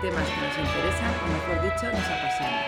temas 0.00 0.26
que 0.26 0.40
nos 0.40 0.58
interesan 0.58 1.12
o 1.22 1.26
mejor 1.28 1.62
dicho 1.62 1.86
nos 1.92 2.06
apasionan. 2.06 2.64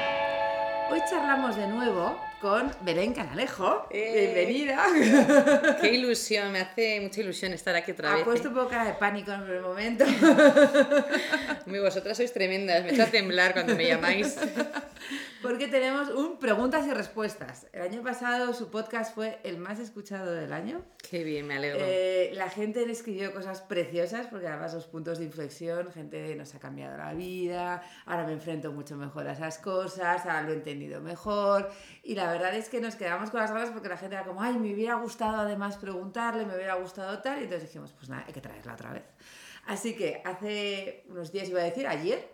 Hoy 0.91 1.01
charlamos 1.09 1.57
de 1.57 1.67
nuevo 1.67 2.32
con 2.43 2.73
Belén 2.81 3.15
Canalejo. 3.15 3.87
Eh. 3.89 4.33
Bienvenida. 4.35 5.79
Qué 5.81 5.95
ilusión, 5.95 6.51
me 6.51 6.59
hace 6.59 7.01
mucha 7.01 7.21
ilusión 7.21 7.53
estar 7.53 7.77
aquí 7.77 7.93
otra 7.93 8.11
Ha 8.13 8.17
vez. 8.17 8.25
puesto 8.25 8.49
¿eh? 8.49 8.51
un 8.51 8.57
poco 8.57 8.69
cara 8.71 8.85
de 8.85 8.95
pánico 8.95 9.31
en 9.31 9.43
el 9.43 9.61
momento. 9.61 10.05
Muy, 11.67 11.79
vosotras 11.79 12.17
sois 12.17 12.33
tremendas, 12.33 12.83
me 12.83 12.91
echa 12.91 13.05
a 13.05 13.11
temblar 13.13 13.53
cuando 13.53 13.77
me 13.77 13.87
llamáis. 13.87 14.37
Porque 15.43 15.67
tenemos 15.67 16.09
un 16.09 16.39
preguntas 16.39 16.87
y 16.87 16.93
respuestas. 16.93 17.67
El 17.73 17.83
año 17.83 18.03
pasado 18.03 18.55
su 18.55 18.71
podcast 18.71 19.13
fue 19.13 19.41
el 19.43 19.59
más 19.59 19.81
escuchado 19.81 20.33
del 20.33 20.53
año. 20.53 20.85
Qué 21.11 21.25
bien, 21.25 21.49
me 21.49 21.57
alegro. 21.57 21.81
Eh, 21.83 22.31
la 22.35 22.49
gente 22.49 22.87
le 22.87 22.93
escribió 22.93 23.33
cosas 23.33 23.61
preciosas 23.61 24.29
porque 24.29 24.47
además 24.47 24.73
los 24.73 24.87
puntos 24.87 25.19
de 25.19 25.25
inflexión, 25.25 25.91
gente 25.93 26.35
nos 26.37 26.55
ha 26.55 26.61
cambiado 26.61 26.97
la 26.97 27.13
vida, 27.13 27.83
ahora 28.07 28.25
me 28.25 28.33
enfrento 28.33 28.71
mucho 28.71 28.97
mejor 28.97 29.27
a 29.27 29.33
esas 29.33 29.59
cosas, 29.59 30.25
ahora 30.27 30.43
lo 30.43 30.53
he 30.53 30.55
entendido 30.55 31.01
mejor 31.01 31.71
y 32.03 32.15
la 32.17 32.31
verdad 32.33 32.55
es 32.55 32.69
que 32.69 32.81
nos 32.81 32.97
quedamos 32.97 33.31
con 33.31 33.41
las 33.41 33.53
ganas 33.53 33.71
porque 33.71 33.89
la 33.89 33.97
gente 33.97 34.17
era 34.17 34.25
como, 34.25 34.43
ay, 34.43 34.59
me 34.59 34.75
hubiera 34.75 34.95
gustado 34.97 35.37
además 35.37 35.77
preguntarle, 35.77 36.45
me 36.45 36.57
hubiera 36.57 36.75
gustado 36.75 37.21
tal 37.21 37.39
y 37.41 37.45
entonces 37.45 37.69
dijimos, 37.69 37.93
pues 37.93 38.09
nada, 38.09 38.25
hay 38.27 38.33
que 38.33 38.41
traerla 38.41 38.75
otra 38.75 38.93
vez. 38.93 39.05
Así 39.67 39.95
que 39.95 40.21
hace 40.25 41.05
unos 41.09 41.31
días, 41.31 41.49
iba 41.49 41.61
a 41.61 41.65
decir, 41.65 41.87
ayer, 41.87 42.29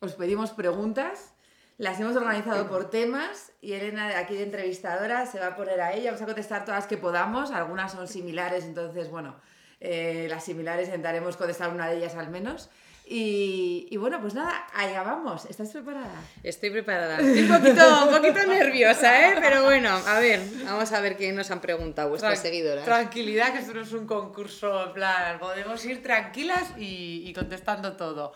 os 0.00 0.14
pedimos 0.14 0.50
preguntas. 0.50 1.34
Las 1.78 1.98
hemos 2.00 2.16
organizado 2.16 2.68
por 2.68 2.90
temas 2.90 3.52
y 3.60 3.72
Elena, 3.72 4.18
aquí 4.18 4.34
de 4.34 4.42
entrevistadora, 4.42 5.26
se 5.26 5.38
va 5.38 5.48
a 5.48 5.56
poner 5.56 5.80
a 5.80 5.94
ella. 5.94 6.10
Vamos 6.10 6.22
a 6.22 6.26
contestar 6.26 6.64
todas 6.64 6.86
que 6.86 6.96
podamos. 6.96 7.50
Algunas 7.50 7.92
son 7.92 8.08
similares, 8.08 8.64
entonces, 8.64 9.08
bueno, 9.10 9.36
eh, 9.80 10.26
las 10.28 10.44
similares 10.44 10.88
intentaremos 10.88 11.36
contestar 11.36 11.70
una 11.70 11.88
de 11.88 11.96
ellas 11.96 12.14
al 12.14 12.30
menos. 12.30 12.70
Y, 13.04 13.88
y 13.90 13.96
bueno, 13.96 14.20
pues 14.20 14.32
nada, 14.34 14.66
allá 14.74 15.02
vamos. 15.02 15.44
¿Estás 15.46 15.70
preparada? 15.70 16.14
Estoy 16.42 16.70
preparada. 16.70 17.16
Estoy 17.20 17.42
un 17.42 17.48
poquito, 17.60 18.04
un 18.06 18.14
poquito 18.14 18.46
nerviosa, 18.46 19.28
¿eh? 19.28 19.34
Pero 19.40 19.64
bueno, 19.64 19.90
a 20.06 20.18
ver, 20.20 20.40
vamos 20.64 20.92
a 20.92 21.00
ver 21.00 21.16
qué 21.16 21.32
nos 21.32 21.50
han 21.50 21.60
preguntado 21.60 22.08
vuestras 22.10 22.38
Tran- 22.38 22.42
seguidoras. 22.42 22.84
Tranquilidad, 22.84 23.52
que 23.52 23.58
esto 23.58 23.74
no 23.74 23.82
es 23.82 23.92
un 23.92 24.06
concurso, 24.06 24.86
en 24.86 24.92
plan, 24.94 25.38
podemos 25.38 25.84
ir 25.84 26.02
tranquilas 26.02 26.62
y, 26.78 27.24
y 27.26 27.32
contestando 27.34 27.96
todo. 27.96 28.32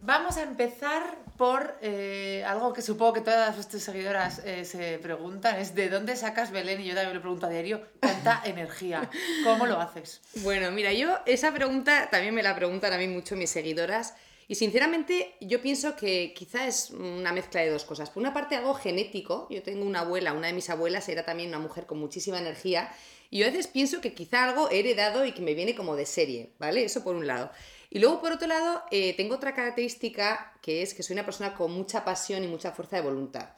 Vamos 0.00 0.36
a 0.36 0.42
empezar 0.42 1.18
por 1.36 1.76
eh, 1.82 2.44
algo 2.46 2.72
que 2.72 2.82
supongo 2.82 3.14
que 3.14 3.20
todas 3.20 3.54
vuestras 3.54 3.82
seguidoras 3.82 4.40
eh, 4.44 4.64
se 4.64 4.98
preguntan, 4.98 5.56
es 5.56 5.74
¿de 5.74 5.88
dónde 5.88 6.16
sacas, 6.16 6.50
Belén? 6.50 6.80
Y 6.80 6.86
yo 6.86 6.94
también 6.94 7.14
lo 7.14 7.20
pregunto 7.20 7.46
a 7.46 7.50
diario, 7.50 7.82
tanta 8.00 8.40
energía. 8.44 9.10
¿Cómo 9.44 9.66
lo 9.66 9.80
haces? 9.80 10.20
Bueno, 10.36 10.70
mira, 10.70 10.92
yo 10.92 11.18
esa 11.26 11.52
pregunta 11.52 12.08
también 12.10 12.34
me 12.34 12.42
la 12.42 12.54
preguntan 12.54 12.92
a 12.92 12.98
mí 12.98 13.08
mucho 13.08 13.34
mis 13.34 13.50
seguidoras 13.50 14.14
y 14.46 14.54
sinceramente 14.54 15.34
yo 15.40 15.60
pienso 15.60 15.96
que 15.96 16.32
quizá 16.32 16.66
es 16.66 16.90
una 16.90 17.32
mezcla 17.32 17.60
de 17.60 17.70
dos 17.70 17.84
cosas. 17.84 18.08
Por 18.10 18.20
una 18.20 18.32
parte 18.32 18.56
algo 18.56 18.74
genético, 18.74 19.46
yo 19.50 19.62
tengo 19.62 19.84
una 19.84 20.00
abuela, 20.00 20.32
una 20.32 20.46
de 20.46 20.52
mis 20.52 20.70
abuelas 20.70 21.08
era 21.08 21.24
también 21.24 21.50
una 21.50 21.58
mujer 21.58 21.86
con 21.86 21.98
muchísima 21.98 22.38
energía 22.38 22.90
y 23.30 23.38
yo 23.40 23.46
a 23.46 23.50
veces 23.50 23.66
pienso 23.66 24.00
que 24.00 24.14
quizá 24.14 24.44
algo 24.44 24.70
he 24.70 24.78
heredado 24.78 25.24
y 25.24 25.32
que 25.32 25.42
me 25.42 25.54
viene 25.54 25.74
como 25.74 25.96
de 25.96 26.06
serie, 26.06 26.50
¿vale? 26.58 26.84
Eso 26.84 27.04
por 27.04 27.14
un 27.14 27.26
lado. 27.26 27.50
Y 27.90 27.98
luego 28.00 28.20
por 28.20 28.32
otro 28.32 28.46
lado 28.46 28.82
eh, 28.90 29.14
tengo 29.16 29.36
otra 29.36 29.54
característica 29.54 30.52
que 30.62 30.82
es 30.82 30.94
que 30.94 31.02
soy 31.02 31.14
una 31.14 31.24
persona 31.24 31.54
con 31.54 31.72
mucha 31.72 32.04
pasión 32.04 32.44
y 32.44 32.46
mucha 32.46 32.72
fuerza 32.72 32.96
de 32.96 33.02
voluntad. 33.02 33.50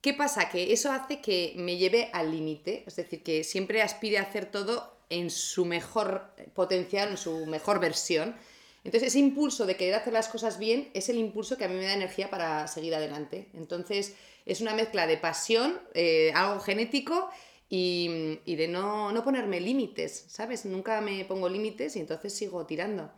¿Qué 0.00 0.14
pasa? 0.14 0.48
Que 0.48 0.72
eso 0.72 0.90
hace 0.92 1.20
que 1.20 1.52
me 1.56 1.76
lleve 1.76 2.10
al 2.12 2.30
límite, 2.30 2.84
es 2.86 2.96
decir, 2.96 3.22
que 3.22 3.44
siempre 3.44 3.82
aspire 3.82 4.18
a 4.18 4.22
hacer 4.22 4.50
todo 4.50 4.96
en 5.10 5.28
su 5.30 5.66
mejor 5.66 6.32
potencial, 6.54 7.10
en 7.10 7.16
su 7.18 7.44
mejor 7.46 7.80
versión. 7.80 8.34
Entonces, 8.82 9.08
ese 9.08 9.18
impulso 9.18 9.66
de 9.66 9.76
querer 9.76 9.94
hacer 9.96 10.14
las 10.14 10.28
cosas 10.28 10.58
bien 10.58 10.90
es 10.94 11.10
el 11.10 11.18
impulso 11.18 11.58
que 11.58 11.64
a 11.64 11.68
mí 11.68 11.74
me 11.74 11.84
da 11.84 11.92
energía 11.92 12.30
para 12.30 12.66
seguir 12.66 12.94
adelante. 12.94 13.50
Entonces, 13.52 14.14
es 14.46 14.62
una 14.62 14.74
mezcla 14.74 15.06
de 15.06 15.18
pasión, 15.18 15.78
eh, 15.92 16.32
algo 16.34 16.60
genético 16.60 17.28
y, 17.68 18.38
y 18.46 18.56
de 18.56 18.68
no, 18.68 19.12
no 19.12 19.22
ponerme 19.22 19.60
límites, 19.60 20.24
¿sabes? 20.28 20.64
Nunca 20.64 21.02
me 21.02 21.26
pongo 21.26 21.48
límites 21.50 21.96
y 21.96 22.00
entonces 22.00 22.34
sigo 22.34 22.64
tirando. 22.64 23.12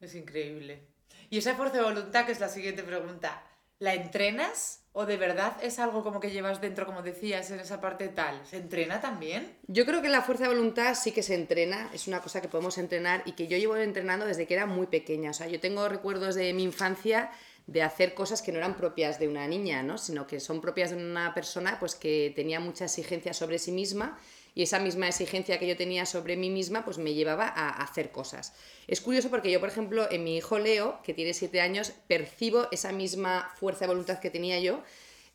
Es 0.00 0.14
increíble. 0.14 0.86
Y 1.28 1.38
esa 1.38 1.54
fuerza 1.54 1.76
de 1.76 1.84
voluntad, 1.84 2.26
que 2.26 2.32
es 2.32 2.40
la 2.40 2.48
siguiente 2.48 2.82
pregunta, 2.82 3.42
¿la 3.78 3.94
entrenas 3.94 4.82
o 4.92 5.06
de 5.06 5.16
verdad 5.16 5.56
es 5.62 5.78
algo 5.78 6.02
como 6.02 6.18
que 6.18 6.30
llevas 6.30 6.60
dentro, 6.60 6.86
como 6.86 7.02
decías, 7.02 7.50
en 7.50 7.60
esa 7.60 7.80
parte 7.80 8.08
tal? 8.08 8.44
¿Se 8.46 8.56
entrena 8.56 9.00
también? 9.00 9.56
Yo 9.68 9.86
creo 9.86 10.02
que 10.02 10.08
la 10.08 10.22
fuerza 10.22 10.44
de 10.44 10.54
voluntad 10.54 10.94
sí 10.94 11.12
que 11.12 11.22
se 11.22 11.34
entrena, 11.34 11.90
es 11.92 12.08
una 12.08 12.20
cosa 12.20 12.40
que 12.40 12.48
podemos 12.48 12.78
entrenar 12.78 13.22
y 13.26 13.32
que 13.32 13.46
yo 13.46 13.56
llevo 13.58 13.76
entrenando 13.76 14.26
desde 14.26 14.46
que 14.46 14.54
era 14.54 14.66
muy 14.66 14.86
pequeña. 14.86 15.30
O 15.30 15.34
sea, 15.34 15.46
yo 15.46 15.60
tengo 15.60 15.88
recuerdos 15.88 16.34
de 16.34 16.52
mi 16.52 16.64
infancia 16.64 17.30
de 17.70 17.82
hacer 17.82 18.14
cosas 18.14 18.42
que 18.42 18.50
no 18.50 18.58
eran 18.58 18.76
propias 18.76 19.20
de 19.20 19.28
una 19.28 19.46
niña, 19.46 19.84
¿no? 19.84 19.96
sino 19.96 20.26
que 20.26 20.40
son 20.40 20.60
propias 20.60 20.90
de 20.90 20.96
una 20.96 21.32
persona 21.34 21.78
pues, 21.78 21.94
que 21.94 22.32
tenía 22.34 22.58
mucha 22.58 22.86
exigencia 22.86 23.32
sobre 23.32 23.60
sí 23.60 23.70
misma 23.70 24.18
y 24.56 24.64
esa 24.64 24.80
misma 24.80 25.06
exigencia 25.06 25.56
que 25.60 25.68
yo 25.68 25.76
tenía 25.76 26.04
sobre 26.04 26.36
mí 26.36 26.50
misma 26.50 26.84
pues 26.84 26.98
me 26.98 27.14
llevaba 27.14 27.46
a 27.46 27.68
hacer 27.84 28.10
cosas. 28.10 28.54
Es 28.88 29.00
curioso 29.00 29.30
porque 29.30 29.52
yo, 29.52 29.60
por 29.60 29.68
ejemplo, 29.68 30.10
en 30.10 30.24
mi 30.24 30.36
hijo 30.36 30.58
Leo, 30.58 31.00
que 31.04 31.14
tiene 31.14 31.32
7 31.32 31.60
años, 31.60 31.92
percibo 32.08 32.66
esa 32.72 32.90
misma 32.90 33.52
fuerza 33.54 33.84
de 33.84 33.86
voluntad 33.86 34.18
que 34.18 34.30
tenía 34.30 34.58
yo, 34.58 34.82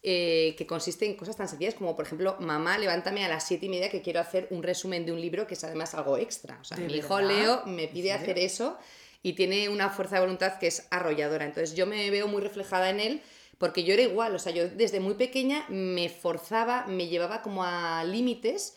eh, 0.03 0.55
que 0.57 0.67
consiste 0.67 1.05
en 1.05 1.15
cosas 1.15 1.37
tan 1.37 1.47
sencillas 1.47 1.75
como, 1.75 1.95
por 1.95 2.05
ejemplo, 2.05 2.35
mamá, 2.41 2.77
levántame 2.77 3.23
a 3.23 3.29
las 3.29 3.47
7 3.47 3.65
y 3.65 3.69
media 3.69 3.89
que 3.89 4.01
quiero 4.01 4.19
hacer 4.19 4.49
un 4.49 4.61
resumen 4.61 5.05
de 5.05 5.13
un 5.13 5.21
libro 5.21 5.47
que 5.47 5.53
es 5.53 5.63
además 5.63 5.95
algo 5.95 6.17
extra. 6.17 6.59
O 6.59 6.65
sea, 6.65 6.75
¿De 6.75 6.85
mi 6.85 6.95
hijo? 6.95 7.21
Leo 7.21 7.65
me 7.65 7.85
¿En 7.85 7.89
pide 7.93 8.11
hacer 8.11 8.37
eso 8.39 8.77
y 9.25 9.33
tiene 9.33 9.69
una 9.69 9.89
fuerza 9.89 10.17
de 10.17 10.21
voluntad 10.21 10.59
que 10.59 10.67
es 10.67 10.85
arrolladora. 10.91 11.45
Entonces 11.45 11.75
yo 11.75 11.87
me 11.87 12.11
veo 12.11 12.27
muy 12.27 12.43
reflejada 12.43 12.91
en 12.91 12.99
él 12.99 13.21
porque 13.57 13.83
yo 13.83 13.95
era 13.95 14.03
igual, 14.03 14.35
o 14.35 14.37
sea, 14.37 14.51
yo 14.51 14.69
desde 14.69 14.99
muy 14.99 15.15
pequeña 15.15 15.65
me 15.67 16.09
forzaba, 16.09 16.85
me 16.85 17.07
llevaba 17.07 17.41
como 17.41 17.63
a 17.63 18.03
límites 18.03 18.75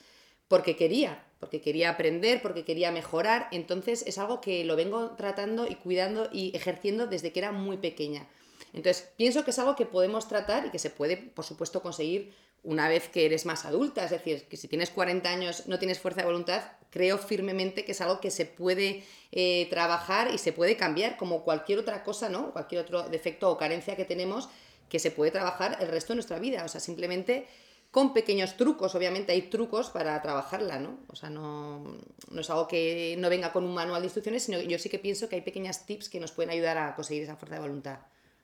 porque 0.49 0.75
quería, 0.75 1.23
porque 1.39 1.61
quería 1.61 1.91
aprender, 1.91 2.41
porque 2.41 2.65
quería 2.65 2.91
mejorar. 2.91 3.49
Entonces 3.53 4.03
es 4.07 4.17
algo 4.17 4.41
que 4.41 4.65
lo 4.65 4.75
vengo 4.75 5.11
tratando 5.17 5.67
y 5.69 5.75
cuidando 5.75 6.31
y 6.33 6.57
ejerciendo 6.57 7.07
desde 7.07 7.31
que 7.31 7.41
era 7.41 7.53
muy 7.53 7.77
pequeña. 7.77 8.27
Entonces 8.73 9.07
pienso 9.19 9.45
que 9.45 9.51
es 9.51 9.59
algo 9.59 9.77
que 9.77 9.85
podemos 9.85 10.29
tratar 10.29 10.65
y 10.65 10.71
que 10.71 10.79
se 10.79 10.89
puede, 10.89 11.19
por 11.19 11.45
supuesto, 11.45 11.83
conseguir 11.83 12.33
una 12.69 12.87
vez 12.87 13.09
que 13.09 13.25
eres 13.25 13.47
más 13.47 13.65
adulta. 13.65 14.05
Es 14.05 14.11
decir, 14.11 14.45
que 14.47 14.59
si 14.59 14.69
tienes 14.69 14.91
40 14.91 15.27
años, 15.27 15.67
no 15.69 15.79
tienes 15.79 15.99
fuerza 15.99 16.21
de 16.21 16.27
voluntad, 16.27 16.63
creo 16.91 17.17
firmemente 17.17 17.87
que 17.87 17.93
es 17.93 18.01
algo 18.03 18.21
que 18.21 18.31
se 18.31 18.45
puede 18.45 19.05
eh, 19.33 19.67
trabajar 19.71 20.35
y 20.35 20.37
se 20.37 20.53
puede 20.53 20.77
cambiar 20.77 21.17
como 21.17 21.45
cualquier 21.45 21.79
otra 21.79 22.05
cosa, 22.05 22.29
¿no? 22.29 22.53
Cualquier 22.53 22.83
otro 22.83 23.09
defecto 23.09 23.51
o 23.51 23.57
carencia 23.57 23.97
que 23.97 24.05
tenemos 24.05 24.51
que 24.91 24.99
se 24.99 25.11
puede 25.11 25.31
trabajar 25.31 25.79
el 25.81 25.89
resto 25.89 26.13
de 26.13 26.17
nuestra 26.17 26.39
vida. 26.39 26.63
O 26.63 26.69
sea, 26.69 26.79
simplemente 26.79 27.47
con 27.91 28.13
pequeños 28.13 28.59
trucos, 28.59 28.95
obviamente 28.95 29.33
hay 29.33 29.43
trucos 29.49 29.89
para 29.89 30.21
trabajarla, 30.21 30.79
¿no? 30.79 30.99
O 31.09 31.17
sea, 31.17 31.31
no, 31.31 31.97
no 32.31 32.41
es 32.43 32.51
algo 32.51 32.69
que 32.69 33.17
no 33.19 33.31
venga 33.31 33.51
con 33.51 33.65
un 33.65 33.73
manual 33.73 34.03
de 34.03 34.09
instrucciones, 34.09 34.43
sino 34.43 34.61
yo 34.61 34.79
sí 34.79 34.91
que 34.91 34.99
pienso 34.99 35.31
que 35.31 35.37
hay 35.37 35.43
pequeñas 35.43 35.87
tips 35.87 36.11
que 36.11 36.21
nos 36.21 36.33
pueden 36.33 36.51
ayudar 36.51 36.77
a 36.77 36.95
conseguir 36.95 37.23
esa 37.23 37.37
fuerza 37.37 37.55
de 37.55 37.63
voluntad. 37.63 38.01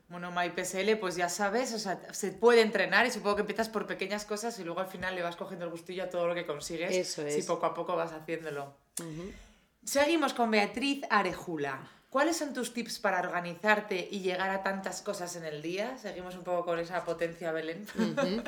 Bueno, 0.09 0.31
MyPSL, 0.31 0.97
pues 1.01 1.17
ya 1.17 1.29
sabes, 1.29 1.73
o 1.73 1.79
sea, 1.79 1.99
se 2.13 2.31
puede 2.31 2.61
entrenar 2.61 3.07
y 3.07 3.11
supongo 3.11 3.37
que 3.37 3.41
empiezas 3.43 3.69
por 3.69 3.87
pequeñas 3.87 4.25
cosas 4.25 4.59
y 4.59 4.65
luego 4.65 4.81
al 4.81 4.87
final 4.87 5.15
le 5.15 5.23
vas 5.23 5.35
cogiendo 5.37 5.65
el 5.65 5.71
gustillo 5.71 6.05
a 6.05 6.11
todo 6.11 6.29
lo 6.29 6.35
que 6.35 6.45
consigues. 6.47 6.95
Eso 6.95 7.23
Si 7.29 7.39
es. 7.39 7.47
poco 7.47 7.67
a 7.67 7.75
poco 7.75 7.97
vas 7.97 8.13
haciéndolo. 8.13 8.77
Seguimos 9.85 10.35
con 10.35 10.51
Beatriz 10.51 11.03
Arejula. 11.11 11.91
¿Cuáles 12.11 12.37
son 12.37 12.55
tus 12.55 12.73
tips 12.73 13.01
para 13.01 13.19
organizarte 13.19 14.07
y 14.09 14.21
llegar 14.21 14.51
a 14.51 14.63
tantas 14.63 15.03
cosas 15.03 15.35
en 15.37 15.45
el 15.45 15.63
día? 15.63 15.99
Seguimos 15.99 16.37
un 16.37 16.45
poco 16.45 16.65
con 16.65 16.79
esa 16.79 17.05
potencia, 17.05 17.51
Belén. 17.53 17.87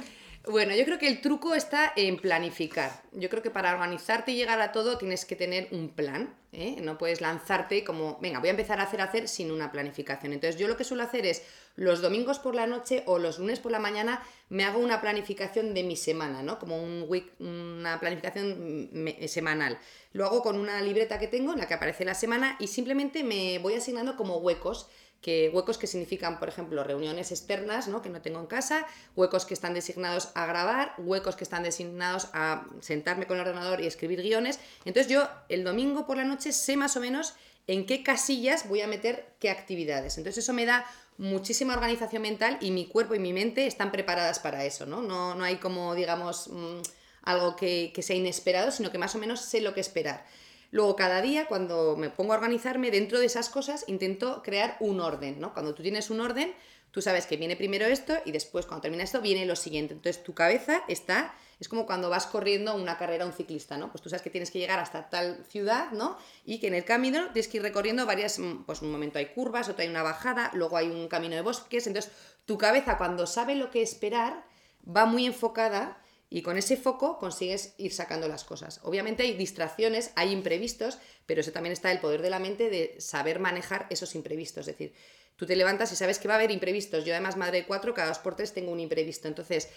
Bueno, 0.48 0.76
yo 0.76 0.84
creo 0.84 0.96
que 0.96 1.08
el 1.08 1.20
truco 1.20 1.56
está 1.56 1.92
en 1.96 2.18
planificar. 2.18 3.02
Yo 3.10 3.28
creo 3.28 3.42
que 3.42 3.50
para 3.50 3.72
organizarte 3.74 4.30
y 4.30 4.36
llegar 4.36 4.60
a 4.60 4.70
todo 4.70 4.96
tienes 4.96 5.24
que 5.24 5.34
tener 5.34 5.66
un 5.72 5.88
plan. 5.88 6.32
¿Eh? 6.52 6.76
No 6.80 6.98
puedes 6.98 7.20
lanzarte 7.20 7.84
como, 7.84 8.18
venga, 8.20 8.38
voy 8.40 8.48
a 8.48 8.52
empezar 8.52 8.80
a 8.80 8.84
hacer, 8.84 9.00
hacer 9.00 9.28
sin 9.28 9.50
una 9.50 9.72
planificación. 9.72 10.32
Entonces 10.32 10.58
yo 10.60 10.68
lo 10.68 10.76
que 10.76 10.84
suelo 10.84 11.02
hacer 11.02 11.26
es 11.26 11.42
los 11.74 12.00
domingos 12.00 12.38
por 12.38 12.54
la 12.54 12.66
noche 12.66 13.02
o 13.06 13.18
los 13.18 13.38
lunes 13.38 13.60
por 13.60 13.70
la 13.72 13.78
mañana 13.78 14.22
me 14.48 14.64
hago 14.64 14.78
una 14.78 15.00
planificación 15.00 15.74
de 15.74 15.82
mi 15.82 15.96
semana, 15.96 16.42
¿no? 16.42 16.58
Como 16.58 16.82
un 16.82 17.04
week, 17.08 17.32
una 17.40 18.00
planificación 18.00 18.88
me- 18.92 19.28
semanal. 19.28 19.78
Lo 20.12 20.24
hago 20.24 20.42
con 20.42 20.58
una 20.58 20.80
libreta 20.80 21.18
que 21.18 21.28
tengo 21.28 21.52
en 21.52 21.58
la 21.58 21.68
que 21.68 21.74
aparece 21.74 22.04
la 22.04 22.14
semana 22.14 22.56
y 22.58 22.68
simplemente 22.68 23.22
me 23.24 23.58
voy 23.58 23.74
asignando 23.74 24.16
como 24.16 24.38
huecos 24.38 24.88
que 25.20 25.50
huecos 25.52 25.78
que 25.78 25.86
significan, 25.86 26.38
por 26.38 26.48
ejemplo, 26.48 26.84
reuniones 26.84 27.32
externas 27.32 27.88
¿no? 27.88 28.02
que 28.02 28.08
no 28.08 28.22
tengo 28.22 28.38
en 28.38 28.46
casa, 28.46 28.86
huecos 29.16 29.44
que 29.44 29.54
están 29.54 29.74
designados 29.74 30.30
a 30.34 30.46
grabar, 30.46 30.94
huecos 30.98 31.36
que 31.36 31.44
están 31.44 31.62
designados 31.62 32.28
a 32.32 32.66
sentarme 32.80 33.26
con 33.26 33.36
el 33.36 33.42
ordenador 33.42 33.80
y 33.80 33.86
escribir 33.86 34.22
guiones. 34.22 34.60
Entonces 34.84 35.10
yo 35.10 35.28
el 35.48 35.64
domingo 35.64 36.06
por 36.06 36.16
la 36.16 36.24
noche 36.24 36.52
sé 36.52 36.76
más 36.76 36.96
o 36.96 37.00
menos 37.00 37.34
en 37.66 37.86
qué 37.86 38.02
casillas 38.02 38.68
voy 38.68 38.82
a 38.82 38.86
meter 38.86 39.26
qué 39.40 39.50
actividades. 39.50 40.16
Entonces 40.18 40.44
eso 40.44 40.52
me 40.52 40.66
da 40.66 40.86
muchísima 41.18 41.74
organización 41.74 42.22
mental 42.22 42.58
y 42.60 42.70
mi 42.70 42.86
cuerpo 42.86 43.14
y 43.14 43.18
mi 43.18 43.32
mente 43.32 43.66
están 43.66 43.90
preparadas 43.90 44.38
para 44.38 44.64
eso, 44.64 44.86
¿no? 44.86 45.02
No, 45.02 45.34
no 45.34 45.44
hay 45.44 45.56
como, 45.56 45.94
digamos, 45.94 46.48
mm, 46.48 46.80
algo 47.22 47.56
que, 47.56 47.90
que 47.94 48.02
sea 48.02 48.16
inesperado, 48.16 48.70
sino 48.70 48.92
que 48.92 48.98
más 48.98 49.14
o 49.14 49.18
menos 49.18 49.40
sé 49.40 49.60
lo 49.60 49.74
que 49.74 49.80
esperar. 49.80 50.24
Luego, 50.70 50.96
cada 50.96 51.22
día, 51.22 51.46
cuando 51.46 51.96
me 51.96 52.10
pongo 52.10 52.32
a 52.32 52.36
organizarme, 52.36 52.90
dentro 52.90 53.18
de 53.18 53.26
esas 53.26 53.48
cosas 53.48 53.84
intento 53.86 54.42
crear 54.42 54.76
un 54.80 55.00
orden, 55.00 55.40
¿no? 55.40 55.52
Cuando 55.52 55.74
tú 55.74 55.82
tienes 55.82 56.10
un 56.10 56.20
orden, 56.20 56.54
tú 56.90 57.02
sabes 57.02 57.26
que 57.26 57.36
viene 57.36 57.56
primero 57.56 57.86
esto 57.86 58.14
y 58.24 58.32
después, 58.32 58.66
cuando 58.66 58.82
termina 58.82 59.04
esto, 59.04 59.20
viene 59.20 59.46
lo 59.46 59.56
siguiente. 59.56 59.94
Entonces, 59.94 60.22
tu 60.22 60.34
cabeza 60.34 60.82
está 60.88 61.34
es 61.58 61.68
como 61.68 61.86
cuando 61.86 62.10
vas 62.10 62.26
corriendo 62.26 62.74
una 62.74 62.98
carrera 62.98 63.24
un 63.24 63.32
ciclista, 63.32 63.78
¿no? 63.78 63.90
Pues 63.90 64.02
tú 64.02 64.10
sabes 64.10 64.22
que 64.22 64.30
tienes 64.30 64.50
que 64.50 64.58
llegar 64.58 64.78
hasta 64.78 65.08
tal 65.08 65.42
ciudad, 65.48 65.90
¿no? 65.92 66.18
Y 66.44 66.60
que 66.60 66.66
en 66.66 66.74
el 66.74 66.84
camino 66.84 67.30
tienes 67.32 67.48
que 67.48 67.56
ir 67.58 67.62
recorriendo 67.62 68.04
varias, 68.04 68.38
mm, 68.38 68.64
pues 68.64 68.82
un 68.82 68.92
momento 68.92 69.18
hay 69.18 69.26
curvas, 69.26 69.68
otro 69.68 69.82
hay 69.82 69.88
una 69.88 70.02
bajada, 70.02 70.50
luego 70.52 70.76
hay 70.76 70.88
un 70.88 71.08
camino 71.08 71.34
de 71.34 71.40
bosques, 71.40 71.86
entonces 71.86 72.12
tu 72.44 72.58
cabeza 72.58 72.98
cuando 72.98 73.26
sabe 73.26 73.54
lo 73.54 73.70
que 73.70 73.80
esperar 73.80 74.44
va 74.86 75.06
muy 75.06 75.26
enfocada 75.26 75.98
y 76.28 76.42
con 76.42 76.56
ese 76.56 76.76
foco 76.76 77.18
consigues 77.18 77.74
ir 77.78 77.92
sacando 77.92 78.26
las 78.28 78.44
cosas. 78.44 78.80
Obviamente 78.82 79.22
hay 79.22 79.34
distracciones, 79.34 80.10
hay 80.16 80.32
imprevistos, 80.32 80.98
pero 81.24 81.40
eso 81.40 81.52
también 81.52 81.72
está 81.72 81.92
el 81.92 82.00
poder 82.00 82.22
de 82.22 82.30
la 82.30 82.38
mente 82.38 82.68
de 82.68 83.00
saber 83.00 83.38
manejar 83.38 83.86
esos 83.90 84.14
imprevistos. 84.14 84.66
Es 84.66 84.74
decir, 84.74 84.92
tú 85.36 85.46
te 85.46 85.54
levantas 85.54 85.92
y 85.92 85.96
sabes 85.96 86.18
que 86.18 86.28
va 86.28 86.34
a 86.34 86.38
haber 86.38 86.50
imprevistos. 86.50 87.04
Yo 87.04 87.12
además, 87.12 87.36
madre 87.36 87.58
de 87.58 87.66
cuatro, 87.66 87.94
cada 87.94 88.08
dos 88.08 88.18
por 88.18 88.34
tres 88.34 88.52
tengo 88.52 88.72
un 88.72 88.80
imprevisto. 88.80 89.28
Entonces, 89.28 89.68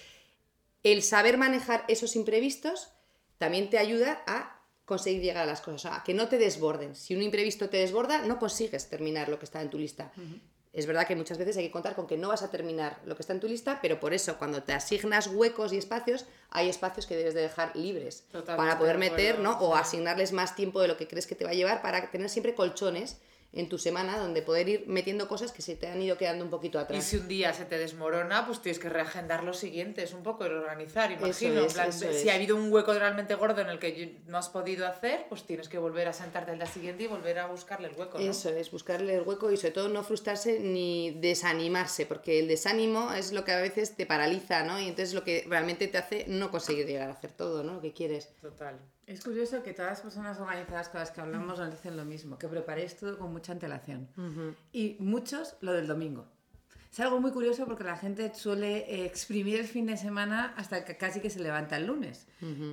el 0.84 1.04
saber 1.04 1.38
manejar 1.38 1.86
esos 1.88 2.16
imprevistos 2.16 2.90
también 3.38 3.70
te 3.70 3.78
ayuda 3.78 4.24
a 4.26 4.60
conseguir 4.86 5.22
llegar 5.22 5.44
a 5.44 5.46
las 5.46 5.62
cosas, 5.62 5.94
a 5.94 6.04
que 6.04 6.16
no 6.16 6.30
te 6.30 6.40
desborden. 6.40 6.96
Si 6.96 7.16
un 7.16 7.22
imprevisto 7.22 7.70
te 7.70 7.78
desborda, 7.78 8.24
no 8.26 8.40
consigues 8.40 8.90
terminar 8.90 9.30
lo 9.30 9.38
que 9.38 9.46
está 9.46 9.62
en 9.62 9.70
tu 9.70 9.78
lista. 9.78 10.12
Es 10.72 10.86
verdad 10.86 11.08
que 11.08 11.16
muchas 11.16 11.40
veces 11.40 11.58
hay 11.58 11.66
que 11.66 11.72
contar 11.72 11.96
con 11.96 12.06
que 12.06 12.16
no 12.18 12.28
vas 12.28 12.44
a 12.44 12.52
terminar 12.52 13.00
lo 13.06 13.16
que 13.16 13.24
está 13.24 13.34
en 13.34 13.40
tu 13.40 13.48
lista, 13.48 13.80
pero 13.82 14.00
por 14.00 14.14
eso 14.14 14.38
cuando 14.38 14.62
te 14.62 14.74
asignas 14.74 15.28
huecos 15.28 15.74
y 15.74 15.78
espacios, 15.78 16.26
hay 16.52 16.70
espacios 16.70 17.08
que 17.08 17.16
debes 17.16 17.34
de 17.34 17.42
dejar 17.42 17.76
libres 17.76 18.24
para 18.46 18.78
poder 18.78 19.00
meter, 19.00 19.40
¿no? 19.40 19.58
O 19.60 19.76
asignarles 19.76 20.32
más 20.32 20.56
tiempo 20.56 20.80
de 20.80 20.88
lo 20.88 20.96
que 20.96 21.08
crees 21.08 21.26
que 21.26 21.36
te 21.36 21.44
va 21.44 21.52
a 21.52 21.56
llevar 21.56 21.82
para 21.82 22.12
tener 22.12 22.30
siempre 22.30 22.54
colchones 22.54 23.18
en 23.52 23.68
tu 23.68 23.80
semana 23.80 24.20
donde 24.20 24.42
poder 24.42 24.70
ir 24.70 24.84
metiendo 24.88 25.28
cosas 25.28 25.52
que 25.52 25.62
se 25.62 25.76
te 25.76 25.88
han 25.88 26.02
ido 26.02 26.18
quedando 26.18 26.44
un 26.46 26.52
poquito 26.52 26.80
atrás. 26.80 27.00
Y 27.00 27.02
si 27.02 27.18
un 27.18 27.28
día 27.28 27.54
se 27.54 27.66
te 27.66 27.78
desmorona, 27.78 28.46
pues 28.46 28.62
tienes 28.62 28.78
que 28.78 28.90
reagendar 28.90 29.44
los 29.44 29.58
siguientes, 29.58 30.14
un 30.14 30.22
poco, 30.22 30.46
y 30.46 30.50
organizar, 30.50 31.12
imagino. 31.12 31.68
si 31.70 32.30
ha 32.30 32.36
habido 32.36 32.56
un 32.56 32.72
hueco 32.72 32.94
realmente 32.94 33.34
gordo 33.36 33.62
en 33.62 33.70
el 33.70 33.80
que 33.80 34.22
no 34.28 34.38
has 34.38 34.50
podido 34.50 34.86
hacer, 34.86 35.26
pues 35.30 35.44
tienes 35.44 35.68
que 35.68 35.80
volver 35.80 36.08
a 36.08 36.14
sentarte 36.14 36.52
el 36.52 36.60
día 36.60 36.68
siguiente 36.68 37.04
y 37.04 37.08
volver 37.08 37.40
a 37.40 37.48
buscarle 37.48 37.88
el 37.88 37.96
hueco. 37.96 38.20
Eso 38.20 38.50
es, 38.50 38.70
buscarle 38.72 39.16
el 39.16 39.22
hueco 39.22 39.52
y 39.52 39.58
sobre 39.58 39.72
todo 39.72 39.90
no 39.90 40.04
frustrarse 40.04 40.60
ni 40.60 41.12
desanimarse, 41.12 42.06
porque 42.06 42.40
el 42.40 42.48
desánimo 42.48 43.14
es 43.14 43.32
lo 43.32 43.46
que 43.46 43.52
a 43.52 43.62
veces 43.62 43.96
te 43.96 44.06
paraliza, 44.06 44.64
¿no? 44.64 44.80
Y 44.80 44.88
entonces 44.88 45.14
lo 45.16 45.24
que 45.24 45.46
realmente 45.48 45.88
te 45.88 45.98
hace 45.98 46.26
no 46.28 46.52
conseguir 46.52 46.86
llegar 46.86 47.10
a 47.10 47.14
hacer 47.14 47.32
todo, 47.32 47.64
¿no? 47.64 47.76
Lo 47.76 47.82
que 47.82 47.94
quieres. 47.94 48.30
Total. 48.42 48.80
Es 49.10 49.24
curioso 49.24 49.64
que 49.64 49.74
todas 49.74 49.94
las 49.94 50.02
personas 50.02 50.40
organizadas 50.40 50.88
con 50.90 51.00
las 51.00 51.10
que 51.10 51.20
hablamos 51.20 51.58
nos 51.58 51.72
dicen 51.72 51.98
lo 51.98 52.06
mismo, 52.06 52.38
que 52.38 52.48
preparéis 52.48 52.96
todo 52.96 53.18
con 53.18 53.32
mucha 53.32 53.52
antelación. 53.52 54.08
Y 54.72 54.98
muchos 55.00 55.56
lo 55.62 55.74
del 55.74 55.88
domingo. 55.88 56.28
Es 56.92 57.00
algo 57.00 57.20
muy 57.20 57.32
curioso 57.32 57.66
porque 57.66 57.84
la 57.84 57.98
gente 57.98 58.32
suele 58.36 59.06
exprimir 59.06 59.60
el 59.60 59.68
fin 59.68 59.88
de 59.88 59.98
semana 59.98 60.54
hasta 60.58 60.86
que 60.86 60.96
casi 60.96 61.22
que 61.22 61.32
se 61.32 61.40
levanta 61.40 61.78
el 61.78 61.88
lunes. 61.88 62.28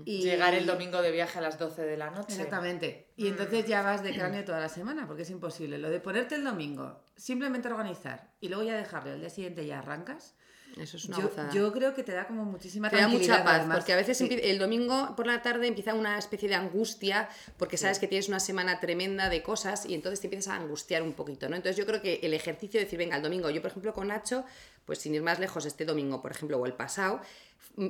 y 0.05 0.23
Llegar 0.23 0.53
el 0.53 0.67
domingo 0.67 1.01
de 1.01 1.11
viaje 1.11 1.39
a 1.39 1.41
las 1.43 1.59
12 1.59 1.81
de 1.83 1.97
la 1.97 2.11
noche. 2.11 2.35
Exactamente. 2.35 3.09
Y 3.17 3.29
entonces 3.29 3.67
ya 3.67 3.81
vas 3.81 4.03
de 4.03 4.13
cráneo 4.15 4.45
toda 4.45 4.61
la 4.61 4.69
semana 4.69 5.07
porque 5.07 5.23
es 5.23 5.31
imposible. 5.31 5.79
Lo 5.79 5.89
de 5.89 6.01
ponerte 6.01 6.35
el 6.35 6.45
domingo, 6.45 7.01
simplemente 7.17 7.69
organizar 7.69 8.31
y 8.41 8.49
luego 8.49 8.63
ya 8.63 8.77
dejarlo, 8.77 9.15
el 9.15 9.21
día 9.21 9.31
siguiente 9.31 9.65
ya 9.65 9.79
arrancas 9.79 10.35
eso 10.77 10.99
es 10.99 11.07
una 11.07 11.19
yo, 11.19 11.31
Yo 11.53 11.73
creo 11.73 11.95
que 11.95 12.03
te 12.03 12.13
da 12.13 12.27
como 12.27 12.45
muchísima 12.45 12.91
te 12.91 12.97
da 12.97 13.09
mucha 13.09 13.43
paz, 13.43 13.67
porque 13.73 13.93
a 13.93 13.97
veces 13.97 14.21
el 14.21 14.59
domingo 14.59 15.15
por 15.17 15.27
la 15.27 15.41
tarde 15.41 15.67
empieza 15.67 15.95
una 15.95 16.19
especie 16.19 16.49
de 16.49 16.55
angustia, 16.55 17.29
porque 17.57 17.77
sabes 17.79 17.99
que 17.99 18.07
tienes 18.07 18.29
una 18.29 18.41
semana 18.41 18.79
tremenda 18.79 19.29
de 19.29 19.43
cosas 19.43 19.87
y 19.87 19.95
entonces 19.95 20.21
te 20.21 20.27
empiezas 20.27 20.53
a 20.53 20.57
angustiar 20.57 21.03
un 21.03 21.15
poquito, 21.15 21.49
¿no? 21.49 21.57
Entonces 21.57 21.77
yo 21.77 21.87
creo 21.87 22.03
que 22.03 22.21
el 22.23 22.35
ejercicio 22.35 22.79
de 22.79 22.85
decir, 22.85 22.99
venga, 22.99 23.17
el 23.17 23.23
domingo, 23.23 23.49
yo 23.51 23.63
por 23.63 23.71
ejemplo 23.71 23.95
con 23.95 24.09
Nacho, 24.09 24.45
pues 24.85 24.99
sin 24.99 25.15
ir 25.15 25.23
más 25.23 25.39
lejos, 25.39 25.65
este 25.67 25.85
domingo, 25.85 26.21
por 26.21 26.31
ejemplo, 26.31 26.59
o 26.59 26.67
el 26.67 26.75
pasado, 26.75 27.21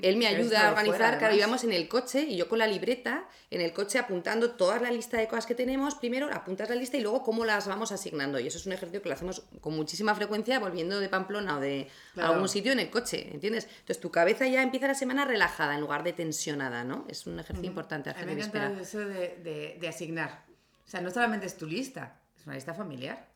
él 0.02 0.16
me 0.16 0.26
ayuda 0.26 0.66
a 0.66 0.70
organizar, 0.70 1.18
claro, 1.18 1.34
íbamos 1.34 1.62
en 1.62 1.72
el 1.72 1.88
coche 1.88 2.22
y 2.22 2.36
yo 2.36 2.48
con 2.48 2.58
la 2.58 2.66
libreta, 2.66 3.28
en 3.50 3.60
el 3.60 3.72
coche 3.72 3.98
apuntando 3.98 4.50
toda 4.50 4.80
la 4.80 4.90
lista 4.90 5.16
de 5.16 5.28
cosas 5.28 5.46
que 5.46 5.54
tenemos, 5.54 5.94
primero 5.94 6.28
apuntas 6.32 6.68
la 6.68 6.74
lista 6.74 6.96
y 6.96 7.02
luego 7.02 7.22
cómo 7.22 7.44
las 7.44 7.68
vamos 7.68 7.92
asignando. 7.92 8.40
Y 8.40 8.48
eso 8.48 8.58
es 8.58 8.66
un 8.66 8.72
ejercicio 8.72 9.00
que 9.00 9.08
lo 9.08 9.14
hacemos 9.14 9.42
con 9.60 9.76
muchísima 9.76 10.14
frecuencia 10.14 10.58
volviendo 10.58 10.98
de 10.98 11.08
Pamplona 11.08 11.58
o 11.58 11.60
de 11.60 11.88
algún 12.16 12.48
sitio 12.48 12.72
en 12.72 12.80
el 12.80 12.90
coche, 12.90 13.28
¿entiendes? 13.32 13.66
Entonces 13.66 14.00
tu 14.00 14.10
cabeza 14.10 14.46
ya 14.48 14.62
empieza 14.62 14.88
la 14.88 14.94
semana 14.94 15.24
relajada 15.24 15.74
en 15.74 15.80
lugar 15.80 16.02
de 16.02 16.12
tensionada, 16.12 16.82
¿no? 16.82 17.04
Es 17.08 17.26
un 17.26 17.38
ejercicio 17.38 17.68
importante 17.68 18.10
hacer 18.10 18.24
a 18.24 18.26
mí 18.26 18.34
me 18.34 18.82
eso 18.82 18.98
de, 18.98 19.76
de 19.80 19.88
asignar. 19.88 20.44
O 20.84 20.90
sea, 20.90 21.00
no 21.00 21.10
solamente 21.10 21.46
es 21.46 21.56
tu 21.56 21.66
lista, 21.66 22.20
es 22.36 22.44
una 22.44 22.56
lista 22.56 22.74
familiar. 22.74 23.35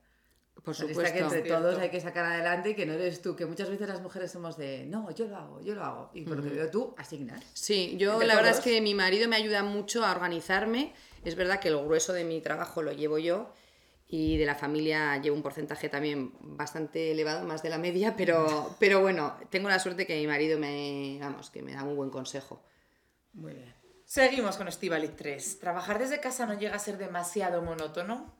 Por 0.64 0.74
supuesto. 0.74 1.12
que 1.12 1.18
entre 1.18 1.42
todos 1.42 1.78
hay 1.78 1.90
que 1.90 2.00
sacar 2.00 2.24
adelante 2.24 2.70
y 2.70 2.74
que 2.74 2.86
no 2.86 2.92
eres 2.94 3.22
tú, 3.22 3.36
que 3.36 3.46
muchas 3.46 3.70
veces 3.70 3.88
las 3.88 4.00
mujeres 4.00 4.30
somos 4.30 4.56
de, 4.56 4.84
no, 4.86 5.10
yo 5.12 5.26
lo 5.26 5.36
hago, 5.36 5.60
yo 5.62 5.74
lo 5.74 5.84
hago. 5.84 6.10
Y 6.14 6.22
por 6.22 6.36
lo 6.36 6.42
que 6.42 6.50
veo 6.50 6.70
tú, 6.70 6.94
asignas. 6.98 7.44
Sí, 7.54 7.96
yo 7.98 8.22
la 8.22 8.34
verdad 8.36 8.52
es 8.52 8.60
que 8.60 8.80
mi 8.80 8.94
marido 8.94 9.28
me 9.28 9.36
ayuda 9.36 9.62
mucho 9.62 10.04
a 10.04 10.12
organizarme. 10.12 10.92
Es 11.24 11.34
verdad 11.34 11.60
que 11.60 11.68
el 11.68 11.78
grueso 11.78 12.12
de 12.12 12.24
mi 12.24 12.40
trabajo 12.40 12.82
lo 12.82 12.92
llevo 12.92 13.18
yo 13.18 13.52
y 14.12 14.36
de 14.38 14.44
la 14.44 14.56
familia 14.56 15.18
llevo 15.18 15.36
un 15.36 15.42
porcentaje 15.42 15.88
también 15.88 16.32
bastante 16.40 17.12
elevado, 17.12 17.46
más 17.46 17.62
de 17.62 17.70
la 17.70 17.78
media, 17.78 18.16
pero, 18.16 18.74
pero 18.80 19.00
bueno, 19.00 19.36
tengo 19.50 19.68
la 19.68 19.78
suerte 19.78 20.06
que 20.06 20.16
mi 20.16 20.26
marido 20.26 20.58
me, 20.58 21.18
vamos, 21.20 21.50
que 21.50 21.62
me 21.62 21.74
da 21.74 21.84
un 21.84 21.94
buen 21.94 22.10
consejo. 22.10 22.62
Muy 23.32 23.54
bien. 23.54 23.72
Seguimos 24.04 24.56
con 24.56 24.66
Estivalit 24.66 25.14
3. 25.14 25.60
¿Trabajar 25.60 26.00
desde 26.00 26.18
casa 26.18 26.44
no 26.44 26.58
llega 26.58 26.74
a 26.74 26.80
ser 26.80 26.98
demasiado 26.98 27.62
monótono? 27.62 28.34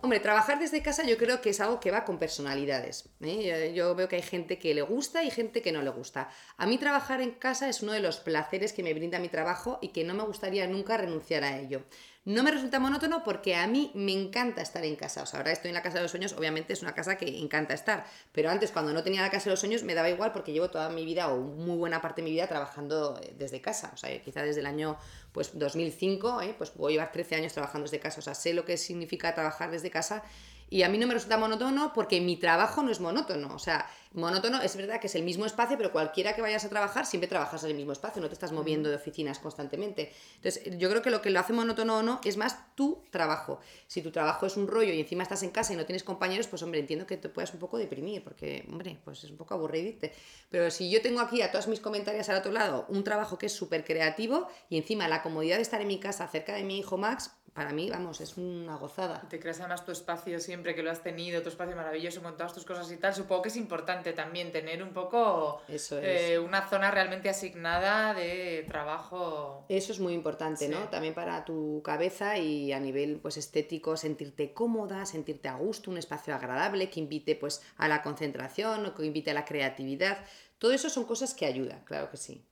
Hombre, 0.00 0.20
trabajar 0.20 0.60
desde 0.60 0.80
casa 0.80 1.02
yo 1.02 1.16
creo 1.18 1.40
que 1.40 1.50
es 1.50 1.60
algo 1.60 1.80
que 1.80 1.90
va 1.90 2.04
con 2.04 2.18
personalidades. 2.18 3.08
¿eh? 3.20 3.72
Yo 3.74 3.96
veo 3.96 4.08
que 4.08 4.14
hay 4.14 4.22
gente 4.22 4.56
que 4.56 4.72
le 4.72 4.82
gusta 4.82 5.24
y 5.24 5.30
gente 5.30 5.60
que 5.60 5.72
no 5.72 5.82
le 5.82 5.90
gusta. 5.90 6.30
A 6.56 6.66
mí 6.66 6.78
trabajar 6.78 7.20
en 7.20 7.32
casa 7.32 7.68
es 7.68 7.82
uno 7.82 7.92
de 7.92 8.00
los 8.00 8.18
placeres 8.18 8.72
que 8.72 8.84
me 8.84 8.94
brinda 8.94 9.18
mi 9.18 9.28
trabajo 9.28 9.80
y 9.82 9.88
que 9.88 10.04
no 10.04 10.14
me 10.14 10.22
gustaría 10.22 10.68
nunca 10.68 10.96
renunciar 10.96 11.42
a 11.42 11.58
ello. 11.58 11.82
No 12.28 12.42
me 12.42 12.50
resulta 12.50 12.78
monótono 12.78 13.24
porque 13.24 13.56
a 13.56 13.66
mí 13.66 13.90
me 13.94 14.12
encanta 14.12 14.60
estar 14.60 14.84
en 14.84 14.96
casa. 14.96 15.22
O 15.22 15.26
sea, 15.26 15.40
ahora 15.40 15.50
estoy 15.50 15.70
en 15.70 15.74
la 15.74 15.80
casa 15.80 15.96
de 15.96 16.02
los 16.02 16.10
sueños, 16.10 16.34
obviamente 16.34 16.74
es 16.74 16.82
una 16.82 16.94
casa 16.94 17.16
que 17.16 17.38
encanta 17.38 17.72
estar. 17.72 18.04
Pero 18.32 18.50
antes, 18.50 18.70
cuando 18.70 18.92
no 18.92 19.02
tenía 19.02 19.22
la 19.22 19.30
casa 19.30 19.44
de 19.44 19.52
los 19.52 19.60
sueños, 19.60 19.82
me 19.82 19.94
daba 19.94 20.10
igual 20.10 20.30
porque 20.32 20.52
llevo 20.52 20.68
toda 20.68 20.90
mi 20.90 21.06
vida 21.06 21.32
o 21.32 21.40
muy 21.40 21.78
buena 21.78 22.02
parte 22.02 22.20
de 22.20 22.26
mi 22.26 22.32
vida 22.32 22.46
trabajando 22.46 23.18
eh, 23.22 23.32
desde 23.38 23.62
casa. 23.62 23.92
O 23.94 23.96
sea, 23.96 24.20
quizá 24.20 24.42
desde 24.42 24.60
el 24.60 24.66
año 24.66 24.98
pues 25.32 25.58
2005, 25.58 26.42
¿eh? 26.42 26.54
pues 26.58 26.68
puedo 26.68 26.90
llevar 26.90 27.12
13 27.12 27.36
años 27.36 27.54
trabajando 27.54 27.86
desde 27.86 27.98
casa. 27.98 28.18
O 28.18 28.22
sea, 28.22 28.34
sé 28.34 28.52
lo 28.52 28.66
que 28.66 28.76
significa 28.76 29.34
trabajar 29.34 29.70
desde 29.70 29.88
casa 29.88 30.22
y 30.70 30.82
a 30.82 30.88
mí 30.88 30.98
no 30.98 31.06
me 31.06 31.14
resulta 31.14 31.38
monótono 31.38 31.92
porque 31.94 32.20
mi 32.20 32.36
trabajo 32.36 32.82
no 32.82 32.90
es 32.90 33.00
monótono. 33.00 33.54
O 33.54 33.58
sea, 33.58 33.88
monótono 34.12 34.60
es 34.60 34.76
verdad 34.76 35.00
que 35.00 35.06
es 35.06 35.14
el 35.14 35.22
mismo 35.22 35.46
espacio, 35.46 35.76
pero 35.76 35.92
cualquiera 35.92 36.34
que 36.34 36.42
vayas 36.42 36.64
a 36.64 36.68
trabajar 36.68 37.06
siempre 37.06 37.28
trabajas 37.28 37.64
en 37.64 37.70
el 37.70 37.76
mismo 37.76 37.92
espacio, 37.92 38.20
no 38.20 38.28
te 38.28 38.34
estás 38.34 38.52
moviendo 38.52 38.88
de 38.90 38.96
oficinas 38.96 39.38
constantemente. 39.38 40.12
Entonces, 40.36 40.78
yo 40.78 40.90
creo 40.90 41.02
que 41.02 41.10
lo 41.10 41.22
que 41.22 41.30
lo 41.30 41.40
hace 41.40 41.52
monótono 41.52 41.98
o 41.98 42.02
no 42.02 42.20
es 42.24 42.36
más 42.36 42.74
tu 42.74 43.02
trabajo. 43.10 43.60
Si 43.86 44.02
tu 44.02 44.10
trabajo 44.10 44.46
es 44.46 44.56
un 44.56 44.68
rollo 44.68 44.92
y 44.92 45.00
encima 45.00 45.22
estás 45.22 45.42
en 45.42 45.50
casa 45.50 45.72
y 45.72 45.76
no 45.76 45.86
tienes 45.86 46.04
compañeros, 46.04 46.46
pues 46.48 46.62
hombre, 46.62 46.80
entiendo 46.80 47.06
que 47.06 47.16
te 47.16 47.28
puedas 47.28 47.52
un 47.54 47.60
poco 47.60 47.78
deprimir, 47.78 48.22
porque, 48.22 48.66
hombre, 48.68 48.98
pues 49.04 49.24
es 49.24 49.30
un 49.30 49.36
poco 49.36 49.54
aburridite. 49.54 50.12
Pero 50.50 50.70
si 50.70 50.90
yo 50.90 51.00
tengo 51.00 51.20
aquí 51.20 51.42
a 51.42 51.50
todos 51.50 51.68
mis 51.68 51.80
comentarios 51.80 52.28
al 52.28 52.36
otro 52.36 52.52
lado 52.52 52.86
un 52.88 53.04
trabajo 53.04 53.38
que 53.38 53.46
es 53.46 53.52
súper 53.52 53.84
creativo 53.84 54.48
y 54.68 54.76
encima 54.76 55.08
la 55.08 55.22
comodidad 55.22 55.56
de 55.56 55.62
estar 55.62 55.80
en 55.80 55.88
mi 55.88 55.98
casa 55.98 56.28
cerca 56.28 56.54
de 56.54 56.64
mi 56.64 56.78
hijo 56.78 56.96
Max, 56.98 57.30
para 57.58 57.72
mí, 57.72 57.90
vamos, 57.90 58.20
es 58.20 58.36
una 58.36 58.76
gozada. 58.76 59.26
Te 59.28 59.40
creas 59.40 59.58
además 59.58 59.84
tu 59.84 59.90
espacio 59.90 60.38
siempre 60.38 60.57
que 60.62 60.82
lo 60.82 60.90
has 60.90 61.02
tenido, 61.02 61.42
tu 61.42 61.48
espacio 61.48 61.76
maravilloso 61.76 62.22
con 62.22 62.36
todas 62.36 62.52
tus 62.52 62.64
cosas 62.64 62.90
y 62.92 62.96
tal. 62.96 63.14
Supongo 63.14 63.42
que 63.42 63.48
es 63.48 63.56
importante 63.56 64.12
también 64.12 64.52
tener 64.52 64.82
un 64.82 64.92
poco 64.92 65.62
Eso 65.68 65.98
eh, 66.00 66.38
una 66.38 66.68
zona 66.68 66.90
realmente 66.90 67.28
asignada 67.28 68.14
de 68.14 68.64
trabajo. 68.68 69.64
Eso 69.68 69.92
es 69.92 70.00
muy 70.00 70.12
importante, 70.12 70.68
¿no? 70.68 70.88
También 70.88 71.14
para 71.14 71.44
tu 71.44 71.82
cabeza 71.84 72.38
y 72.38 72.72
a 72.72 72.80
nivel 72.80 73.18
pues 73.20 73.36
estético, 73.36 73.96
sentirte 73.96 74.52
cómoda, 74.52 75.06
sentirte 75.06 75.48
a 75.48 75.56
gusto, 75.56 75.90
un 75.90 75.98
espacio 75.98 76.34
agradable 76.34 76.90
que 76.90 77.00
invite 77.00 77.36
pues 77.36 77.62
a 77.76 77.88
la 77.88 78.02
concentración 78.02 78.86
o 78.86 78.94
que 78.94 79.04
invite 79.04 79.30
a 79.30 79.34
la 79.34 79.44
creatividad. 79.44 80.18
Todo 80.58 80.72
eso 80.72 80.90
son 80.90 81.04
cosas 81.04 81.34
que 81.34 81.46
ayudan, 81.46 81.84
claro 81.84 82.10
que 82.10 82.16
sí. 82.16 82.47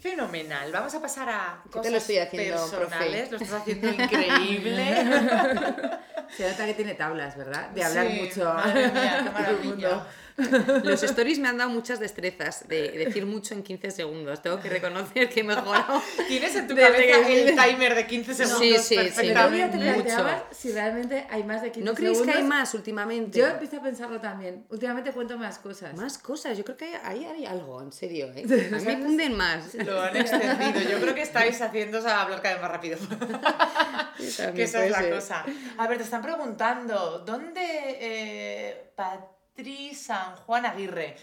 Fenomenal. 0.00 0.70
Vamos 0.70 0.94
a 0.94 1.00
pasar 1.00 1.28
a 1.28 1.62
cosas 1.70 1.90
lo 1.90 1.98
estoy 1.98 2.18
haciendo, 2.18 2.70
personales. 2.70 3.30
Lo 3.32 3.36
estás 3.38 3.60
haciendo 3.60 3.88
increíble. 3.88 4.94
Se 6.36 6.48
nota 6.48 6.66
que 6.66 6.74
tiene 6.74 6.94
tablas, 6.94 7.36
¿verdad? 7.36 7.70
De 7.70 7.82
hablar 7.82 8.08
mucho. 8.10 8.44
Madre 8.44 8.88
mía, 8.92 9.20
qué 9.24 9.30
maravilla. 9.32 10.06
Los 10.84 11.02
stories 11.02 11.38
me 11.38 11.48
han 11.48 11.58
dado 11.58 11.70
muchas 11.70 11.98
destrezas 11.98 12.66
de 12.68 12.92
decir 12.92 13.26
mucho 13.26 13.54
en 13.54 13.62
15 13.62 13.90
segundos. 13.90 14.40
Tengo 14.40 14.60
que 14.60 14.68
reconocer 14.68 15.28
que 15.28 15.40
he 15.40 15.44
mejorado. 15.44 16.00
Tienes 16.28 16.54
en 16.54 16.68
tu 16.68 16.76
cabeza 16.76 17.28
el 17.28 17.56
timer 17.56 17.94
de 17.94 18.06
15 18.06 18.34
segundos. 18.34 18.60
Sí, 18.60 18.76
sí, 18.78 18.96
perfectamente. 18.96 19.78
sí. 19.78 19.98
Mucho. 19.98 20.44
Si 20.50 20.72
realmente 20.72 21.26
hay 21.30 21.42
más 21.44 21.62
de 21.62 21.72
15 21.72 21.72
segundos. 21.72 21.84
¿No 21.84 21.94
creéis 21.94 22.20
que 22.22 22.30
hay 22.30 22.44
más 22.44 22.74
últimamente? 22.74 23.38
Yo 23.38 23.46
empiezo 23.46 23.78
a 23.78 23.82
pensarlo 23.82 24.20
también. 24.20 24.64
Últimamente 24.70 25.12
cuento 25.12 25.36
más 25.36 25.58
cosas. 25.58 25.96
Más 25.96 26.18
cosas. 26.18 26.56
Yo 26.56 26.64
creo 26.64 26.76
que 26.76 26.96
ahí 27.02 27.24
hay 27.24 27.44
algo, 27.46 27.82
en 27.82 27.92
serio. 27.92 28.26
¿eh? 28.34 28.44
A 28.72 28.76
mí 28.78 28.84
me 28.84 28.96
funden 28.96 29.36
más. 29.36 29.74
Lo 29.74 30.00
han 30.00 30.16
extendido. 30.16 30.90
Yo 30.90 31.00
creo 31.00 31.14
que 31.14 31.22
estáis 31.22 31.60
haciendo 31.60 31.98
a 32.06 32.22
hablar 32.22 32.40
cada 32.42 32.54
vez 32.54 32.62
más 32.62 32.70
rápido. 32.70 32.98
Que 34.54 34.64
esa 34.64 34.84
es 34.84 34.90
la 34.90 34.98
ser. 34.98 35.14
cosa. 35.14 35.44
A 35.76 35.86
ver, 35.86 35.98
te 35.98 36.02
están 36.04 36.22
preguntando, 36.22 37.20
¿dónde 37.20 37.60
eh, 38.00 38.90
Patri 39.58 39.92
San 39.92 40.36
Juan 40.46 40.66
Aguirre? 40.66 41.16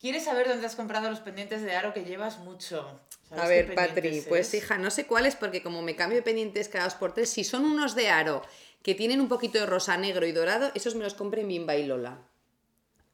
¿Quieres 0.00 0.24
saber 0.24 0.46
dónde 0.46 0.64
has 0.64 0.76
comprado 0.76 1.10
los 1.10 1.18
pendientes 1.18 1.60
de 1.62 1.74
aro 1.74 1.92
que 1.92 2.04
llevas 2.04 2.38
mucho? 2.38 3.00
¿Sabes 3.28 3.44
A 3.44 3.48
ver, 3.48 3.74
Patri, 3.74 4.24
pues 4.28 4.54
es? 4.54 4.62
hija, 4.62 4.78
no 4.78 4.92
sé 4.92 5.06
cuáles, 5.06 5.34
porque 5.34 5.60
como 5.60 5.82
me 5.82 5.96
cambio 5.96 6.18
de 6.18 6.22
pendientes 6.22 6.68
cada 6.68 6.84
dos 6.84 6.94
por 6.94 7.14
tres, 7.14 7.30
si 7.30 7.42
son 7.42 7.64
unos 7.64 7.96
de 7.96 8.08
aro 8.08 8.42
que 8.84 8.94
tienen 8.94 9.20
un 9.20 9.28
poquito 9.28 9.58
de 9.58 9.66
rosa, 9.66 9.96
negro 9.96 10.24
y 10.24 10.30
dorado, 10.30 10.70
esos 10.76 10.94
me 10.94 11.02
los 11.02 11.14
compré 11.14 11.40
en 11.40 11.48
Bimba 11.48 11.74
y 11.74 11.84
Lola. 11.84 12.22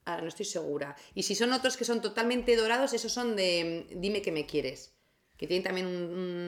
Ahora 0.04 0.20
no 0.20 0.28
estoy 0.28 0.44
segura. 0.44 0.94
Y 1.14 1.22
si 1.22 1.34
son 1.34 1.54
otros 1.54 1.78
que 1.78 1.86
son 1.86 2.02
totalmente 2.02 2.54
dorados, 2.54 2.92
esos 2.92 3.12
son 3.12 3.34
de 3.34 3.86
mm, 3.90 4.00
Dime 4.02 4.20
que 4.20 4.30
me 4.30 4.44
quieres. 4.44 4.92
Que 5.36 5.46
tienen 5.46 5.62
también 5.64 5.86
un, 5.86 5.94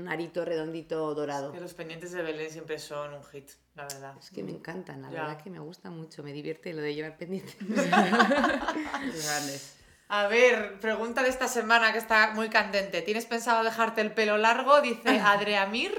un 0.03 0.09
arito 0.09 0.45
redondito 0.45 1.15
dorado. 1.15 1.53
Que 1.53 1.61
los 1.61 1.75
pendientes 1.75 2.13
de 2.13 2.23
Belén 2.23 2.51
siempre 2.51 2.79
son 2.79 3.13
un 3.15 3.23
hit, 3.25 3.51
la 3.75 3.83
verdad. 3.85 4.15
Es 4.19 4.31
que 4.31 4.43
me 4.43 4.51
encantan, 4.51 5.03
la 5.03 5.11
Ya. 5.11 5.23
verdad 5.27 5.43
que 5.43 5.51
me 5.51 5.59
gusta 5.61 5.91
mucho, 5.91 6.23
me 6.23 6.33
divierte 6.33 6.73
lo 6.73 6.81
de 6.81 6.95
llevar 6.95 7.19
pendientes. 7.19 7.55
Grandes. 7.69 9.75
A 10.11 10.27
ver, 10.27 10.81
pregunta 10.81 11.23
de 11.23 11.29
esta 11.29 11.49
semana 11.49 11.93
que 11.93 11.99
está 11.99 12.33
muy 12.35 12.49
candente. 12.49 13.03
¿Tienes 13.03 13.27
pensado 13.27 13.63
dejarte 13.63 14.01
el 14.01 14.11
pelo 14.11 14.39
largo? 14.39 14.81
Dice 14.81 15.21
Adreamir. 15.23 15.93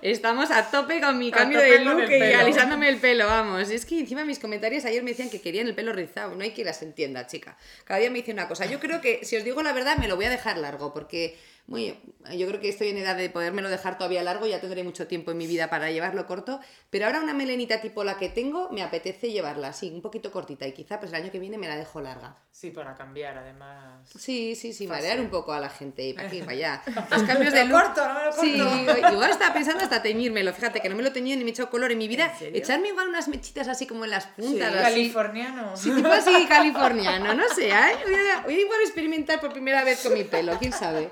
Estamos 0.00 0.50
a 0.50 0.70
tope 0.70 0.98
con 1.02 1.18
mi 1.18 1.28
A 1.28 1.32
cambio 1.32 1.60
de 1.60 1.84
look 1.84 2.10
y 2.10 2.32
alisándome 2.32 2.88
el 2.88 2.96
pelo, 2.96 3.26
vamos. 3.26 3.68
Es 3.68 3.84
que 3.84 4.00
encima 4.00 4.24
mis 4.24 4.38
comentarios 4.38 4.86
ayer 4.86 5.02
me 5.02 5.10
decían 5.10 5.28
que 5.28 5.42
querían 5.42 5.66
el 5.66 5.74
pelo 5.74 5.92
rizado. 5.92 6.34
No 6.36 6.42
hay 6.42 6.52
quien 6.52 6.68
las 6.68 6.80
entienda, 6.80 7.26
chica. 7.26 7.58
Cada 7.84 8.00
día 8.00 8.10
me 8.10 8.20
dice 8.20 8.32
una 8.32 8.48
cosa. 8.48 8.64
Yo 8.64 8.80
creo 8.80 9.02
que, 9.02 9.22
si 9.26 9.36
os 9.36 9.44
digo 9.44 9.62
la 9.62 9.74
verdad, 9.74 9.98
me 9.98 10.08
lo 10.08 10.16
voy 10.16 10.24
a 10.24 10.30
dejar 10.30 10.56
largo 10.56 10.94
porque 10.94 11.36
muy, 11.68 11.94
yo 12.34 12.48
creo 12.48 12.60
que 12.60 12.70
estoy 12.70 12.88
en 12.88 12.96
edad 12.96 13.14
de 13.14 13.28
podérmelo 13.28 13.68
dejar 13.68 13.98
todavía 13.98 14.22
largo. 14.22 14.46
Ya 14.46 14.58
tendré 14.58 14.82
mucho 14.84 15.06
tiempo 15.06 15.32
en 15.32 15.36
mi 15.36 15.46
vida 15.46 15.68
para 15.68 15.90
llevarlo 15.90 16.26
corto. 16.26 16.60
Pero 16.88 17.04
ahora 17.04 17.20
una 17.20 17.34
melenita 17.34 17.82
tipo 17.82 18.04
la 18.04 18.16
que 18.16 18.30
tengo, 18.30 18.70
me 18.70 18.82
apetece 18.82 19.30
llevarla 19.30 19.68
así, 19.68 19.90
un 19.90 20.00
poquito 20.00 20.32
cortita. 20.32 20.66
Y 20.66 20.72
quizá 20.72 20.98
pues 20.98 21.12
el 21.12 21.22
año 21.22 21.30
que 21.30 21.38
viene 21.38 21.58
me 21.58 21.68
la 21.68 21.76
dejo 21.76 22.00
larga. 22.00 22.36
Sí, 22.50 22.70
para 22.70 22.94
cambiar, 22.94 23.17
además. 23.22 24.08
Sí, 24.16 24.54
sí, 24.54 24.72
sí, 24.72 24.86
Fácil. 24.86 25.02
marear 25.02 25.20
un 25.20 25.28
poco 25.30 25.52
a 25.52 25.60
la 25.60 25.68
gente 25.68 26.02
y 26.06 26.12
para 26.14 26.28
aquí 26.28 26.40
para 26.40 26.52
allá. 26.52 26.82
Los 27.10 27.22
cambios 27.24 27.52
de 27.52 27.64
Lo 27.64 27.76
look. 27.78 27.82
corto, 27.86 28.06
no 28.08 28.14
me 28.14 28.24
lo 28.24 28.30
corto. 28.30 28.40
Sí, 28.42 29.12
igual 29.12 29.30
estaba 29.30 29.52
pensando 29.54 29.84
hasta 29.84 30.02
teñírmelo. 30.02 30.52
Fíjate 30.52 30.80
que 30.80 30.88
no 30.88 30.96
me 30.96 31.02
lo 31.02 31.08
he 31.08 31.12
teñido 31.12 31.36
ni 31.38 31.44
me 31.44 31.50
he 31.50 31.52
hecho 31.52 31.68
color 31.70 31.92
en 31.92 31.98
mi 31.98 32.08
vida. 32.08 32.32
Echarme 32.40 32.88
igual 32.88 33.08
unas 33.08 33.28
mechitas 33.28 33.68
así 33.68 33.86
como 33.86 34.04
en 34.04 34.10
las 34.10 34.26
puntas. 34.26 34.72
Sí, 34.72 34.78
así. 34.78 34.82
Californiano. 34.84 35.76
Sí, 35.76 35.90
tipo 35.94 36.08
así 36.08 36.46
californiano, 36.46 37.34
no 37.34 37.48
sé, 37.54 37.68
¿eh? 37.68 37.74
Voy 38.04 38.14
a, 38.14 38.40
voy 38.44 38.54
a 38.54 38.60
igual 38.60 38.80
experimentar 38.82 39.40
por 39.40 39.52
primera 39.52 39.84
vez 39.84 40.00
con 40.02 40.14
mi 40.14 40.24
pelo, 40.24 40.56
quién 40.58 40.72
sabe. 40.72 41.10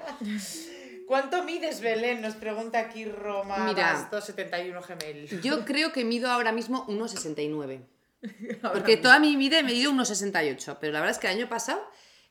¿Cuánto 1.07 1.45
mides, 1.45 1.81
Belén? 1.81 2.21
Nos 2.21 2.35
pregunta 2.35 2.81
aquí 2.81 3.05
Roma 3.05 3.59
Mira. 3.59 3.93
Basto 3.93 4.21
71 4.21 4.83
Gemel. 4.83 5.41
Yo 5.41 5.65
creo 5.65 5.93
que 5.93 6.05
mido 6.05 6.31
ahora 6.31 6.51
mismo 6.51 6.85
1,69. 6.89 7.81
Porque 8.62 8.97
toda 8.97 9.18
mi 9.18 9.37
vida 9.37 9.59
he 9.59 9.62
medido 9.62 9.92
1,68. 9.92 10.78
Pero 10.80 10.92
la 10.92 11.00
verdad 11.00 11.14
es 11.14 11.18
que 11.21 11.26
el 11.28 11.37
año 11.38 11.49
pasado, 11.49 11.83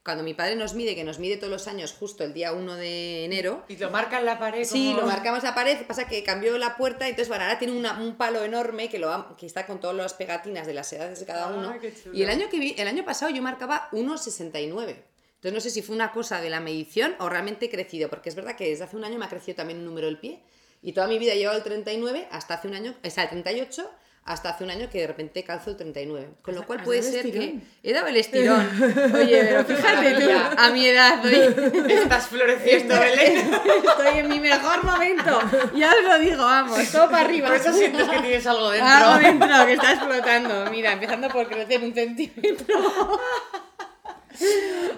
cuando 0.03 0.23
mi 0.23 0.33
padre 0.33 0.55
nos 0.55 0.73
mide, 0.75 0.95
que 0.95 1.03
nos 1.03 1.17
mide 1.19 1.37
todos 1.37 1.51
los 1.51 1.67
años 1.67 1.93
justo 1.93 2.23
el 2.23 2.33
día 2.33 2.53
1 2.53 2.75
de 2.75 3.25
enero, 3.25 3.63
Y 3.67 3.75
lo 3.77 3.89
marca 3.89 4.19
en 4.19 4.25
la 4.25 4.37
pared 4.37 4.63
Sí, 4.63 4.89
como- 4.93 5.01
lo 5.01 5.07
marcamos 5.07 5.43
la 5.43 5.55
pared, 5.55 5.77
pasa 5.87 6.07
que 6.07 6.23
cambió 6.23 6.57
la 6.59 6.77
puerta, 6.77 7.07
entonces 7.07 7.27
bueno, 7.27 7.43
ahora 7.43 7.57
tiene 7.57 7.75
una- 7.77 7.99
un 7.99 8.15
palo 8.15 8.43
enorme 8.43 8.87
que, 8.89 8.99
lo, 8.99 9.35
que 9.35 9.45
está 9.47 9.65
con 9.65 9.79
todas 9.79 9.95
las 9.95 10.13
pegatinas 10.13 10.67
de 10.67 10.73
las 10.75 10.93
edades 10.93 11.19
de 11.19 11.25
cada 11.25 11.47
uno. 11.47 11.73
Y 12.13 12.21
el 12.23 12.29
año, 12.29 12.49
que 12.49 12.59
vi, 12.59 12.75
el 12.77 12.87
año 12.87 13.03
pasado 13.03 13.31
yo 13.31 13.41
marcaba 13.41 13.89
1,69. 13.91 15.03
Entonces 15.35 15.53
no 15.53 15.59
sé 15.59 15.69
si 15.69 15.81
fue 15.81 15.95
una 15.95 16.11
cosa 16.11 16.41
de 16.41 16.49
la 16.49 16.59
medición 16.59 17.15
o 17.19 17.29
realmente 17.29 17.65
he 17.65 17.69
crecido, 17.69 18.09
porque 18.09 18.29
es 18.29 18.35
verdad 18.35 18.55
que 18.55 18.67
desde 18.69 18.83
hace 18.85 18.95
un 18.95 19.05
año 19.05 19.17
me 19.19 19.25
ha 19.25 19.29
crecido 19.29 19.55
también 19.55 19.79
un 19.79 19.85
número 19.85 20.07
del 20.07 20.17
pie. 20.19 20.41
Y 20.81 20.93
toda 20.93 21.07
mi 21.07 21.17
vida 21.19 21.33
he 21.33 21.37
llevado 21.37 21.57
el 21.57 21.63
39 21.63 22.27
hasta 22.31 22.55
hace 22.55 22.67
un 22.67 22.75
año, 22.75 22.95
sea, 23.03 23.23
el 23.23 23.29
38 23.29 23.91
hasta 24.25 24.49
hace 24.49 24.63
un 24.63 24.71
año 24.71 24.89
que 24.89 25.01
de 25.01 25.07
repente 25.07 25.43
calzo 25.43 25.69
el 25.69 25.77
39. 25.77 26.29
Con 26.41 26.55
lo 26.55 26.65
cual 26.65 26.81
puede 26.83 27.03
ser 27.03 27.27
estirón. 27.27 27.61
que 27.61 27.67
he 27.83 27.93
dado 27.93 28.07
el 28.07 28.17
estirón. 28.17 28.67
Oye, 29.13 29.43
pero 29.43 29.63
fíjate 29.63 30.15
tú, 30.15 30.27
a 30.57 30.69
mi 30.71 30.87
edad 30.87 31.23
hoy. 31.23 31.35
Estás 31.91 32.25
floreciendo, 32.27 32.99
Belén. 32.99 33.51
Estoy 33.87 34.17
en 34.17 34.27
mi 34.27 34.39
mejor 34.39 34.83
momento. 34.83 35.39
Ya 35.75 35.91
os 35.91 36.03
lo 36.03 36.17
digo, 36.17 36.43
vamos, 36.43 36.91
todo 36.91 37.07
para 37.11 37.25
arriba. 37.25 37.49
Por 37.49 37.57
eso 37.57 37.71
sientes 37.71 38.09
que 38.09 38.17
tienes 38.19 38.47
algo 38.47 38.71
dentro. 38.71 38.89
Algo 38.89 39.19
dentro 39.19 39.65
que 39.67 39.73
está 39.73 39.93
explotando. 39.93 40.71
Mira, 40.71 40.93
empezando 40.93 41.29
por 41.29 41.47
crecer 41.47 41.83
un 41.83 41.93
centímetro. 41.93 42.79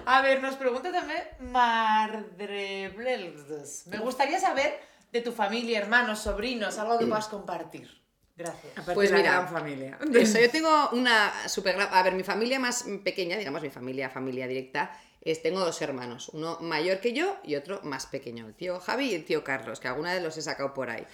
A 0.06 0.22
ver, 0.22 0.40
nos 0.40 0.54
pregunta 0.56 0.90
también 0.90 1.22
Mardrebleldes. 1.40 3.88
Me 3.88 3.98
gustaría 3.98 4.40
saber 4.40 4.80
de 5.12 5.20
tu 5.20 5.32
familia, 5.32 5.78
hermanos, 5.78 6.20
sobrinos, 6.20 6.78
algo 6.78 6.98
que 6.98 7.04
puedas 7.06 7.28
compartir. 7.28 8.07
Gracias. 8.38 8.72
Aparte 8.72 8.94
Pues 8.94 9.10
de 9.10 9.16
mira, 9.16 9.32
gran 9.32 9.48
familia. 9.48 9.98
Eso, 10.14 10.38
yo 10.38 10.48
tengo 10.52 10.90
una 10.92 11.32
super 11.48 11.74
gran... 11.74 11.88
A 11.92 12.02
ver, 12.04 12.14
mi 12.14 12.22
familia 12.22 12.60
más 12.60 12.84
pequeña, 13.02 13.36
digamos 13.36 13.60
mi 13.60 13.70
familia, 13.70 14.08
familia 14.08 14.46
directa, 14.46 14.96
es, 15.20 15.42
tengo 15.42 15.58
dos 15.58 15.82
hermanos, 15.82 16.30
uno 16.32 16.58
mayor 16.60 17.00
que 17.00 17.12
yo 17.12 17.36
y 17.42 17.56
otro 17.56 17.80
más 17.82 18.06
pequeño, 18.06 18.46
el 18.46 18.54
tío 18.54 18.78
Javi 18.78 19.10
y 19.10 19.14
el 19.14 19.24
tío 19.24 19.42
Carlos, 19.42 19.80
que 19.80 19.88
alguna 19.88 20.14
vez 20.14 20.22
los 20.22 20.36
he 20.36 20.42
sacado 20.42 20.72
por 20.72 20.88
ahí. 20.88 21.04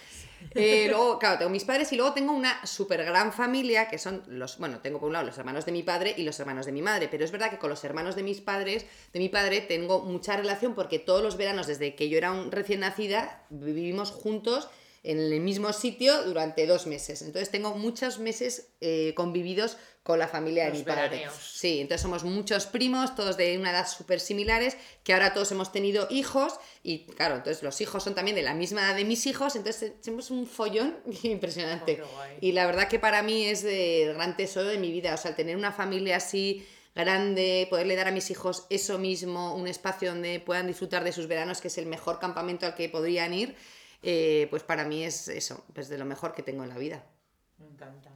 Eh, 0.53 0.85
luego, 0.89 1.17
claro, 1.17 1.39
tengo 1.39 1.49
mis 1.49 1.63
padres 1.63 1.91
y 1.91 1.95
luego 1.95 2.13
tengo 2.13 2.31
una 2.31 2.63
super 2.67 3.03
gran 3.03 3.33
familia, 3.33 3.87
que 3.87 3.97
son 3.97 4.21
los, 4.27 4.59
bueno, 4.59 4.79
tengo 4.79 4.99
por 4.99 5.07
un 5.07 5.13
lado 5.13 5.25
los 5.25 5.37
hermanos 5.39 5.65
de 5.65 5.71
mi 5.71 5.81
padre 5.81 6.13
y 6.15 6.23
los 6.23 6.39
hermanos 6.39 6.67
de 6.67 6.71
mi 6.71 6.83
madre, 6.83 7.07
pero 7.09 7.25
es 7.25 7.31
verdad 7.31 7.49
que 7.49 7.57
con 7.57 7.71
los 7.71 7.83
hermanos 7.83 8.15
de 8.15 8.21
mis 8.21 8.41
padres, 8.41 8.85
de 9.11 9.19
mi 9.19 9.29
padre, 9.29 9.61
tengo 9.61 10.01
mucha 10.01 10.37
relación 10.37 10.75
porque 10.75 10.99
todos 10.99 11.23
los 11.23 11.35
veranos, 11.35 11.65
desde 11.65 11.95
que 11.95 12.07
yo 12.07 12.19
era 12.19 12.31
un 12.31 12.51
recién 12.51 12.81
nacida, 12.81 13.43
vivimos 13.49 14.11
juntos 14.11 14.69
en 15.05 15.19
el 15.19 15.39
mismo 15.39 15.71
sitio 15.71 16.23
durante 16.23 16.65
dos 16.65 16.87
meses. 16.87 17.21
Entonces 17.21 17.51
tengo 17.51 17.75
muchos 17.75 18.19
meses 18.19 18.69
eh, 18.81 19.13
convividos 19.15 19.77
con 20.01 20.19
la 20.19 20.27
familia 20.27 20.65
de 20.65 20.69
Los 20.71 20.79
mi 20.79 20.85
padre. 20.85 21.09
veraneos. 21.09 21.33
Sí, 21.35 21.79
entonces 21.79 22.01
somos 22.01 22.23
muchos 22.23 22.65
primos, 22.65 23.15
todos 23.15 23.37
de 23.37 23.57
una 23.57 23.71
edad 23.71 23.87
súper 23.87 24.19
similares, 24.19 24.77
que 25.03 25.13
ahora 25.13 25.33
todos 25.33 25.51
hemos 25.51 25.71
tenido 25.71 26.07
hijos 26.09 26.53
y 26.83 27.05
claro, 27.05 27.35
entonces 27.35 27.63
los 27.63 27.79
hijos 27.81 28.03
son 28.03 28.13
también 28.15 28.35
de 28.35 28.43
la 28.43 28.53
misma 28.53 28.81
edad 28.81 28.95
de 28.95 29.05
mis 29.05 29.25
hijos, 29.25 29.55
entonces 29.55 29.99
tenemos 30.01 30.29
un 30.31 30.45
follón 30.47 30.97
impresionante. 31.23 32.01
Oh, 32.03 32.21
y 32.41 32.51
la 32.51 32.65
verdad 32.65 32.87
que 32.87 32.99
para 32.99 33.21
mí 33.23 33.45
es 33.45 33.63
de 33.63 34.11
gran 34.15 34.35
tesoro 34.37 34.69
de 34.69 34.77
mi 34.77 34.91
vida, 34.91 35.13
o 35.13 35.17
sea, 35.17 35.31
el 35.31 35.37
tener 35.37 35.55
una 35.55 35.71
familia 35.71 36.17
así 36.17 36.65
grande, 36.95 37.67
poderle 37.69 37.95
dar 37.95 38.07
a 38.07 38.11
mis 38.11 38.31
hijos 38.31 38.65
eso 38.69 38.97
mismo, 38.97 39.53
un 39.55 39.67
espacio 39.67 40.09
donde 40.11 40.39
puedan 40.39 40.65
disfrutar 40.67 41.03
de 41.03 41.11
sus 41.11 41.27
veranos, 41.27 41.61
que 41.61 41.67
es 41.67 41.77
el 41.77 41.85
mejor 41.87 42.19
campamento 42.19 42.65
al 42.65 42.73
que 42.75 42.89
podrían 42.89 43.33
ir, 43.33 43.55
eh, 44.07 44.45
pues 44.51 44.61
para 44.61 44.85
mí 44.85 45.03
es 45.03 45.27
eso, 45.27 45.65
pues 45.73 45.89
de 45.89 45.97
lo 45.97 46.05
mejor 46.05 46.33
que 46.33 46.43
tengo 46.43 46.63
en 46.63 46.69
la 46.69 46.77
vida. 46.77 47.03
Me 47.57 47.65
encanta. 47.65 48.11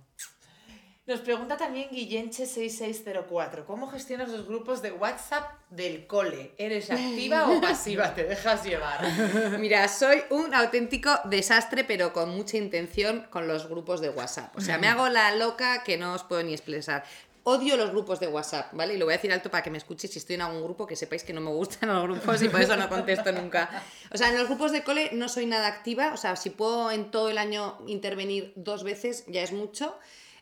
Nos 1.08 1.22
pregunta 1.22 1.58
también 1.58 1.89
Guillenche6604. 1.89 3.65
¿Cómo 3.65 3.88
gestionas 3.88 4.29
los 4.29 4.46
grupos 4.46 4.84
de 4.84 4.91
WhatsApp 4.91 5.53
del 5.72 6.05
cole? 6.05 6.53
¿Eres 6.60 6.91
activa 6.91 7.50
o 7.50 7.60
pasiva? 7.62 8.13
¿Te 8.13 8.25
dejas 8.25 8.63
llevar? 8.63 9.58
Mira, 9.58 9.88
soy 9.88 10.22
un 10.29 10.53
auténtico 10.53 11.10
desastre, 11.25 11.84
pero 11.84 12.13
con 12.13 12.29
mucha 12.29 12.58
intención 12.58 13.25
con 13.31 13.48
los 13.48 13.67
grupos 13.67 14.01
de 14.01 14.12
WhatsApp. 14.12 14.55
O 14.55 14.62
sea, 14.62 14.77
me 14.77 14.88
hago 14.88 15.10
la 15.10 15.36
loca 15.36 15.84
que 15.84 15.98
no 15.98 16.13
os 16.13 16.24
puedo 16.24 16.43
ni 16.43 16.53
expresar. 16.53 17.03
Odio 17.50 17.77
los 17.77 17.89
grupos 17.89 18.20
de 18.20 18.27
WhatsApp, 18.27 18.74
¿vale? 18.74 18.94
Y 18.94 18.98
lo 18.98 19.06
voy 19.06 19.15
a 19.15 19.18
decir 19.18 19.34
alto 19.34 19.50
para 19.50 19.63
que 19.63 19.72
me 19.72 19.79
escuchéis 19.79 20.13
si 20.13 20.20
estoy 20.20 20.36
en 20.36 20.44
algún 20.44 20.62
grupo, 20.62 20.86
que 20.86 20.96
sepáis 20.96 21.24
que 21.24 21.34
no 21.34 21.41
me 21.41 21.50
gustan 21.50 21.89
los 21.89 22.03
grupos 22.03 22.39
y 22.44 22.48
por 22.48 22.62
eso 22.62 22.75
no 22.75 22.88
contesto 22.88 23.32
nunca. 23.32 23.84
O 24.13 24.18
sea, 24.18 24.29
en 24.29 24.38
los 24.38 24.48
grupos 24.48 24.72
de 24.72 24.84
cole 24.84 25.10
no 25.13 25.27
soy 25.29 25.48
nada 25.48 25.65
activa, 25.65 26.13
o 26.13 26.18
sea, 26.18 26.36
si 26.36 26.51
puedo 26.51 26.91
en 26.91 27.10
todo 27.10 27.27
el 27.29 27.39
año 27.39 27.79
intervenir 27.88 28.53
dos 28.56 28.84
veces, 28.84 29.24
ya 29.25 29.41
es 29.41 29.51
mucho. 29.51 29.98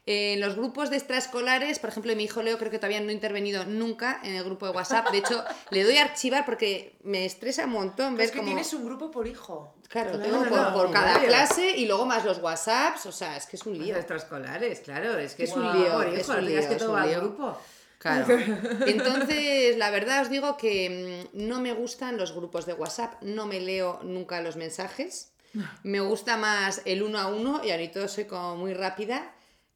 En 0.10 0.40
los 0.40 0.56
grupos 0.56 0.90
de 0.90 0.96
extraescolares, 0.96 1.80
por 1.80 1.90
ejemplo, 1.90 2.16
mi 2.16 2.24
hijo 2.24 2.42
Leo 2.42 2.58
creo 2.58 2.72
que 2.72 2.80
todavía 2.80 3.02
no 3.02 3.10
he 3.10 3.14
intervenido 3.14 3.66
nunca 3.66 4.22
en 4.24 4.36
el 4.36 4.44
grupo 4.46 4.66
de 4.66 4.72
WhatsApp. 4.72 5.10
De 5.12 5.18
hecho, 5.18 5.44
le 5.70 5.84
doy 5.84 5.98
a 5.98 6.04
archivar 6.04 6.46
porque 6.46 6.96
me 7.04 7.26
estresa 7.26 7.66
un 7.66 7.72
montón 7.72 8.16
ver 8.16 8.26
es 8.28 8.32
que 8.32 8.38
cómo... 8.38 8.48
tienes 8.48 8.74
un 8.74 8.86
grupo 8.86 9.12
por 9.12 9.28
hijo. 9.28 9.74
Claro, 9.90 10.12
Claro, 10.12 10.24
tengo 10.24 10.44
por, 10.50 10.60
no, 10.62 10.74
por 10.74 10.92
cada 10.92 11.14
Mario. 11.14 11.28
clase 11.28 11.76
y 11.78 11.86
luego 11.88 12.06
más 12.06 12.24
los 12.24 12.40
WhatsApps, 12.40 13.06
o 13.06 13.12
sea, 13.12 13.36
es 13.36 13.46
que 13.48 13.58
es 13.58 13.66
un 13.66 13.78
lío. 13.78 13.90
Los 13.90 13.98
extraescolares, 13.98 14.80
claro, 14.80 15.18
es 15.18 15.34
que 15.36 15.44
es 15.44 15.52
un 15.54 15.64
lío, 15.74 16.02
es 16.04 16.22
hijo, 16.22 16.32
un 16.32 16.42
no 16.42 16.48
digas 16.48 16.64
lío, 16.64 16.70
que 16.70 16.76
es 16.76 16.80
todo 16.82 16.90
un 16.92 16.96
va 16.96 17.02
al 17.04 17.10
lío. 17.10 17.20
grupo. 17.22 17.58
Claro. 18.00 18.28
Entonces, 18.88 19.78
la 19.78 19.90
verdad 19.90 20.22
os 20.22 20.30
digo 20.30 20.56
que 20.56 21.28
mm, 21.34 21.48
no 21.48 21.60
me 21.60 21.74
gustan 21.74 22.18
los 22.18 22.32
grupos 22.34 22.66
de 22.66 22.74
WhatsApp, 22.74 23.22
no 23.24 23.46
me 23.46 23.60
leo 23.60 24.00
nunca 24.04 24.40
los 24.42 24.56
mensajes. 24.56 25.32
Me 25.84 26.00
gusta 26.02 26.38
más 26.38 26.82
el 26.86 27.02
uno 27.04 27.18
a 27.20 27.28
uno 27.28 27.62
y 27.64 27.72
ahorita 27.72 28.08
soy 28.08 28.26
como 28.26 28.56
muy 28.58 28.74
rápida. 28.74 29.34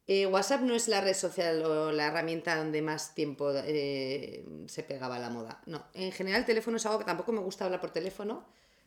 Eh, 0.08 0.26
WhatsApp 0.26 0.62
no 0.62 0.74
es 0.74 0.88
la 0.88 1.00
red 1.00 1.14
social 1.14 1.62
o 1.64 1.92
la 1.92 2.06
herramienta 2.08 2.56
donde 2.56 2.82
más 2.82 3.14
tiempo 3.14 3.52
eh, 3.54 4.44
se 4.66 4.82
pegaba 4.82 5.18
la 5.18 5.30
moda. 5.30 5.60
No, 5.66 5.84
en 5.94 6.10
general 6.12 6.40
el 6.40 6.46
teléfono 6.46 6.76
es 6.76 6.86
algo 6.86 6.98
que 6.98 7.04
tampoco 7.04 7.32
me 7.32 7.40
gusta 7.40 7.64
hablar 7.64 7.80
por 7.80 7.90
teléfono. 7.90 8.44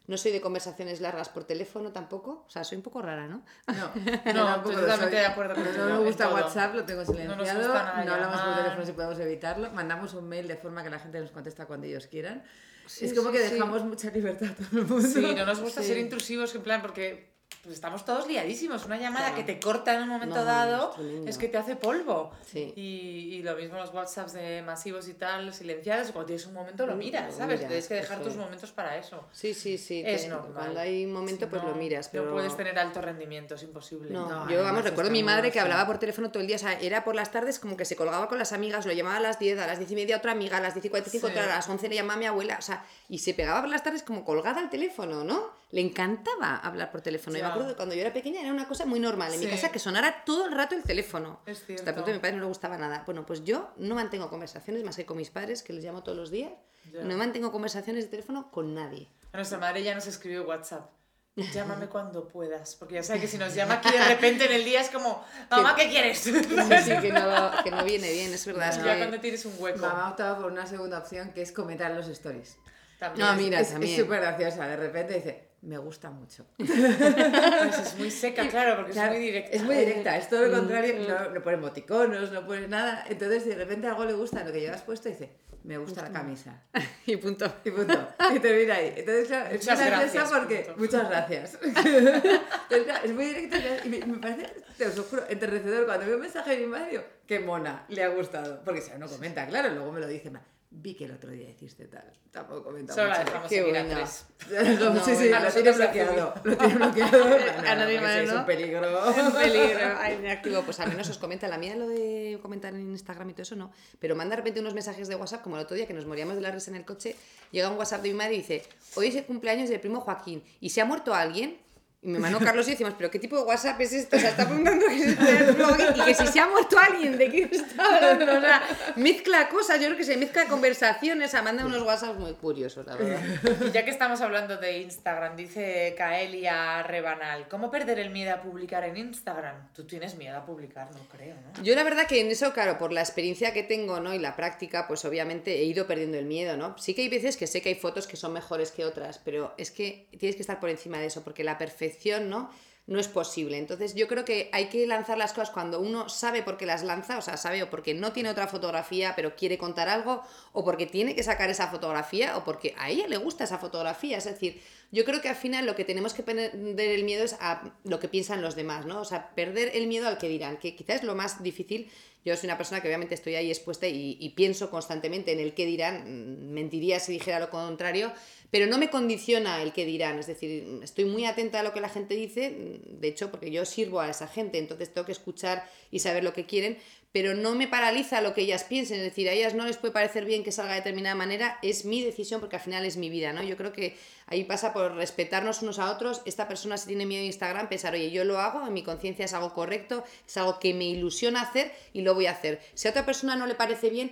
No 0.08 0.18
soy 0.18 0.32
de 0.32 0.40
conversaciones 0.42 1.02
largas 1.02 1.30
por 1.30 1.46
teléfono 1.46 1.92
tampoco. 1.92 2.44
O 2.46 2.50
sea, 2.50 2.64
soy 2.64 2.76
un 2.78 2.84
poco 2.84 3.02
rara, 3.02 3.28
¿no? 3.28 3.44
No, 3.68 3.92
No, 4.36 4.62
totalmente 4.62 5.16
de 5.16 5.26
acuerdo 5.26 5.56
No, 5.56 5.64
contigo 5.64 5.86
No 5.86 6.00
me 6.00 6.06
gusta. 6.06 6.30
WhatsApp, 6.32 6.76
lo 6.76 6.84
tengo 6.86 7.02
No 7.02 7.08
silenciado. 7.08 7.60
gusta 7.60 7.84
nada 7.84 8.04
No, 8.06 8.14
hablamos 8.14 8.42
por 8.42 8.56
teléfono 8.56 8.86
si 8.86 8.92
podemos 8.92 9.20
evitarlo. 9.20 9.72
Mandamos 9.72 10.14
un 10.14 10.28
mail 10.30 10.48
de 10.48 10.58
forma 10.58 10.84
que 10.84 10.90
la 10.92 11.00
gente 11.00 11.20
nos 11.22 11.32
contesta 11.32 11.66
cuando 11.66 11.88
ellos 11.88 12.06
quieran. 12.08 12.44
Sí, 12.86 13.06
es 13.06 13.14
como 13.16 13.32
sí, 13.32 13.38
que 13.38 13.48
sí. 13.48 13.54
dejamos 13.56 13.84
mucha 13.84 14.12
libertad 14.12 14.50
a 14.52 14.54
todo 14.54 14.80
el 14.82 14.86
mundo. 14.86 15.08
Sí, 15.08 15.34
no 15.36 15.44
nos 15.46 15.60
gusta 15.60 15.82
Sí. 15.82 15.88
ser 15.88 15.98
intrusivos, 15.98 16.54
en 16.54 16.62
plan, 16.62 16.84
porque 16.84 17.34
pues 17.64 17.76
estamos 17.76 18.06
todos 18.06 18.28
liadísimos. 18.28 18.86
Una 18.86 18.98
llamada 18.98 19.30
Claro. 19.32 19.44
que 19.44 19.54
te 19.54 19.60
corta 19.60 19.96
en 19.96 20.04
un 20.04 20.10
momento 20.10 20.36
No, 20.36 20.46
dado 20.46 20.96
es 21.26 21.38
que 21.40 21.48
te 21.48 21.58
hace 21.58 21.76
polvo. 21.76 22.32
Sí. 22.46 22.72
Y, 22.76 23.36
y 23.38 23.42
lo 23.42 23.56
mismo 23.56 23.78
los 23.78 23.92
WhatsApps 23.92 24.34
de 24.34 24.62
masivos 24.62 25.08
y 25.08 25.16
tal, 25.16 25.52
silenciados, 25.52 26.12
cuando 26.12 26.28
tienes 26.28 26.46
un 26.46 26.54
momento 26.54 26.86
lo 26.86 26.94
Mm, 26.94 26.98
miras, 27.00 27.36
¿sabes? 27.36 27.62
Tienes 27.62 27.88
que 27.88 27.96
dejar 27.96 28.20
tus 28.20 28.34
es. 28.34 28.38
momentos 28.38 28.72
para 28.72 28.98
eso. 28.98 29.26
Sí, 29.32 29.56
sí, 29.56 29.80
sí. 29.80 30.04
Es 30.06 30.28
normal. 30.28 30.54
Cuando 30.54 30.80
hay 30.80 31.06
un 31.06 31.14
momento, 31.14 31.46
Si 31.46 31.50
pues 31.50 31.64
no, 31.64 31.70
lo 31.70 31.76
miras. 31.76 32.10
Pero... 32.10 32.26
No 32.26 32.34
puedes 32.34 32.56
tener 32.56 32.78
alto 32.78 33.02
rendimiento, 33.02 33.56
es 33.56 33.64
imposible. 33.64 34.12
No, 34.12 34.48
yo 34.48 34.62
vamos, 34.62 34.84
recuerdo 34.84 35.10
a 35.10 35.14
mi 35.14 35.24
madre 35.24 35.52
que 35.52 35.60
hablaba 35.60 35.88
por 35.88 35.98
teléfono 35.98 36.30
todo 36.30 36.42
el 36.42 36.48
día, 36.48 36.58
o 36.58 36.60
sea, 36.60 36.74
era 36.80 37.04
por 37.04 37.16
las 37.16 37.32
tardes 37.32 37.58
como 37.58 37.76
que 37.78 37.86
se 37.86 37.96
colgaba 37.96 38.28
con 38.30 38.38
las 38.38 38.54
amigas, 38.54 38.86
lo 38.86 38.94
llamaba 38.94 39.18
a 39.18 39.22
las 39.22 39.40
10, 39.40 39.58
a 39.58 39.66
las 39.66 39.80
10 39.80 39.90
y 39.92 39.96
media 39.96 40.18
otra 40.18 40.34
amiga, 40.34 40.58
a 40.58 40.62
las 40.62 40.76
10 40.76 40.86
y 40.86 40.90
45 40.90 41.28
Sí. 41.28 41.32
otra, 41.32 41.46
a 41.46 41.56
las 41.56 41.68
11 41.68 41.90
le 41.90 41.96
llamaba 41.96 42.14
a 42.14 42.18
mi 42.18 42.26
abuela, 42.28 42.58
o 42.60 42.62
sea, 42.62 42.86
y 43.10 43.18
se 43.20 43.34
pegaba 43.34 43.62
por 43.62 43.70
las 43.72 43.82
tardes 43.82 44.04
como 44.04 44.24
colgada 44.24 44.60
al 44.62 44.70
teléfono, 44.70 45.24
¿no? 45.24 45.66
Le 45.72 45.82
encantaba 45.82 46.58
hablar 46.58 46.92
por 46.92 47.02
teléfono. 47.02 47.35
Yo 47.36 47.42
Ya. 47.42 47.48
me 47.48 47.52
acuerdo 47.54 47.70
que 47.70 47.76
cuando 47.76 47.96
yo 47.96 48.02
era 48.02 48.14
pequeña 48.14 48.42
era 48.42 48.52
una 48.52 48.68
cosa 48.68 48.86
muy 48.86 49.00
normal 49.00 49.34
en 49.34 49.40
mi 49.40 49.46
Sí. 49.46 49.52
casa 49.52 49.72
que 49.72 49.80
sonara 49.80 50.24
todo 50.26 50.46
el 50.46 50.52
rato 50.54 50.76
el 50.76 50.84
teléfono. 50.84 51.42
Es 51.46 51.60
Hasta 51.62 51.74
el 51.74 51.80
cierto. 51.80 51.94
punto 51.96 52.08
de 52.08 52.14
mi 52.14 52.20
padre 52.20 52.36
no 52.36 52.42
le 52.42 52.48
gustaba 52.48 52.78
nada. 52.78 53.04
Bueno, 53.06 53.26
pues 53.26 53.44
yo 53.44 53.72
no 53.78 53.96
mantengo 53.96 54.30
conversaciones 54.30 54.84
más 54.84 54.96
que 54.96 55.06
con 55.06 55.18
mis 55.18 55.30
padres, 55.30 55.64
que 55.64 55.74
les 55.74 55.84
llamo 55.84 56.04
todos 56.04 56.18
los 56.18 56.32
días. 56.32 56.52
Ya. 56.92 57.02
No 57.04 57.18
mantengo 57.18 57.52
conversaciones 57.52 58.06
de 58.06 58.10
teléfono 58.12 58.52
con 58.52 58.74
nadie. 58.74 59.10
A 59.34 59.38
nuestra 59.38 59.58
madre 59.58 59.84
ya 59.84 59.94
nos 59.96 60.08
escribió 60.08 60.44
WhatsApp. 60.46 60.90
Llámame 61.54 61.88
cuando 61.88 62.28
puedas, 62.30 62.76
porque 62.76 62.96
ya 62.96 63.04
sabe 63.04 63.20
que 63.20 63.28
si 63.28 63.38
nos 63.38 63.54
llama 63.56 63.76
aquí 63.76 63.92
de 63.92 64.06
repente 64.06 64.46
en 64.46 64.54
el 64.54 64.64
día 64.64 64.80
es 64.80 64.90
como, 64.90 65.22
mamá, 65.50 65.76
¿qué 65.76 65.90
quieres? 65.90 66.20
Sí, 66.20 66.32
sí, 66.34 66.98
que 67.02 67.12
no, 67.12 67.52
que 67.64 67.72
no 67.72 67.84
viene 67.84 68.10
bien, 68.12 68.34
es 68.34 68.46
verdad. 68.46 68.70
es 68.70 68.78
Ya 68.78 68.94
que- 68.94 69.00
cuando 69.00 69.20
tienes 69.20 69.46
un 69.46 69.54
hueco. 69.58 69.80
Mamá 69.80 70.10
optaba 70.12 70.38
por 70.38 70.50
una 70.52 70.66
segunda 70.66 71.00
opción 71.00 71.32
que 71.34 71.42
es 71.42 71.52
comentar 71.52 71.92
los 71.92 72.08
stories. 72.08 72.58
También. 73.00 73.28
No, 73.28 73.34
mira, 73.36 73.60
es 73.60 73.72
también. 73.72 74.00
súper 74.00 74.22
graciosa. 74.22 74.66
De 74.68 74.78
repente 74.78 75.16
dice, 75.16 75.50
me 75.66 75.78
gusta 75.78 76.10
mucho. 76.12 76.46
Pues 76.58 77.80
es 77.80 77.98
muy 77.98 78.12
seca, 78.12 78.48
claro, 78.48 78.76
porque 78.78 78.92
Claro, 78.94 79.14
es 79.14 79.18
muy 79.20 79.26
directa. 79.26 79.52
Es 79.56 79.64
muy 79.64 79.76
directa, 79.76 80.18
es 80.18 80.30
todo 80.30 80.44
lo 80.44 80.48
Mm, 80.50 80.60
contrario. 80.60 80.96
mm. 80.96 81.08
No, 81.08 81.30
no 81.32 81.42
pone 81.42 81.58
emoticonos, 81.58 82.32
no 82.32 82.46
pone 82.46 82.68
nada. 82.68 83.04
Entonces, 83.10 83.46
de 83.46 83.56
repente 83.56 83.88
algo 83.88 84.06
le 84.06 84.14
gusta, 84.14 84.44
lo 84.44 84.52
que 84.52 84.62
llevas 84.62 84.82
puesto, 84.82 85.10
dice, 85.10 85.32
me 85.64 85.78
gusta 85.78 86.04
la 86.04 86.12
camisa. 86.12 86.62
y 87.08 87.16
punto. 87.18 87.52
Y 87.64 87.72
punto. 87.72 88.08
Y 88.36 88.40
termina 88.40 88.76
ahí. 88.76 88.94
Entonces, 88.96 89.28
claro, 89.28 89.46
es 89.50 89.62
Muchas 89.62 89.80
muy 89.80 89.88
graciosa 89.90 90.14
gracias, 90.20 90.40
porque. 90.40 90.56
punto. 90.76 90.80
Muchas 90.80 91.10
gracias. 91.10 91.58
Entonces, 91.64 92.84
claro, 92.86 93.06
es 93.06 93.14
muy 93.14 93.26
directa 93.26 93.58
y 93.84 93.90
me, 93.90 94.06
me 94.06 94.18
parece, 94.20 94.54
te 94.78 94.86
os 94.88 94.96
lo 94.98 95.04
juro, 95.04 95.24
enternecedor. 95.28 95.86
Cuando 95.86 96.06
veo 96.06 96.16
un 96.16 96.22
mensaje 96.22 96.52
de 96.52 96.58
mi 96.58 96.68
madre, 96.68 96.92
digo, 96.92 97.04
qué 97.28 97.40
mona, 97.40 97.86
le 97.90 98.04
ha 98.04 98.10
gustado. 98.10 98.62
Porque 98.64 98.82
si 98.82 98.92
no 98.98 99.08
comenta, 99.08 99.46
claro, 99.48 99.70
luego 99.74 99.92
me 99.92 100.00
lo 100.02 100.08
dice, 100.08 100.30
"Ma, 100.30 100.42
vi 100.76 100.94
que 100.94 101.06
el 101.06 101.12
otro 101.12 101.32
día 101.32 101.50
hiciste 101.50 101.86
tal. 101.88 102.12
Tampoco 102.32 102.66
comenta 102.66 102.94
Solo 102.94 103.08
la 103.10 103.24
dejamos 103.24 103.50
Qué 103.50 103.60
seguir 103.60 103.78
a 103.78 103.84
buena. 103.84 103.96
tres. 103.96 104.26
No, 104.80 104.94
No, 104.94 105.04
sí, 105.06 105.16
sí, 105.16 105.32
a 105.32 105.40
lo 105.40 105.52
tiene 105.52 105.72
bloqueado. 105.72 106.34
Lo 106.44 106.58
tiene 106.58 106.74
bloqueado. 106.76 107.26
A 107.68 107.76
nadie 107.76 108.02
más, 108.02 108.16
Es 108.24 108.32
un 108.32 108.46
peligro. 108.46 109.10
En 109.16 109.32
peligro, 109.34 109.96
ay, 109.98 110.18
me 110.22 110.32
activo. 110.32 110.62
Pues 110.64 110.80
al 110.80 110.90
menos 110.90 111.10
os 111.10 111.18
comenta. 111.18 111.48
La 111.48 111.58
mía 111.58 111.76
lo 111.76 111.88
de 111.88 112.38
comentar 112.42 112.74
en 112.74 112.82
Instagram 112.92 113.30
y 113.30 113.34
todo 113.34 113.44
eso 113.44 113.56
no. 113.56 113.72
Pero 114.00 114.16
manda 114.16 114.32
de 114.36 114.38
repente 114.42 114.60
unos 114.60 114.74
mensajes 114.74 115.08
de 115.08 115.16
WhatsApp, 115.16 115.42
como 115.42 115.56
el 115.56 115.64
otro 115.64 115.76
día 115.76 115.88
que 115.88 115.94
nos 115.94 116.06
moríamos 116.06 116.36
de 116.36 116.42
la 116.42 116.52
risa 116.52 116.72
en 116.72 116.78
el 116.78 116.86
coche. 116.86 117.16
Llega 117.52 117.70
un 117.70 117.78
WhatsApp 117.78 118.02
de 118.02 118.10
mi 118.10 118.16
madre 118.16 118.34
y 118.36 118.38
dice: 118.38 118.64
Hoy 118.96 119.08
es 119.08 119.16
el 119.16 119.26
cumpleaños 119.26 119.70
del 119.70 119.80
primo 119.80 120.02
Joaquín 120.02 120.44
y 120.60 120.70
se 120.72 120.82
ha 120.82 120.86
muerto 120.86 121.14
alguien. 121.16 121.58
Y 122.06 122.10
me 122.10 122.20
mandó 122.20 122.38
Carlos 122.38 122.68
y 122.68 122.72
decimos, 122.72 122.94
pero 122.96 123.10
¿qué 123.10 123.18
tipo 123.18 123.36
de 123.36 123.42
WhatsApp 123.42 123.82
es 123.82 123.92
esto? 123.94 124.16
O 124.16 124.20
sea, 124.20 124.30
está 124.30 124.46
preguntando 124.46 124.86
que 124.86 124.96
es 124.96 125.08
el 125.08 125.16
Joaquín 125.18 125.88
y 125.96 126.06
que 126.06 126.14
si 126.14 126.28
se 126.28 126.40
ha 126.40 126.48
muerto 126.48 126.78
alguien, 126.78 127.18
¿de 127.18 127.32
qué 127.32 127.50
está 127.52 127.96
hablando? 127.96 128.26
O 128.38 128.42
sea, 128.42 128.62
mezcla 128.96 129.50
cosas, 129.50 129.80
yo 129.80 129.88
creo 129.88 129.98
que 129.98 130.04
se 130.04 130.16
mezcla 130.16 130.46
conversaciones, 130.46 131.30
o 131.30 131.32
sea, 131.32 131.42
manda 131.42 131.66
unos 131.66 131.82
WhatsApp 131.82 132.16
muy 132.20 132.34
curiosos, 132.34 132.86
la 132.86 132.96
verdad. 132.96 133.20
Y 133.68 133.72
ya 133.72 133.84
que 133.84 133.90
estamos 133.90 134.22
hablando 134.22 134.58
de 134.58 134.82
Instagram, 134.82 135.36
dice 135.36 135.96
Kaelia 135.98 136.84
Rebanal, 136.84 137.48
¿cómo 137.50 137.72
perder 137.72 137.98
el 137.98 138.12
miedo 138.12 138.36
a 138.36 138.42
publicar 138.44 138.84
en 138.84 138.98
Instagram? 138.98 139.74
Tú 139.74 139.88
tienes 139.88 140.14
miedo 140.16 140.38
a 140.38 140.46
publicar, 140.46 140.92
no 140.92 141.00
creo, 141.10 141.34
¿no? 141.34 141.64
Yo 141.64 141.74
la 141.74 141.84
verdad 141.84 142.06
que 142.06 142.22
en 142.22 142.30
eso, 142.30 142.54
claro, 142.54 142.78
por 142.78 142.94
la 142.94 143.02
experiencia 143.02 143.52
que 143.52 143.64
tengo, 143.64 144.00
¿no? 144.00 144.14
Y 144.14 144.20
la 144.20 144.36
práctica, 144.36 144.88
pues 144.88 145.04
obviamente 145.06 145.56
he 145.56 145.64
ido 145.64 145.88
perdiendo 145.88 146.20
el 146.20 146.26
miedo, 146.26 146.56
¿no? 146.56 146.78
Sí 146.78 146.94
que 146.94 147.02
hay 147.02 147.10
veces 147.10 147.36
que 147.36 147.48
sé 147.48 147.64
que 147.64 147.70
hay 147.70 147.76
fotos 147.76 148.06
que 148.06 148.16
son 148.16 148.32
mejores 148.32 148.70
que 148.70 148.86
otras, 148.86 149.18
pero 149.18 149.56
es 149.58 149.72
que 149.72 150.08
tienes 150.20 150.36
que 150.36 150.44
estar 150.44 150.60
por 150.60 150.70
encima 150.70 151.00
de 151.00 151.08
eso, 151.08 151.24
porque 151.24 151.44
la 151.44 151.58
perfección, 151.58 151.95
¿no? 152.30 152.50
No 152.88 153.00
es 153.00 153.08
posible. 153.08 153.58
Entonces 153.58 153.96
yo 153.96 154.08
creo 154.08 154.26
que 154.26 154.50
hay 154.54 154.68
que 154.68 154.86
lanzar 154.86 155.18
las 155.18 155.34
cosas 155.34 155.50
cuando 155.50 155.80
uno 155.80 156.08
sabe 156.08 156.44
por 156.44 156.56
qué 156.56 156.68
las 156.68 156.84
lanza, 156.84 157.18
o 157.18 157.22
sea, 157.22 157.36
sabe 157.36 157.64
o 157.64 157.70
porque 157.70 157.96
no 157.96 158.12
tiene 158.12 158.30
otra 158.30 158.48
fotografía, 158.48 159.14
pero 159.16 159.36
quiere 159.36 159.58
contar 159.58 159.90
algo, 159.90 160.22
o 160.54 160.64
porque 160.64 160.86
tiene 160.86 161.16
que 161.16 161.24
sacar 161.24 161.50
esa 161.50 161.68
fotografía, 161.68 162.38
o 162.38 162.44
porque 162.44 162.76
a 162.78 162.90
ella 162.92 163.08
le 163.08 163.18
gusta 163.18 163.44
esa 163.44 163.58
fotografía. 163.58 164.18
Es 164.20 164.26
decir, 164.26 164.62
yo 164.92 165.06
creo 165.06 165.22
que 165.22 165.30
al 165.30 165.36
final 165.36 165.66
lo 165.66 165.76
que 165.76 165.86
tenemos 165.86 166.14
que 166.14 166.24
perder 166.24 166.90
el 166.90 167.04
miedo 167.04 167.24
es 167.24 167.36
a 167.40 167.74
lo 167.84 168.00
que 168.00 168.08
piensan 168.08 168.42
los 168.42 168.56
demás, 168.56 168.86
¿no? 168.86 169.02
O 169.02 169.06
sea, 169.06 169.34
perder 169.36 169.72
el 169.74 169.88
miedo 169.88 170.08
al 170.08 170.18
que 170.18 170.30
dirán, 170.30 170.58
que 170.58 170.76
quizás 170.76 170.98
es 170.98 171.04
lo 171.04 171.16
más 171.16 171.44
difícil. 171.44 171.90
Yo 172.24 172.36
soy 172.36 172.48
una 172.48 172.58
persona 172.58 172.82
que 172.82 172.88
obviamente 172.88 173.14
estoy 173.14 173.36
ahí 173.36 173.50
expuesta 173.50 173.88
y, 173.88 174.18
y 174.20 174.30
pienso 174.30 174.72
constantemente 174.72 175.32
en 175.32 175.40
el 175.40 175.54
que 175.54 175.66
dirán, 175.66 176.04
mm, 176.06 176.54
mentiría 176.54 177.00
si 177.00 177.12
dijera 177.12 177.40
lo 177.40 177.50
contrario, 177.50 178.12
pero 178.52 178.68
no 178.68 178.78
me 178.78 178.90
condiciona 178.90 179.62
el 179.62 179.74
que 179.74 179.86
dirán, 179.86 180.18
es 180.20 180.28
decir, 180.28 180.80
estoy 180.82 181.06
muy 181.06 181.26
atenta 181.26 181.60
a 181.60 181.64
lo 181.64 181.74
que 181.74 181.82
la 181.82 181.90
gente 181.90 182.16
dice, 182.16 182.80
de 182.88 183.08
hecho, 183.08 183.30
porque 183.30 183.52
yo 183.52 183.66
sirvo 183.66 184.00
a 184.00 184.10
esa 184.10 184.28
gente, 184.28 184.58
entonces 184.58 184.94
tengo 184.94 185.06
que 185.06 185.12
escuchar 185.12 185.70
y 185.92 186.00
saber 186.00 186.24
lo 186.24 186.34
que 186.34 186.46
quieren, 186.46 186.78
pero 187.16 187.34
no 187.34 187.56
me 187.56 187.70
paraliza 187.70 188.20
lo 188.20 188.34
que 188.34 188.42
ellas 188.42 188.66
piensen, 188.66 188.98
es 188.98 189.04
decir, 189.04 189.30
a 189.30 189.32
ellas 189.32 189.54
no 189.54 189.66
les 189.66 189.78
puede 189.78 189.94
parecer 189.94 190.26
bien 190.26 190.44
que 190.44 190.52
salga 190.52 190.74
de 190.74 190.80
determinada 190.80 191.16
manera, 191.16 191.60
es 191.62 191.86
mi 191.86 192.04
decisión 192.04 192.42
porque 192.42 192.58
al 192.58 192.62
final 192.62 192.84
es 192.84 192.98
mi 192.98 193.10
vida, 193.10 193.32
¿no? 193.32 193.42
Yo 193.42 193.56
creo 193.56 193.72
que 193.72 193.98
ahí 194.26 194.44
pasa 194.44 194.74
por 194.74 194.96
respetarnos 194.96 195.62
unos 195.62 195.80
a 195.80 195.92
otros, 195.92 196.22
esta 196.26 196.50
persona 196.50 196.76
si 196.76 196.88
tiene 196.88 197.06
miedo 197.06 197.22
de 197.22 197.28
Instagram, 197.28 197.70
pensar, 197.70 197.94
oye, 197.94 198.12
yo 198.12 198.26
lo 198.26 198.40
hago, 198.40 198.68
en 198.68 198.74
mi 198.74 198.84
conciencia 198.84 199.24
es 199.24 199.34
algo 199.34 199.54
correcto, 199.54 200.04
es 200.28 200.36
algo 200.36 200.60
que 200.60 200.74
me 200.74 200.84
ilusiona 200.84 201.40
hacer 201.40 201.72
y 201.94 202.02
lo 202.02 202.16
voy 202.16 202.26
a 202.26 202.32
hacer. 202.32 202.60
Si 202.74 202.90
a 202.90 202.92
otra 202.92 203.06
persona 203.06 203.38
no 203.38 203.48
le 203.48 203.56
parece 203.56 203.90
bien, 203.90 204.12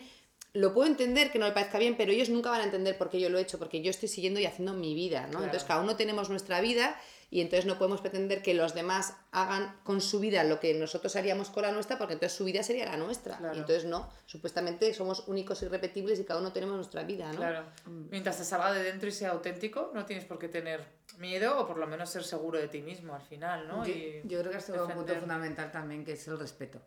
lo 0.53 0.73
puedo 0.73 0.87
entender 0.87 1.29
que 1.29 1.39
no 1.39 1.47
le 1.47 1.51
parezca 1.51 1.79
bien, 1.79 1.97
pero 1.97 2.13
ellos 2.13 2.29
nunca 2.29 2.51
van 2.51 2.61
a 2.61 2.63
entender 2.63 2.97
por 2.97 3.09
qué 3.09 3.19
yo 3.19 3.29
lo 3.29 3.37
he 3.37 3.41
hecho, 3.41 3.59
porque 3.59 3.81
yo 3.81 3.89
estoy 3.89 4.07
siguiendo 4.07 4.39
y 4.39 4.45
haciendo 4.45 4.71
mi 4.71 4.95
vida, 4.95 5.23
¿no? 5.23 5.31
Claro. 5.31 5.43
Entonces 5.43 5.67
cada 5.67 5.81
uno 5.81 5.97
tenemos 5.97 6.29
nuestra 6.29 6.61
vida 6.61 6.97
y 7.33 7.41
entonces 7.41 7.65
no 7.65 7.79
podemos 7.79 7.99
pretender 7.99 8.43
que 8.43 8.53
los 8.53 8.75
demás 8.75 9.15
hagan 9.31 9.75
con 9.83 10.01
su 10.01 10.19
vida 10.19 10.43
lo 10.43 10.59
que 10.59 10.75
nosotros 10.75 11.15
haríamos 11.15 11.49
con 11.49 11.63
la 11.63 11.71
nuestra, 11.71 11.97
porque 11.97 12.13
entonces 12.13 12.37
su 12.37 12.45
vida 12.45 12.61
sería 12.61 12.85
la 12.85 12.95
nuestra. 12.95 13.37
Claro. 13.37 13.55
Y 13.55 13.57
entonces 13.57 13.85
no, 13.85 14.07
supuestamente 14.27 14.93
somos 14.93 15.27
únicos 15.27 15.59
y 15.63 15.65
irrepetibles 15.65 16.19
y 16.19 16.25
cada 16.25 16.39
uno 16.39 16.53
tenemos 16.53 16.75
nuestra 16.75 17.01
vida, 17.01 17.31
¿no? 17.31 17.37
Claro. 17.39 17.63
Mientras 18.11 18.37
te 18.37 18.43
salga 18.43 18.71
de 18.71 18.83
dentro 18.83 19.09
y 19.09 19.11
sea 19.11 19.31
auténtico, 19.31 19.89
no 19.95 20.05
tienes 20.05 20.25
por 20.25 20.37
qué 20.37 20.47
tener 20.47 20.85
miedo 21.17 21.59
o 21.59 21.65
por 21.65 21.77
lo 21.79 21.87
menos 21.87 22.11
ser 22.11 22.23
seguro 22.23 22.59
de 22.59 22.67
ti 22.67 22.83
mismo 22.83 23.15
al 23.15 23.23
final, 23.23 23.67
¿no? 23.67 23.83
Yo, 23.83 23.91
Y 23.91 24.21
yo 24.25 24.39
creo 24.41 24.51
que 24.51 24.59
es 24.59 24.69
un 24.69 24.87
punto 24.91 25.15
fundamental 25.15 25.71
también, 25.71 26.05
que 26.05 26.11
es 26.11 26.27
el 26.27 26.37
respeto. 26.37 26.83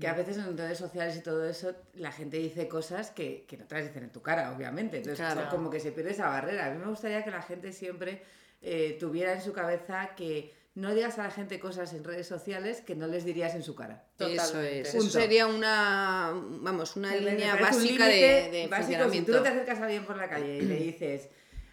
Que 0.00 0.08
a 0.08 0.14
veces 0.14 0.38
en 0.38 0.58
redes 0.58 0.78
sociales 0.78 1.16
y 1.16 1.20
todo 1.20 1.48
eso, 1.48 1.72
la 1.94 2.10
gente 2.10 2.36
dice 2.38 2.66
cosas 2.66 3.12
que, 3.12 3.44
que 3.46 3.56
no 3.56 3.64
te 3.66 3.76
las 3.76 3.84
dicen 3.84 4.02
en 4.02 4.10
tu 4.10 4.22
cara, 4.22 4.52
obviamente. 4.52 4.96
Entonces, 4.96 5.24
Claro. 5.24 5.48
como 5.50 5.70
que 5.70 5.78
se 5.78 5.92
pierde 5.92 6.10
esa 6.10 6.28
barrera. 6.28 6.66
A 6.66 6.70
mí 6.70 6.78
me 6.78 6.86
gustaría 6.90 7.22
que 7.22 7.30
la 7.30 7.42
gente 7.42 7.72
siempre 7.72 8.24
eh, 8.64 8.96
tuviera 8.98 9.32
en 9.34 9.40
su 9.42 9.52
cabeza 9.52 10.14
que 10.16 10.52
no 10.74 10.92
digas 10.92 11.18
a 11.20 11.24
la 11.24 11.30
gente 11.30 11.60
cosas 11.60 11.92
en 11.92 12.02
redes 12.02 12.26
sociales 12.26 12.80
que 12.80 12.96
no 12.96 13.06
les 13.06 13.24
dirías 13.24 13.54
en 13.54 13.62
su 13.62 13.76
cara. 13.76 14.06
Eso 14.18 14.60
es. 14.60 14.92
Eso 14.92 15.08
sería 15.08 15.46
una, 15.46 16.32
vamos, 16.34 16.96
una 16.96 17.10
Me- 17.12 17.20
me 17.20 17.30
línea 17.32 17.54
un 17.54 17.60
básica 17.60 18.06
de, 18.08 18.48
de 18.50 18.66
básico. 18.68 18.76
Si 18.76 18.94
funcionamiento. 18.94 19.30
tú 19.32 19.38
no 19.38 19.42
te 19.44 19.48
acercas 19.50 19.78
a 19.80 19.84
alguien 19.84 20.04
por 20.04 20.16
la 20.16 20.28
calle 20.28 20.56
y 20.58 20.62
le 20.62 20.76
dices, 20.80 21.28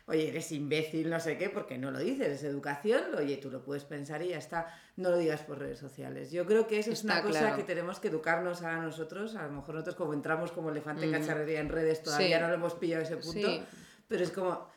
oye, 0.06 0.28
eres 0.30 0.52
imbécil, 0.52 1.10
no 1.10 1.20
sé 1.20 1.36
qué, 1.38 1.50
porque 1.50 1.80
no 1.80 1.90
lo 1.90 1.98
dices, 1.98 2.28
es 2.28 2.44
educación, 2.44 3.02
oye, 3.18 3.38
tú 3.38 3.50
lo 3.50 3.64
puedes 3.64 3.86
pensar 3.86 4.22
y 4.22 4.30
ya 4.30 4.38
está, 4.38 4.68
no 4.98 5.10
lo 5.10 5.18
digas 5.18 5.42
por 5.42 5.58
redes 5.58 5.80
sociales. 5.80 6.30
Yo 6.32 6.46
creo 6.46 6.68
que 6.68 6.78
eso 6.78 6.92
es 6.92 7.04
una 7.04 7.24
cosa 7.24 7.40
claro. 7.40 7.56
que 7.56 7.64
tenemos 7.64 8.00
que 8.00 8.10
educarnos 8.10 8.62
a 8.62 8.76
nosotros, 8.78 9.36
a 9.36 9.48
lo 9.48 9.54
mejor 9.54 9.74
nosotros 9.76 9.96
como 9.96 10.14
entramos 10.14 10.52
como 10.52 10.70
elefante 10.70 11.06
en 11.06 11.10
Mm. 11.10 11.14
cacharrería 11.14 11.60
en 11.60 11.70
redes, 11.70 12.04
todavía 12.04 12.38
Sí. 12.38 12.42
no 12.44 12.50
lo 12.50 12.54
hemos 12.54 12.76
pillado 12.76 13.02
a 13.02 13.06
ese 13.06 13.18
punto, 13.18 13.48
Sí. 13.48 13.64
pero 14.08 14.24
es 14.24 14.30
como... 14.30 14.70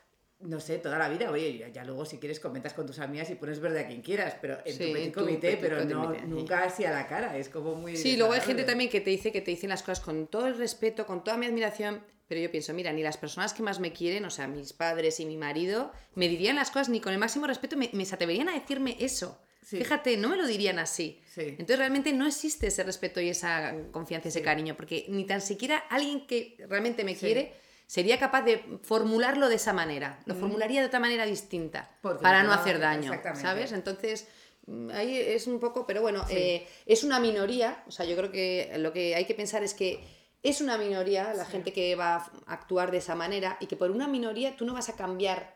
No 0.45 0.61
sé, 0.61 0.77
toda 0.77 0.99
la 0.99 1.09
vida, 1.09 1.31
oye, 1.31 1.71
ya, 1.73 1.85
luego 1.85 2.05
si 2.05 2.19
quieres 2.19 2.39
comentas 2.39 2.75
con 2.75 2.87
tus 2.87 2.99
amigas 2.99 3.31
y 3.31 3.35
pones 3.35 3.61
verde 3.61 3.81
a 3.81 3.87
quien 3.87 4.03
quieras, 4.03 4.37
pero 4.43 4.59
en 4.67 4.75
Sí, 4.75 4.87
tu 4.89 4.93
petit 4.93 5.13
tu 5.15 5.21
comité, 5.21 5.49
petit 5.57 5.61
pero 5.61 5.85
no, 5.87 6.05
comité, 6.05 6.23
sí. 6.23 6.29
nunca 6.29 6.65
así 6.65 6.85
a 6.85 6.91
la 6.91 7.07
cara, 7.07 7.39
es 7.39 7.49
como 7.49 7.75
muy... 7.75 7.97
Sí, 7.97 8.19
luego 8.19 8.35
hay 8.35 8.43
gente 8.43 8.65
también 8.65 8.91
que 8.91 9.01
te 9.01 9.09
dice 9.09 9.33
que 9.33 9.41
te 9.41 9.51
dicen 9.51 9.71
las 9.71 9.83
cosas 9.83 10.01
con 10.01 10.27
todo 10.27 10.47
el 10.47 10.59
respeto, 10.59 11.07
con 11.07 11.25
toda 11.25 11.39
mi 11.39 11.47
admiración, 11.47 12.03
pero 12.29 12.43
yo 12.43 12.51
pienso, 12.51 12.75
mira, 12.75 12.93
ni 12.93 13.03
las 13.03 13.17
personas 13.17 13.55
que 13.55 13.63
más 13.63 13.81
me 13.81 13.93
quieren, 13.95 14.25
o 14.27 14.31
sea, 14.31 14.47
mis 14.47 14.75
padres 14.75 15.19
y 15.19 15.25
mi 15.25 15.39
marido, 15.39 15.93
me 16.15 16.29
dirían 16.29 16.57
las 16.57 16.71
cosas 16.71 16.91
ni 16.91 17.01
con 17.01 17.15
el 17.15 17.19
máximo 17.19 17.47
respeto, 17.47 17.77
me, 17.79 17.89
me 17.95 18.05
se 18.05 18.15
atreverían 18.15 18.51
a 18.51 18.53
decirme 18.55 18.97
eso. 19.01 19.41
Sí. 19.63 19.79
Fíjate, 19.79 20.19
no 20.19 20.29
me 20.29 20.37
lo 20.37 20.47
dirían 20.47 20.79
así. 20.79 21.23
Sí. 21.27 21.41
Entonces 21.41 21.79
realmente 21.79 22.13
no 22.13 22.27
existe 22.27 22.67
ese 22.67 22.83
respeto 22.83 23.19
y 23.23 23.31
esa 23.31 23.75
confianza, 23.93 24.29
ese 24.29 24.43
cariño, 24.43 24.77
porque 24.77 25.07
ni 25.09 25.25
tan 25.25 25.41
siquiera 25.41 25.79
alguien 25.89 26.27
que 26.27 26.57
realmente 26.69 27.03
me 27.03 27.17
quiere 27.17 27.55
sería 27.87 28.19
capaz 28.19 28.43
de 28.43 28.65
formularlo 28.83 29.49
de 29.49 29.57
esa 29.57 29.73
manera. 29.73 30.19
Lo 30.27 30.35
formularía 30.35 30.81
de 30.81 30.87
otra 30.87 31.01
manera 31.01 31.27
distinta 31.27 31.91
Porque 32.01 32.23
para 32.23 32.43
no 32.43 32.49
no, 32.49 32.55
hacer 32.55 32.79
daño. 32.79 33.13
¿sabes? 33.35 33.73
Entonces, 33.73 34.27
mm, 34.67 34.91
ahí 34.91 35.17
es 35.17 35.47
un 35.47 35.61
poco, 35.61 35.87
pero 35.87 36.01
bueno, 36.03 36.25
eh, 36.31 36.67
es 36.87 37.05
una 37.05 37.21
minoría, 37.21 37.83
o 37.87 37.91
sea, 37.91 38.07
yo 38.07 38.17
creo 38.17 38.31
que 38.33 38.73
lo 38.79 38.93
que 38.93 39.15
hay 39.15 39.25
que 39.27 39.35
pensar 39.35 39.63
es 39.63 39.75
que 39.75 40.03
es 40.43 40.61
una 40.61 40.77
minoría 40.77 41.33
la 41.35 41.47
gente 41.47 41.73
que 41.73 41.95
va 41.95 42.17
a 42.17 42.31
actuar 42.47 42.91
de 42.91 42.99
esa 42.99 43.15
manera 43.15 43.57
y 43.61 43.67
que 43.67 43.77
por 43.77 43.91
una 43.91 44.09
minoría 44.09 44.57
tú 44.57 44.67
no 44.67 44.75
vas 44.75 44.89
a 44.91 44.97
cambiar 44.97 45.55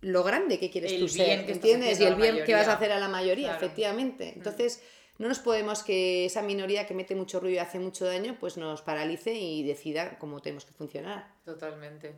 lo 0.00 0.22
grande 0.22 0.58
que 0.58 0.70
quieres 0.70 0.92
El 0.92 1.00
tú 1.00 1.08
ser, 1.08 1.50
¿entiendes? 1.50 1.98
Y 1.98 2.04
el 2.04 2.14
bien 2.14 2.44
que 2.44 2.54
vas 2.54 2.68
a 2.68 2.74
hacer 2.74 2.92
a 2.92 3.00
la 3.00 3.08
mayoría, 3.08 3.48
Claro. 3.48 3.60
Mm. 3.60 3.64
efectivamente. 3.64 4.32
Entonces, 4.36 4.82
no 5.18 5.28
nos 5.28 5.40
podemos 5.40 5.82
que 5.82 6.24
esa 6.24 6.42
minoría 6.42 6.86
que 6.86 6.94
mete 6.94 7.14
mucho 7.14 7.40
ruido 7.40 7.56
y 7.56 7.58
hace 7.58 7.78
mucho 7.78 8.06
daño, 8.06 8.36
pues 8.38 8.56
nos 8.56 8.82
paralice 8.82 9.34
y 9.34 9.64
decida 9.64 10.18
cómo 10.18 10.40
tenemos 10.40 10.64
que 10.64 10.72
funcionar. 10.72 11.34
Totalmente, 11.44 12.14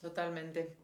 totalmente. 0.00 0.76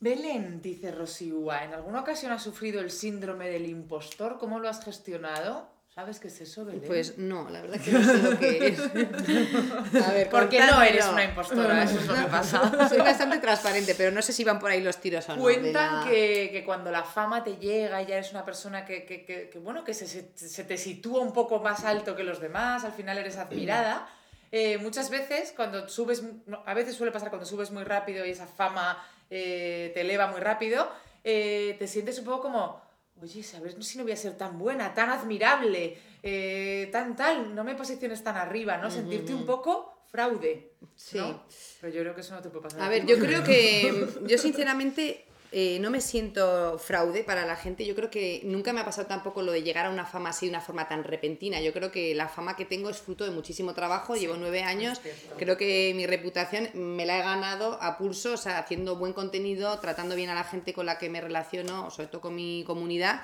Belén, 0.00 0.60
dice 0.60 0.90
Rosiúa, 0.90 1.64
¿en 1.64 1.74
alguna 1.74 2.00
ocasión 2.00 2.32
has 2.32 2.42
sufrido 2.42 2.80
el 2.80 2.90
síndrome 2.90 3.48
del 3.48 3.66
impostor? 3.66 4.38
¿Cómo 4.38 4.58
lo 4.58 4.68
has 4.68 4.84
gestionado? 4.84 5.75
¿Sabes 5.96 6.20
qué 6.20 6.28
es 6.28 6.38
eso, 6.42 6.66
Belén? 6.66 6.82
Pues 6.86 7.16
no, 7.16 7.48
la 7.48 7.62
verdad 7.62 7.80
que 7.80 7.90
no 7.90 8.04
sé 8.04 8.18
lo 8.18 8.38
que 8.38 8.66
es. 8.66 8.78
A 10.06 10.12
ver, 10.12 10.28
Porque 10.28 10.60
no 10.60 10.82
eres 10.82 11.06
una 11.06 11.24
impostora, 11.24 11.84
eso 11.84 11.98
es 11.98 12.06
lo 12.06 12.14
que 12.14 12.22
pasa. 12.24 12.88
Soy 12.90 12.98
bastante 12.98 13.38
transparente, 13.38 13.94
pero 13.94 14.10
no 14.10 14.20
sé 14.20 14.34
si 14.34 14.44
van 14.44 14.58
por 14.58 14.70
ahí 14.70 14.82
los 14.82 14.98
tiros 14.98 15.26
o 15.30 15.36
no. 15.36 15.40
Cuentan 15.40 16.00
la- 16.00 16.06
que, 16.10 16.50
que 16.52 16.64
cuando 16.66 16.90
la 16.90 17.02
fama 17.02 17.42
te 17.42 17.56
llega 17.56 18.02
y 18.02 18.06
ya 18.06 18.16
eres 18.16 18.30
una 18.32 18.44
persona 18.44 18.84
que, 18.84 19.06
que- 19.06 19.24
que- 19.24 19.48
que, 19.48 19.58
bueno, 19.58 19.84
que 19.84 19.94
se, 19.94 20.06
se- 20.06 20.30
se 20.36 20.64
te 20.64 20.76
sitúa 20.76 21.22
un 21.22 21.32
poco 21.32 21.60
más 21.60 21.82
alto 21.86 22.14
que 22.14 22.24
los 22.24 22.40
demás, 22.42 22.84
al 22.84 22.92
final 22.92 23.16
eres 23.16 23.38
admirada. 23.38 24.06
eh, 24.52 24.76
muchas 24.76 25.08
veces 25.08 25.54
cuando 25.56 25.88
subes, 25.88 26.22
a 26.66 26.74
veces 26.74 26.94
suele 26.94 27.10
pasar 27.10 27.30
cuando 27.30 27.46
subes 27.46 27.70
muy 27.70 27.84
rápido 27.84 28.26
y 28.26 28.30
esa 28.32 28.46
fama 28.46 29.02
eh, 29.30 29.92
te 29.94 30.02
eleva 30.02 30.26
muy 30.26 30.40
rápido, 30.40 30.90
eh, 31.24 31.74
te 31.78 31.86
sientes 31.88 32.18
un 32.18 32.26
poco 32.26 32.42
como, 32.42 32.85
oye, 33.22 33.42
¿sabes 33.42 33.76
si 33.80 33.98
no 33.98 34.04
voy 34.04 34.12
a 34.12 34.16
ser 34.16 34.36
tan 34.36 34.58
buena, 34.58 34.94
tan 34.94 35.10
admirable, 35.10 35.98
eh, 36.22 36.88
tan 36.92 37.16
tal, 37.16 37.54
no 37.54 37.64
me 37.64 37.74
posiciones 37.74 38.22
tan 38.22 38.36
arriba, 38.36 38.78
¿no? 38.78 38.90
Sentirte 38.90 39.34
un 39.34 39.46
poco 39.46 40.04
fraude. 40.10 40.72
Sí. 40.94 41.18
¿no? 41.18 41.44
Pero 41.80 41.92
yo 41.92 42.00
creo 42.00 42.14
que 42.14 42.20
eso 42.22 42.34
no 42.34 42.42
te 42.42 42.48
puede 42.48 42.62
pasar. 42.62 42.80
A 42.82 42.88
ver, 42.88 43.04
yo 43.06 43.18
creo 43.18 43.44
que 43.44 44.08
yo 44.26 44.38
sinceramente 44.38 45.25
eh, 45.52 45.78
no 45.80 45.90
me 45.90 46.00
siento 46.00 46.78
fraude 46.78 47.24
para 47.24 47.46
la 47.46 47.56
gente. 47.56 47.86
Yo 47.86 47.94
creo 47.94 48.10
que 48.10 48.42
nunca 48.44 48.72
me 48.72 48.80
ha 48.80 48.84
pasado 48.84 49.06
tampoco 49.06 49.42
lo 49.42 49.52
de 49.52 49.62
llegar 49.62 49.86
a 49.86 49.90
una 49.90 50.04
fama 50.06 50.30
así 50.30 50.46
de 50.46 50.50
una 50.50 50.60
forma 50.60 50.88
tan 50.88 51.04
repentina. 51.04 51.60
Yo 51.60 51.72
creo 51.72 51.90
que 51.90 52.14
la 52.14 52.28
fama 52.28 52.56
que 52.56 52.64
tengo 52.64 52.90
es 52.90 52.98
fruto 52.98 53.24
de 53.24 53.30
muchísimo 53.30 53.74
trabajo. 53.74 54.16
Llevo 54.16 54.36
nueve 54.36 54.62
años. 54.62 55.00
Creo 55.38 55.56
que 55.56 55.92
mi 55.94 56.06
reputación 56.06 56.68
me 56.74 57.06
la 57.06 57.18
he 57.18 57.22
ganado 57.22 57.78
a 57.80 57.98
pulso, 57.98 58.34
o 58.34 58.36
sea, 58.36 58.58
haciendo 58.58 58.96
buen 58.96 59.12
contenido, 59.12 59.78
tratando 59.78 60.16
bien 60.16 60.30
a 60.30 60.34
la 60.34 60.44
gente 60.44 60.72
con 60.72 60.86
la 60.86 60.98
que 60.98 61.08
me 61.08 61.20
relaciono, 61.20 61.90
sobre 61.90 62.08
todo 62.08 62.20
con 62.20 62.34
mi 62.34 62.64
comunidad. 62.66 63.22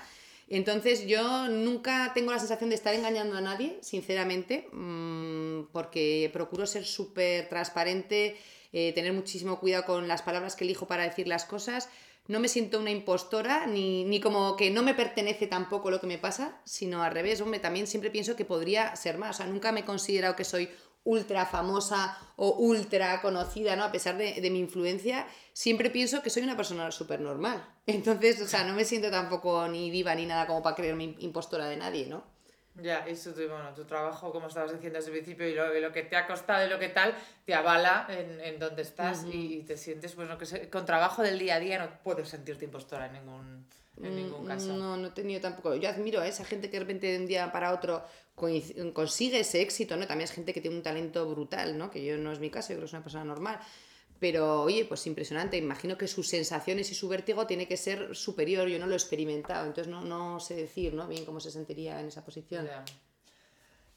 Entonces 0.48 1.06
yo 1.06 1.48
nunca 1.48 2.12
tengo 2.14 2.30
la 2.30 2.38
sensación 2.38 2.68
de 2.68 2.76
estar 2.76 2.94
engañando 2.94 3.37
a 3.37 3.40
nadie, 3.40 3.78
sinceramente, 3.80 4.68
mm, 4.72 5.68
porque 5.72 6.28
procuro 6.32 6.66
ser 6.66 6.85
súper 6.85 7.48
transparente, 7.48 8.37
eh, 8.74 8.92
tener 8.92 9.12
muchísimo 9.12 9.58
cuidado 9.58 9.85
con 9.85 10.08
las 10.08 10.22
palabras 10.22 10.54
que 10.54 10.64
elijo 10.64 10.87
para 10.87 11.04
decir 11.04 11.26
las 11.26 11.46
cosas. 11.46 11.88
No 12.28 12.38
me 12.38 12.48
siento 12.48 12.78
una 12.78 12.90
impostora, 12.90 13.66
ni, 13.66 14.04
ni 14.04 14.20
como 14.20 14.56
que 14.56 14.70
no 14.70 14.82
me 14.82 14.94
pertenece 14.94 15.46
tampoco 15.46 15.90
lo 15.90 16.00
que 16.00 16.06
me 16.06 16.18
pasa, 16.18 16.61
sino 16.64 17.02
al 17.02 17.12
revés, 17.12 17.40
hombre, 17.40 17.58
también 17.58 17.87
siempre 17.87 18.11
pienso 18.11 18.37
que 18.37 18.44
podría 18.44 18.94
ser 18.94 19.18
más. 19.18 19.37
O 19.37 19.38
sea, 19.38 19.46
nunca 19.46 19.72
me 19.72 19.80
he 19.80 19.85
considerado 19.85 20.37
que 20.37 20.44
soy 20.44 20.70
ultra 21.04 21.46
famosa 21.46 22.16
o 22.37 22.54
ultra 22.58 23.20
conocida, 23.20 23.74
¿no? 23.74 23.85
A 23.85 23.92
pesar 23.92 24.16
de, 24.16 24.40
de 24.40 24.50
mi 24.50 24.61
influencia, 24.61 25.26
siempre 25.52 25.90
pienso 25.90 26.22
que 26.22 26.30
soy 26.30 26.44
una 26.44 26.56
persona 26.56 26.90
súper 26.92 27.20
normal. 27.20 27.66
Entonces, 27.87 28.40
o 28.40 28.46
sea, 28.46 28.64
no 28.64 28.74
me 28.74 28.85
siento 28.85 29.11
tampoco 29.11 29.66
ni 29.68 29.90
diva 29.90 30.14
ni 30.14 30.26
nada 30.26 30.46
como 30.46 30.62
para 30.62 30.76
creerme 30.76 31.16
impostora 31.18 31.66
de 31.66 31.76
nadie, 31.76 32.06
¿no? 32.06 32.24
Ya, 32.80 33.06
eso 33.06 33.35
tu, 33.35 33.40
bueno, 33.48 33.74
tu 33.74 33.85
trabajo, 33.85 34.32
como 34.32 34.46
estabas 34.48 34.72
diciendo 34.72 34.98
desde 34.98 35.11
el 35.11 35.18
principio, 35.18 35.46
y 35.46 35.54
lo, 35.54 35.76
y 35.76 35.80
lo 35.80 35.92
que 35.92 36.04
te 36.04 36.16
ha 36.16 36.26
costado 36.26 36.66
y 36.66 36.70
lo 36.70 36.78
que 36.78 36.88
tal, 36.88 37.14
te 37.44 37.54
avala 37.54 38.06
en, 38.08 38.40
en 38.40 38.58
donde 38.58 38.80
estás 38.82 39.24
y, 39.30 39.58
y 39.58 39.62
te 39.62 39.76
sientes, 39.76 40.12
pues 40.14 40.26
no 40.28 40.38
que 40.38 40.46
sé, 40.46 40.70
con 40.70 40.87
trabajo 40.87 41.22
del 41.22 41.38
día 41.38 41.56
a 41.56 41.61
día 41.61 41.78
no 41.78 41.90
puedes 42.02 42.28
sentirte 42.30 42.64
impostora 42.64 43.06
en 43.06 43.12
ningún, 43.12 43.66
en 44.02 44.16
ningún 44.16 44.44
Mm, 44.44 44.46
caso. 44.46 44.72
No, 44.72 44.96
no 44.96 45.08
he 45.08 45.11
tenido 45.11 45.40
tampoco. 45.40 45.74
Yo 45.76 45.88
admiro 45.90 46.20
a 46.20 46.26
esa 46.26 46.44
gente 46.44 46.70
que 46.70 46.78
de 46.78 46.80
repente 46.80 47.08
de 47.08 47.18
un 47.18 47.26
día 47.26 47.52
para 47.52 47.72
otro 47.74 48.04
consigue 48.94 49.40
ese 49.40 49.61
éxito, 49.61 49.96
¿no? 49.96 50.06
También 50.06 50.24
es 50.24 50.32
gente 50.32 50.54
que 50.54 50.61
tiene 50.62 50.76
un 50.76 50.82
talento 50.82 51.28
brutal, 51.28 51.76
¿no? 51.76 51.90
Que 51.90 52.02
yo 52.04 52.16
no 52.16 52.32
es 52.32 52.38
mi 52.40 52.50
caso, 52.50 52.70
yo 52.70 52.76
creo 52.76 52.85
que 52.85 52.87
es 52.87 52.92
una 52.94 53.02
persona 53.02 53.24
normal. 53.24 53.61
Pero, 54.22 54.62
oye, 54.62 54.85
pues 54.85 55.04
impresionante. 55.08 55.56
Imagino 55.56 55.98
que 55.98 56.06
sus 56.06 56.28
sensaciones 56.28 56.88
y 56.92 56.94
su 56.94 57.08
vértigo 57.08 57.44
tiene 57.44 57.66
que 57.66 57.76
ser 57.76 58.14
superior. 58.14 58.68
Yo 58.68 58.78
no 58.78 58.87
lo 58.87 58.92
he 58.92 58.96
experimentado, 58.96 59.66
entonces 59.66 59.92
no, 59.92 60.00
no 60.00 60.38
sé 60.38 60.54
decir, 60.54 60.94
¿no? 60.94 61.08
Bien 61.08 61.24
cómo 61.24 61.40
se 61.40 61.50
sentiría 61.50 61.98
en 61.98 62.06
esa 62.06 62.24
posición. 62.24 62.68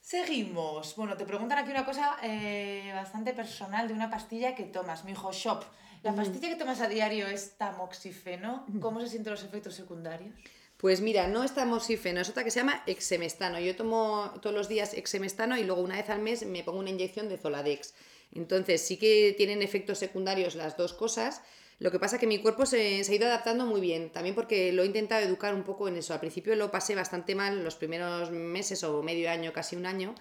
Seguimos. 0.01 0.95
Bueno, 0.95 1.15
te 1.15 1.25
preguntan 1.25 1.59
aquí 1.59 1.69
una 1.69 1.85
cosa 1.85 2.17
eh, 2.23 2.91
bastante 2.95 3.33
personal 3.33 3.87
de 3.87 3.93
una 3.93 4.09
pastilla 4.09 4.55
que 4.55 4.63
tomas, 4.63 5.05
mi 5.05 5.11
hijo 5.11 5.31
Shop. 5.31 5.63
¿La 6.01 6.15
pastilla 6.15 6.49
que 6.49 6.55
tomas 6.55 6.81
a 6.81 6.87
diario 6.87 7.27
es 7.27 7.55
tamoxifeno? 7.59 8.65
¿Cómo 8.81 9.01
se 9.01 9.09
sienten 9.09 9.29
los 9.29 9.43
efectos 9.43 9.75
secundarios? 9.75 10.33
Pues 10.77 11.01
mira, 11.01 11.27
no 11.27 11.43
es 11.43 11.53
tamoxifeno, 11.53 12.19
es 12.19 12.29
otra 12.29 12.43
que 12.43 12.49
se 12.49 12.61
llama 12.61 12.81
exemestano. 12.87 13.59
Yo 13.59 13.75
tomo 13.75 14.33
todos 14.41 14.55
los 14.55 14.67
días 14.67 14.95
exemestano 14.95 15.55
y 15.55 15.63
luego 15.63 15.81
una 15.81 15.97
vez 15.97 16.09
al 16.09 16.19
mes 16.19 16.47
me 16.47 16.63
pongo 16.63 16.79
una 16.79 16.89
inyección 16.89 17.29
de 17.29 17.37
Zoladex. 17.37 17.93
Entonces 18.33 18.81
sí 18.81 18.97
que 18.97 19.33
tienen 19.37 19.61
efectos 19.61 19.97
secundarios 19.97 20.55
las 20.55 20.77
dos 20.77 20.93
cosas. 20.93 21.41
Lo 21.79 21.91
que 21.91 21.99
pasa 21.99 22.17
que 22.17 22.27
mi 22.27 22.39
cuerpo 22.39 22.65
se, 22.65 23.03
se 23.03 23.11
ha 23.11 23.15
ido 23.15 23.27
adaptando 23.27 23.65
muy 23.65 23.81
bien, 23.81 24.09
también 24.09 24.33
porque 24.33 24.71
lo 24.71 24.83
he 24.83 24.85
intentado 24.85 25.21
educar 25.21 25.53
un 25.53 25.63
poco 25.63 25.87
en 25.87 25.97
eso. 25.97 26.13
Al 26.13 26.21
principio 26.21 26.55
lo 26.55 26.71
pasé 26.71 26.95
bastante 26.95 27.35
mal 27.35 27.63
los 27.63 27.75
primeros 27.75 28.31
meses 28.31 28.83
o 28.83 29.03
medio 29.03 29.29
año, 29.29 29.51
casi 29.51 29.75
un 29.75 29.85
año, 29.85 30.15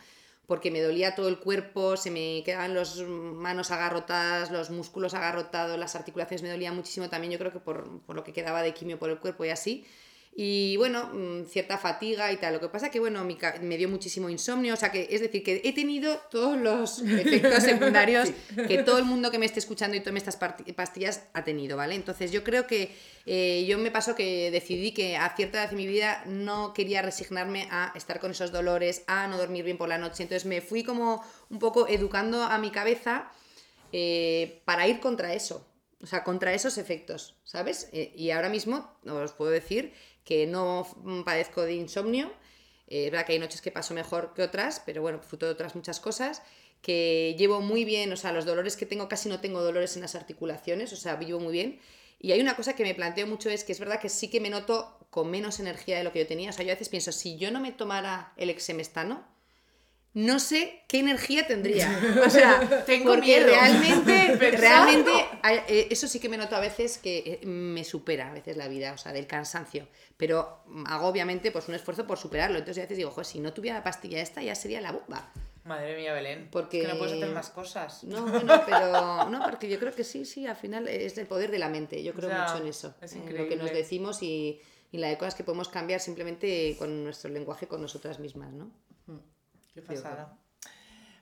porque 0.46 0.70
me 0.70 0.80
dolía 0.80 1.14
todo 1.14 1.28
el 1.28 1.38
cuerpo, 1.38 1.96
se 1.96 2.10
me 2.10 2.42
quedaban 2.44 2.74
las 2.74 2.96
manos 2.98 3.70
agarrotadas, 3.70 4.50
los 4.50 4.70
músculos 4.70 5.14
agarrotados, 5.14 5.78
las 5.78 5.94
articulaciones 5.94 6.42
me 6.42 6.50
dolían 6.50 6.74
muchísimo 6.74 7.08
también, 7.08 7.32
yo 7.32 7.38
creo 7.38 7.52
que 7.52 7.60
por, 7.60 8.00
por 8.02 8.16
lo 8.16 8.24
que 8.24 8.32
quedaba 8.32 8.62
de 8.62 8.74
quimio 8.74 8.98
por 8.98 9.10
el 9.10 9.18
cuerpo 9.18 9.44
y 9.44 9.50
así. 9.50 9.86
Y 10.36 10.76
bueno, 10.78 11.10
mm, 11.12 11.44
cierta 11.44 11.78
fatiga 11.78 12.32
y 12.32 12.36
tal. 12.38 12.54
Lo 12.54 12.60
que 12.60 12.68
pasa 12.68 12.90
que, 12.90 12.98
bueno, 12.98 13.24
me 13.24 13.76
dio 13.76 13.88
muchísimo 13.88 14.28
insomnio. 14.28 14.74
O 14.74 14.76
sea, 14.76 14.90
que 14.90 15.06
es 15.10 15.20
decir, 15.20 15.44
que 15.44 15.60
he 15.62 15.72
tenido 15.72 16.18
todos 16.28 16.58
los 16.58 16.98
efectos 17.02 17.62
secundarios 17.62 18.30
que 18.66 18.82
todo 18.82 18.98
el 18.98 19.04
mundo 19.04 19.30
que 19.30 19.38
me 19.38 19.46
esté 19.46 19.60
escuchando 19.60 19.96
y 19.96 20.00
tome 20.00 20.18
estas 20.18 20.36
pastillas 20.36 21.22
ha 21.34 21.44
tenido, 21.44 21.76
¿vale? 21.76 21.94
Entonces 21.94 22.32
yo 22.32 22.42
creo 22.42 22.66
que 22.66 22.90
eh, 23.26 23.64
yo 23.68 23.78
me 23.78 23.92
pasó 23.92 24.16
que 24.16 24.50
decidí 24.50 24.92
que 24.92 25.16
a 25.16 25.34
cierta 25.36 25.58
edad 25.62 25.70
de 25.70 25.76
mi 25.76 25.86
vida 25.86 26.24
no 26.26 26.74
quería 26.74 27.00
resignarme 27.00 27.68
a 27.70 27.92
estar 27.94 28.18
con 28.18 28.32
esos 28.32 28.50
dolores, 28.50 29.04
a 29.06 29.28
no 29.28 29.38
dormir 29.38 29.64
bien 29.64 29.78
por 29.78 29.88
la 29.88 29.98
noche. 29.98 30.24
Entonces 30.24 30.46
me 30.46 30.60
fui 30.60 30.82
como 30.82 31.24
un 31.48 31.60
poco 31.60 31.86
educando 31.86 32.42
a 32.42 32.58
mi 32.58 32.72
cabeza 32.72 33.30
eh, 33.92 34.62
para 34.64 34.88
ir 34.88 34.98
contra 34.98 35.32
eso. 35.32 35.64
O 36.02 36.06
sea, 36.06 36.22
contra 36.22 36.52
esos 36.52 36.76
efectos, 36.76 37.38
¿sabes? 37.44 37.88
Eh, 37.92 38.12
y 38.14 38.30
ahora 38.30 38.50
mismo 38.50 38.92
os 39.06 39.32
puedo 39.32 39.50
decir 39.50 39.94
que 40.24 40.46
no 40.46 40.86
mm, 41.02 41.22
padezco 41.22 41.62
de 41.62 41.74
insomnio. 41.74 42.32
Eh, 42.88 43.06
es 43.06 43.10
verdad 43.12 43.26
que 43.26 43.32
hay 43.34 43.38
noches 43.38 43.60
que 43.60 43.70
paso 43.70 43.94
mejor 43.94 44.34
que 44.34 44.42
otras, 44.42 44.82
pero 44.84 45.02
bueno, 45.02 45.20
fruto 45.20 45.46
de 45.46 45.52
otras 45.52 45.74
muchas 45.74 46.00
cosas. 46.00 46.42
Que 46.82 47.34
llevo 47.38 47.60
muy 47.60 47.84
bien, 47.84 48.12
o 48.12 48.16
sea, 48.16 48.32
los 48.32 48.44
dolores 48.44 48.76
que 48.76 48.84
tengo, 48.86 49.08
casi 49.08 49.28
no 49.28 49.40
tengo 49.40 49.62
dolores 49.62 49.96
en 49.96 50.02
las 50.02 50.14
articulaciones, 50.14 50.92
o 50.92 50.96
sea, 50.96 51.16
vivo 51.16 51.40
muy 51.40 51.52
bien. 51.52 51.80
Y 52.20 52.32
hay 52.32 52.40
una 52.40 52.56
cosa 52.56 52.74
que 52.74 52.84
me 52.84 52.94
planteo 52.94 53.26
mucho, 53.26 53.50
es 53.50 53.64
que 53.64 53.72
es 53.72 53.80
verdad 53.80 54.00
que 54.00 54.08
sí 54.08 54.28
que 54.28 54.40
me 54.40 54.50
noto 54.50 54.98
con 55.10 55.30
menos 55.30 55.60
energía 55.60 55.98
de 55.98 56.04
lo 56.04 56.12
que 56.12 56.20
yo 56.20 56.26
tenía. 56.26 56.50
O 56.50 56.52
sea, 56.52 56.64
yo 56.64 56.72
a 56.72 56.74
veces 56.74 56.88
pienso, 56.88 57.12
si 57.12 57.36
yo 57.36 57.50
no 57.50 57.60
me 57.60 57.72
tomara 57.72 58.32
el 58.36 58.50
exemestano, 58.50 59.24
no 60.14 60.38
sé 60.38 60.82
qué 60.88 61.00
energía 61.00 61.46
tendría. 61.46 61.88
O 62.26 62.30
sea, 62.30 62.84
Tengo 62.86 63.10
porque 63.10 63.26
miedo. 63.26 63.46
realmente, 63.48 64.36
realmente, 64.56 65.10
eh, 65.68 65.88
eso 65.90 66.08
sí 66.08 66.20
que 66.20 66.28
me 66.28 66.36
noto 66.36 66.56
a 66.56 66.60
veces 66.60 66.98
que 66.98 67.38
eh, 67.42 67.46
me 67.46 67.84
supera 67.84 68.30
a 68.30 68.32
veces 68.32 68.56
la 68.56 68.68
vida, 68.68 68.92
o 68.92 68.98
sea, 68.98 69.12
del 69.12 69.26
cansancio. 69.26 69.88
Pero 70.16 70.60
hago 70.86 71.08
obviamente 71.08 71.50
pues 71.50 71.68
un 71.68 71.74
esfuerzo 71.74 72.06
por 72.06 72.16
superarlo. 72.18 72.58
Entonces 72.58 72.80
a 72.82 72.84
veces 72.84 72.96
digo, 72.96 73.10
joder, 73.10 73.26
si 73.26 73.40
no 73.40 73.52
tuviera 73.52 73.78
la 73.78 73.84
pastilla 73.84 74.20
esta 74.22 74.40
ya 74.42 74.54
sería 74.54 74.80
la 74.80 74.92
bomba. 74.92 75.30
Madre 75.64 75.96
mía, 75.96 76.12
Belén. 76.12 76.48
Porque- 76.52 76.82
Es 76.82 76.86
que 76.86 76.92
no 76.92 76.98
puedes 76.98 77.14
hacer 77.16 77.30
más 77.34 77.50
cosas. 77.50 78.04
No, 78.04 78.22
bueno, 78.26 78.62
pero 78.66 79.28
no, 79.30 79.42
porque 79.42 79.68
yo 79.68 79.78
creo 79.80 79.94
que 79.94 80.04
sí, 80.04 80.24
sí, 80.24 80.46
al 80.46 80.56
final 80.56 80.86
es 80.88 81.18
el 81.18 81.26
poder 81.26 81.50
de 81.50 81.58
la 81.58 81.68
mente. 81.68 82.02
Yo 82.04 82.12
creo 82.14 82.30
mucho 82.30 82.58
en 82.58 82.68
eso. 82.68 82.94
es 83.00 83.14
en 83.14 83.20
lo 83.20 83.26
que 83.26 83.32
nos 83.32 83.44
increíble. 83.46 83.72
decimos 83.72 84.22
y, 84.22 84.60
y 84.92 84.98
la 84.98 85.08
de 85.08 85.18
cosas 85.18 85.34
que 85.34 85.42
podemos 85.42 85.68
cambiar 85.68 86.00
simplemente 86.00 86.76
con 86.78 87.02
nuestro 87.02 87.30
lenguaje, 87.30 87.66
con 87.66 87.80
nosotras 87.82 88.20
mismas, 88.20 88.52
¿no? 88.52 88.70
Qué 89.74 89.82
pasada. 89.82 90.38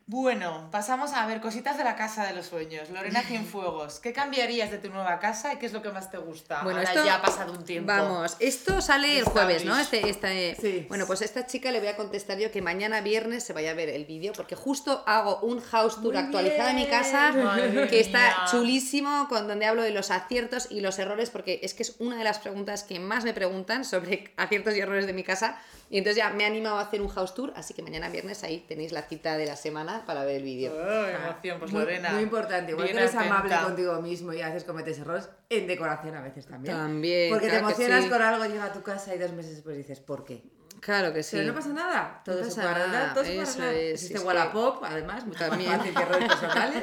Bueno, 0.07 0.69
pasamos 0.71 1.12
a 1.12 1.25
ver 1.27 1.41
cositas 1.41 1.79
de 1.79 1.85
la 1.85 1.95
casa 1.97 2.27
de 2.27 2.35
los 2.35 2.47
sueños. 2.47 2.91
Lorena 2.91 3.23
Cienfuegos, 3.27 4.01
¿qué 4.01 4.12
cambiarías 4.12 4.71
de 4.71 4.79
tu 4.79 4.91
nueva 4.91 5.19
casa 5.21 5.55
y 5.55 5.57
qué 5.57 5.67
es 5.67 5.73
lo 5.73 5.81
que 5.81 5.91
más 5.91 6.11
te 6.11 6.19
gusta? 6.19 6.62
Bueno, 6.62 6.81
Ahora 6.81 6.91
esto 6.91 7.05
ya 7.05 7.15
ha 7.15 7.23
pasado 7.23 7.53
un 7.53 7.65
tiempo. 7.65 7.87
Vamos, 7.91 8.37
esto 8.41 8.83
sale 8.83 9.19
el 9.21 9.25
jueves, 9.25 9.65
¿no? 9.65 9.79
Este, 9.79 10.07
este, 10.11 10.57
Sí. 10.61 10.85
Bueno, 10.88 11.07
pues 11.07 11.23
a 11.23 11.25
esta 11.25 11.47
chica 11.47 11.71
le 11.71 11.79
voy 11.79 11.88
a 11.88 11.97
contestar 11.97 12.37
yo 12.38 12.51
que 12.51 12.61
mañana 12.61 13.01
viernes 13.01 13.45
se 13.45 13.53
vaya 13.53 13.71
a 13.71 13.75
ver 13.75 13.88
el 13.88 14.05
vídeo, 14.05 14.33
porque 14.35 14.57
justo 14.57 15.03
hago 15.07 15.38
un 15.41 15.61
house 15.61 15.95
tour 16.03 16.15
Muy 16.15 16.23
actualizado 16.25 16.69
de 16.69 16.75
mi 16.75 16.87
casa, 16.88 17.33
Madre 17.33 17.88
que 17.88 18.01
está 18.01 18.19
mía. 18.19 18.37
chulísimo, 18.51 19.29
con 19.29 19.49
donde 19.49 19.67
hablo 19.67 19.83
de 19.83 19.93
los 19.93 20.11
aciertos 20.11 20.67
y 20.71 20.81
los 20.81 20.99
errores, 20.99 21.31
porque 21.31 21.61
es 21.62 21.75
que 21.75 21.85
es 21.85 21.97
una 22.01 22.17
de 22.17 22.25
las 22.25 22.41
preguntas 22.41 22.83
que 22.83 22.99
más 22.99 23.25
me 23.25 23.33
preguntan 23.33 23.85
sobre 23.85 24.35
aciertos 24.37 24.77
y 24.77 24.81
errores 24.81 25.07
de 25.07 25.12
mi 25.12 25.23
casa. 25.23 25.59
Y 25.92 25.98
entonces 25.98 26.16
ya 26.16 26.31
me 26.31 26.44
he 26.44 26.46
animado 26.46 26.78
a 26.78 26.81
hacer 26.81 27.02
un 27.02 27.09
house 27.09 27.35
tour, 27.35 27.52
así 27.55 27.74
que 27.74 27.83
mañana 27.83 28.09
viernes 28.09 28.42
ahí 28.44 28.64
tenéis 28.66 28.92
la 28.92 29.02
cita 29.02 29.37
de 29.37 29.44
la 29.44 29.57
semana 29.57 30.07
para 30.07 30.24
ver 30.24 30.37
el 30.37 30.42
vídeo. 30.42 30.72
Oh, 30.72 31.07
emoción, 31.07 31.59
pues 31.59 31.70
muy, 31.70 31.83
Lorena. 31.83 32.12
muy 32.12 32.22
importante, 32.22 32.72
igual 32.72 32.87
que 32.87 32.96
eres 32.96 33.14
amable 33.14 33.55
contigo 33.62 34.00
mismo 34.00 34.33
y 34.33 34.40
a 34.40 34.46
veces 34.46 34.64
cometes 34.64 34.98
errores, 34.98 35.28
en 35.50 35.66
decoración 35.66 36.16
a 36.16 36.22
veces 36.22 36.46
también. 36.46 36.74
También, 36.74 37.31
Porque 37.31 37.48
claro 37.48 37.66
te 37.66 37.72
emocionas 37.74 38.05
sí. 38.05 38.09
con 38.09 38.22
algo, 38.22 38.46
llega 38.46 38.64
a 38.64 38.72
tu 38.72 38.83
casa 38.83 39.14
y 39.14 39.18
dos 39.18 39.33
meses 39.33 39.57
después 39.57 39.76
dices, 39.76 40.00
¿por 40.00 40.24
qué? 40.24 40.42
Claro 40.85 41.12
que 41.12 41.23
sí. 41.23 41.37
Pero 41.37 41.47
no 41.53 41.55
pasa 41.55 41.68
nada, 41.68 42.21
todo 42.25 42.38
No 42.38 42.42
se 42.42 42.49
pasa 42.49 42.61
puede 42.62 42.75
arreglar, 42.75 42.90
nada, 43.03 43.14
todo 43.14 43.25
se 43.25 43.31
puede 43.35 43.49
arreglar. 43.49 43.75
es, 43.75 43.92
Existe 43.92 44.18
es 44.18 44.25
Wallapop, 44.25 44.83
además, 44.85 45.25
mucho 45.27 45.38
También. 45.49 45.71
más 45.71 45.79
fácil 45.79 45.95
que 45.95 46.05
roles 46.05 46.29
personales. 46.29 46.83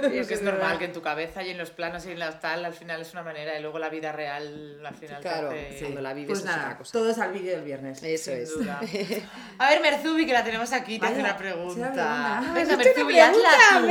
Creo 0.00 0.26
que 0.26 0.34
es 0.34 0.42
normal 0.42 0.78
que 0.78 0.84
en 0.86 0.92
tu 0.92 1.00
cabeza 1.00 1.42
y 1.44 1.50
en 1.50 1.58
los 1.58 1.70
planos 1.70 2.04
y 2.06 2.10
en 2.10 2.18
la 2.18 2.40
tal, 2.40 2.64
al 2.64 2.74
final 2.74 3.00
es 3.00 3.12
una 3.12 3.22
manera 3.22 3.56
y 3.56 3.62
luego 3.62 3.78
la 3.78 3.88
vida 3.88 4.10
real 4.10 4.84
al 4.84 4.94
final 4.96 5.16
te 5.18 5.22
Claro, 5.22 5.48
hace- 5.50 5.76
sí. 5.78 5.82
Cuando 5.84 6.00
la 6.02 6.12
vives 6.12 6.28
Pues 6.28 6.38
es 6.40 6.44
nada, 6.46 6.62
otra 6.64 6.78
cosa. 6.78 6.92
todos 6.92 7.18
al 7.20 7.32
vídeo 7.32 7.52
del 7.52 7.64
viernes. 7.64 8.02
Eso 8.02 8.32
Sin 8.32 8.40
es. 8.40 8.50
duda. 8.52 8.80
A 9.58 9.70
ver, 9.70 9.80
Merzubi, 9.80 10.26
que 10.26 10.32
la 10.32 10.42
tenemos 10.42 10.72
aquí, 10.72 10.98
te 10.98 11.06
hace 11.06 11.14
Vaya, 11.22 11.24
una 11.28 11.36
pregunta. 11.36 12.42
Venga, 12.52 12.76
Merzubi, 12.76 13.20
hazla 13.20 13.50
tú. 13.80 13.88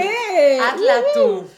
Hazla 0.62 0.96
tú. 1.14 1.50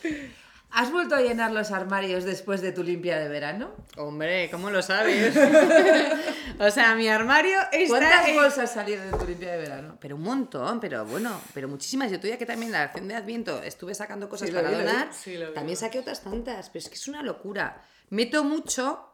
¿Has 0.72 0.92
vuelto 0.92 1.16
a 1.16 1.22
llenar 1.22 1.52
los 1.52 1.72
armarios 1.72 2.26
después 2.26 2.62
de 2.62 2.72
tu 2.72 2.84
limpia 2.84 3.18
de 3.20 3.28
verano? 3.28 3.72
Hombre, 3.98 4.50
¿cómo 4.52 4.70
lo 4.70 4.82
sabes? 4.84 5.36
o 6.60 6.70
sea, 6.72 6.94
mi 6.96 7.08
armario 7.08 7.58
está... 7.72 7.98
¿Cuántas 7.98 8.28
en- 8.28 8.36
bolsas 8.36 8.72
salieron 8.74 9.12
de 9.12 9.18
tu 9.18 9.26
limpia 9.26 9.52
de 9.54 9.58
verano? 9.58 9.98
Pero 10.00 10.16
un 10.16 10.22
montón, 10.22 10.80
pero 10.80 11.06
bueno, 11.06 11.42
pero 11.54 11.68
muchísimas. 11.68 12.12
Yo 12.12 12.18
todavía 12.20 12.38
que 12.38 12.46
también 12.46 12.72
la 12.72 12.84
acción 12.84 13.08
de 13.08 13.16
Adviento 13.16 13.62
estuve 13.64 13.96
sacando 13.96 14.30
cosas 14.30 14.50
Sí, 14.50 14.56
para 14.56 14.70
vi, 14.70 14.76
donar, 14.76 15.10
Sí, 15.12 15.40
también 15.56 15.76
saqué 15.76 16.00
otras 16.00 16.22
tantas, 16.22 16.70
pero 16.70 16.84
es 16.84 16.90
que 16.90 16.96
es 16.96 17.08
una 17.08 17.24
locura. 17.24 17.82
Meto 18.12 18.44
mucho, 18.44 19.09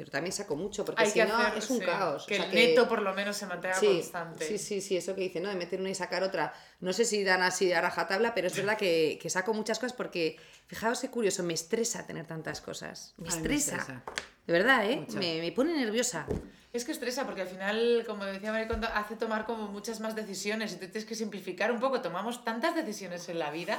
pero 0.00 0.10
también 0.10 0.32
saco 0.32 0.56
mucho, 0.56 0.84
porque 0.84 1.02
Hay 1.02 1.10
si 1.10 1.20
que 1.20 1.26
no 1.26 1.36
hacer 1.36 1.58
es 1.58 1.68
un 1.68 1.78
sí, 1.78 1.84
caos. 1.84 2.24
Que 2.26 2.34
O 2.34 2.36
sea, 2.38 2.46
el 2.46 2.54
neto 2.54 2.88
por 2.88 3.02
lo 3.02 3.12
menos 3.12 3.36
se 3.36 3.46
mantenga 3.46 3.74
sí, 3.74 3.86
constante. 3.86 4.46
Sí, 4.46 4.56
sí, 4.58 4.80
sí, 4.80 4.96
eso 4.96 5.14
que 5.14 5.20
dice, 5.20 5.40
¿no? 5.40 5.50
De 5.50 5.56
meter 5.56 5.78
una 5.78 5.90
y 5.90 5.94
sacar 5.94 6.22
otra. 6.22 6.54
No 6.80 6.92
sé 6.94 7.04
si 7.04 7.22
dan 7.22 7.42
así 7.42 7.70
a 7.72 7.80
rajatabla, 7.82 8.34
pero 8.34 8.46
es 8.46 8.56
verdad 8.56 8.78
que, 8.78 9.18
que 9.20 9.28
saco 9.28 9.52
muchas 9.52 9.78
cosas 9.78 9.92
porque, 9.92 10.38
fijaos 10.66 11.00
qué 11.00 11.10
curioso, 11.10 11.42
me 11.42 11.52
estresa 11.52 12.06
tener 12.06 12.26
tantas 12.26 12.60
cosas. 12.62 13.14
Me 13.18 13.28
Ay, 13.28 13.34
me 13.34 13.36
estresa. 13.42 13.76
estresa. 13.76 14.02
De 14.46 14.52
verdad, 14.52 14.90
¿eh? 14.90 15.06
Me, 15.14 15.40
me 15.40 15.52
pone 15.52 15.76
nerviosa. 15.76 16.26
Es 16.72 16.84
que 16.84 16.92
estresa 16.92 17.26
porque 17.26 17.42
al 17.42 17.48
final, 17.48 18.04
como 18.06 18.24
decía 18.24 18.52
Maricondo, 18.52 18.88
hace 18.94 19.16
tomar 19.16 19.44
como 19.44 19.68
muchas 19.68 20.00
más 20.00 20.14
decisiones 20.14 20.72
y 20.72 20.76
tú 20.76 20.86
tienes 20.86 21.04
que 21.04 21.14
simplificar 21.14 21.72
un 21.72 21.80
poco. 21.80 22.00
Tomamos 22.00 22.44
tantas 22.44 22.74
decisiones 22.74 23.28
en 23.28 23.38
la 23.38 23.50
vida, 23.50 23.78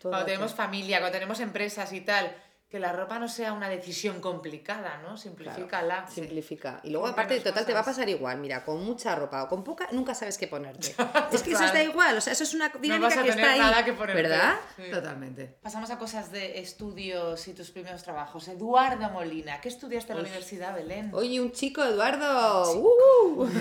Todo 0.00 0.10
cuando 0.10 0.26
tenemos 0.26 0.54
familia, 0.54 0.98
cuando 0.98 1.12
tenemos 1.12 1.38
empresas 1.40 1.92
y 1.92 2.00
tal, 2.00 2.34
que 2.70 2.78
la 2.78 2.92
ropa 2.92 3.18
no 3.18 3.28
sea 3.28 3.52
una 3.52 3.68
decisión 3.68 4.20
complicada, 4.20 5.00
¿no? 5.02 5.16
Simplifícala. 5.16 6.06
Simplifica. 6.08 6.80
Y 6.84 6.90
luego, 6.90 7.06
Con 7.06 7.14
aparte, 7.14 7.40
total, 7.40 7.66
te 7.66 7.72
va 7.74 7.80
a 7.80 7.84
pasar 7.84 8.08
igual. 8.08 8.38
Mira, 8.38 8.64
con 8.64 8.84
mucha 8.84 9.16
ropa 9.16 9.42
o 9.42 9.48
con 9.48 9.64
poca, 9.64 9.88
nunca 9.90 10.14
sabes 10.14 10.38
qué 10.38 10.46
ponerte. 10.46 10.94
es 11.32 11.42
que 11.42 11.50
eso 11.50 11.64
está 11.64 11.82
igual. 11.82 12.16
O 12.16 12.20
sea, 12.20 12.32
eso 12.32 12.44
es 12.44 12.54
una 12.54 12.68
dinámica 12.68 13.08
vas 13.08 13.18
a 13.18 13.22
que 13.24 13.30
tener 13.30 13.44
está 13.44 13.52
ahí. 13.54 13.58
nada 13.58 13.84
que 13.84 13.92
ponerte. 13.92 14.22
¿Verdad? 14.22 14.54
Sí. 14.76 14.84
Totalmente. 14.88 15.46
Pasamos 15.60 15.90
a 15.90 15.98
cosas 15.98 16.30
de 16.30 16.60
estudios 16.60 17.48
y 17.48 17.54
tus 17.54 17.72
primeros 17.72 18.04
trabajos. 18.04 18.46
Eduardo 18.46 19.10
Molina, 19.10 19.60
¿qué 19.60 19.68
estudiaste 19.68 20.12
en 20.12 20.18
la 20.18 20.22
universidad, 20.22 20.72
Belén? 20.72 21.10
Oye, 21.12 21.40
un 21.40 21.50
chico, 21.50 21.82
Eduardo. 21.82 22.72
¡Uh! 22.80 23.48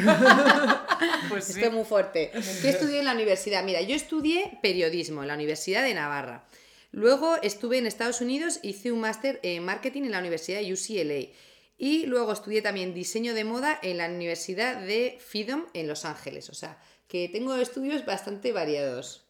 Pues 1.29 1.45
sí. 1.45 1.53
Esto 1.53 1.67
es 1.67 1.73
muy 1.73 1.85
fuerte. 1.85 2.31
¿Qué 2.31 2.69
estudié 2.69 2.99
en 2.99 3.05
la 3.05 3.13
universidad? 3.13 3.63
Mira, 3.63 3.81
yo 3.81 3.95
estudié 3.95 4.59
periodismo 4.61 5.21
en 5.21 5.27
la 5.29 5.35
Universidad 5.35 5.83
de 5.83 5.93
Navarra. 5.93 6.43
Luego 6.91 7.35
estuve 7.41 7.77
en 7.77 7.85
Estados 7.85 8.21
Unidos, 8.21 8.59
hice 8.63 8.91
un 8.91 8.99
máster 9.01 9.39
en 9.43 9.63
marketing 9.63 10.03
en 10.03 10.11
la 10.11 10.19
Universidad 10.19 10.59
de 10.59 10.73
UCLA. 10.73 11.35
Y 11.77 12.05
luego 12.07 12.33
estudié 12.33 12.61
también 12.61 12.93
diseño 12.93 13.33
de 13.33 13.43
moda 13.45 13.79
en 13.81 13.97
la 13.99 14.07
Universidad 14.07 14.81
de 14.81 15.17
FIDOM 15.25 15.65
en 15.73 15.87
Los 15.87 16.03
Ángeles. 16.03 16.49
O 16.49 16.53
sea, 16.53 16.77
que 17.07 17.29
tengo 17.29 17.55
estudios 17.55 18.05
bastante 18.05 18.51
variados. 18.51 19.25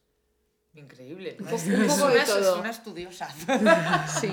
Increíble. 0.74 1.34
poco- 1.40 1.56
Es 1.56 1.66
un 1.68 1.88
poco 1.88 2.08
de 2.10 2.20
es 2.20 2.26
todo. 2.26 2.60
una 2.60 2.70
estudiosa. 2.72 3.30
Sí. 4.20 4.30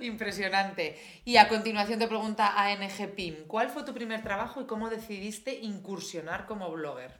Impresionante. 0.04 0.96
Y 1.24 1.36
a 1.38 1.48
continuación 1.48 1.98
te 1.98 2.06
pregunta 2.08 2.52
ANG 2.56 3.14
PIM, 3.16 3.46
¿cuál 3.46 3.70
fue 3.70 3.84
tu 3.84 3.94
primer 3.94 4.22
trabajo 4.22 4.60
y 4.60 4.66
cómo 4.66 4.90
decidiste 4.90 5.54
incursionar 5.60 6.46
como 6.46 6.70
blogger? 6.70 7.18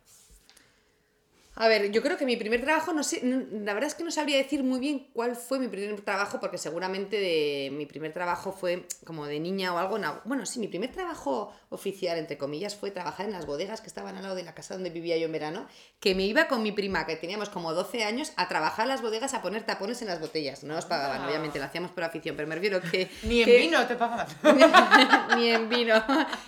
A 1.62 1.68
ver, 1.68 1.90
yo 1.92 2.00
creo 2.02 2.16
que 2.16 2.24
mi 2.24 2.36
primer 2.36 2.62
trabajo, 2.62 2.92
no 2.94 3.02
sé, 3.02 3.20
la 3.22 3.74
verdad 3.74 3.88
es 3.88 3.94
que 3.94 4.02
no 4.02 4.10
sabría 4.10 4.38
decir 4.38 4.62
muy 4.64 4.80
bien 4.80 5.08
cuál 5.12 5.36
fue 5.36 5.58
mi 5.58 5.68
primer 5.68 6.00
trabajo, 6.00 6.40
porque 6.40 6.56
seguramente 6.56 7.18
de, 7.20 7.68
mi 7.72 7.84
primer 7.84 8.12
trabajo 8.14 8.50
fue 8.52 8.86
como 9.04 9.26
de 9.26 9.38
niña 9.40 9.74
o 9.74 9.78
algo. 9.78 9.98
en 9.98 10.04
algo- 10.06 10.22
bueno, 10.24 10.46
sí, 10.46 10.58
mi 10.58 10.68
primer 10.68 10.90
trabajo 10.90 11.52
oficial, 11.68 12.16
entre 12.18 12.38
comillas, 12.38 12.74
fue 12.76 12.90
trabajar 12.90 13.26
en 13.26 13.32
las 13.32 13.44
bodegas 13.44 13.80
que 13.82 13.88
estaban 13.88 14.16
al 14.16 14.22
lado 14.22 14.34
de 14.36 14.42
la 14.42 14.54
casa 14.54 14.72
donde 14.74 14.88
vivía 14.90 15.16
yo 15.18 15.26
en 15.26 15.32
verano, 15.32 15.66
que 16.00 16.14
me 16.14 16.24
iba 16.24 16.48
con 16.48 16.62
mi 16.62 16.72
prima, 16.72 17.04
que 17.06 17.16
teníamos 17.16 17.50
como 17.50 17.74
12 17.74 18.04
años, 18.04 18.32
a 18.36 18.48
trabajar 18.48 18.86
en 18.86 18.88
las 18.88 19.02
bodegas 19.02 19.34
a 19.34 19.42
poner 19.42 19.64
tapones 19.66 20.00
en 20.00 20.08
las 20.08 20.18
botellas. 20.18 20.64
No 20.64 20.74
nos 20.74 20.86
pagaban, 20.86 21.20
Ah. 21.22 21.28
obviamente, 21.28 21.58
lo 21.58 21.66
hacíamos 21.66 21.90
por 21.90 22.04
afición, 22.04 22.36
pero 22.36 22.48
me 22.48 22.54
refiero 22.54 22.80
que... 22.80 23.10
Ni 23.24 23.40
en 23.42 23.44
que- 23.44 23.58
vino 23.58 23.86
te 23.86 23.96
pagan. 23.96 24.26
ni 25.36 25.50
en 25.50 25.68
vino. 25.68 25.94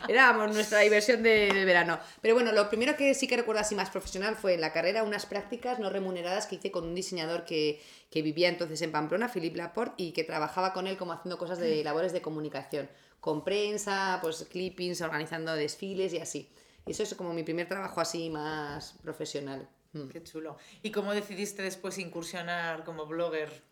Era 0.08 0.32
vamos, 0.32 0.54
nuestra 0.54 0.78
diversión 0.80 1.22
de- 1.22 1.52
del 1.52 1.66
verano. 1.66 1.98
Pero 2.22 2.34
bueno, 2.34 2.50
lo 2.52 2.68
primero 2.70 2.96
que 2.96 3.12
sí 3.14 3.26
que 3.28 3.36
recuerdo 3.36 3.60
así 3.60 3.74
más 3.74 3.90
profesional 3.90 4.36
fue 4.36 4.54
en 4.54 4.60
la 4.62 4.72
carrera 4.72 5.01
unas 5.02 5.26
prácticas 5.26 5.78
no 5.78 5.90
remuneradas 5.90 6.46
que 6.46 6.56
hice 6.56 6.70
con 6.70 6.84
un 6.84 6.94
diseñador 6.94 7.44
que, 7.44 7.80
que 8.10 8.22
vivía 8.22 8.48
entonces 8.48 8.80
en 8.82 8.92
Pamplona, 8.92 9.28
Philippe 9.28 9.56
Laporte, 9.56 10.02
y 10.02 10.12
que 10.12 10.24
trabajaba 10.24 10.72
con 10.72 10.86
él 10.86 10.96
como 10.96 11.12
haciendo 11.12 11.38
cosas 11.38 11.58
de 11.58 11.82
labores 11.84 12.12
de 12.12 12.22
comunicación, 12.22 12.88
con 13.20 13.44
prensa, 13.44 14.18
pues 14.22 14.46
clippings, 14.50 15.00
organizando 15.00 15.54
desfiles 15.54 16.12
y 16.12 16.18
así. 16.18 16.48
Y 16.86 16.92
eso 16.92 17.02
es 17.02 17.14
como 17.14 17.32
mi 17.32 17.42
primer 17.42 17.68
trabajo 17.68 18.00
así 18.00 18.30
más 18.30 18.94
profesional. 19.02 19.68
Mm. 19.92 20.08
Qué 20.08 20.22
chulo. 20.22 20.56
¿Y 20.82 20.90
cómo 20.90 21.12
decidiste 21.12 21.62
después 21.62 21.98
incursionar 21.98 22.84
como 22.84 23.06
blogger? 23.06 23.62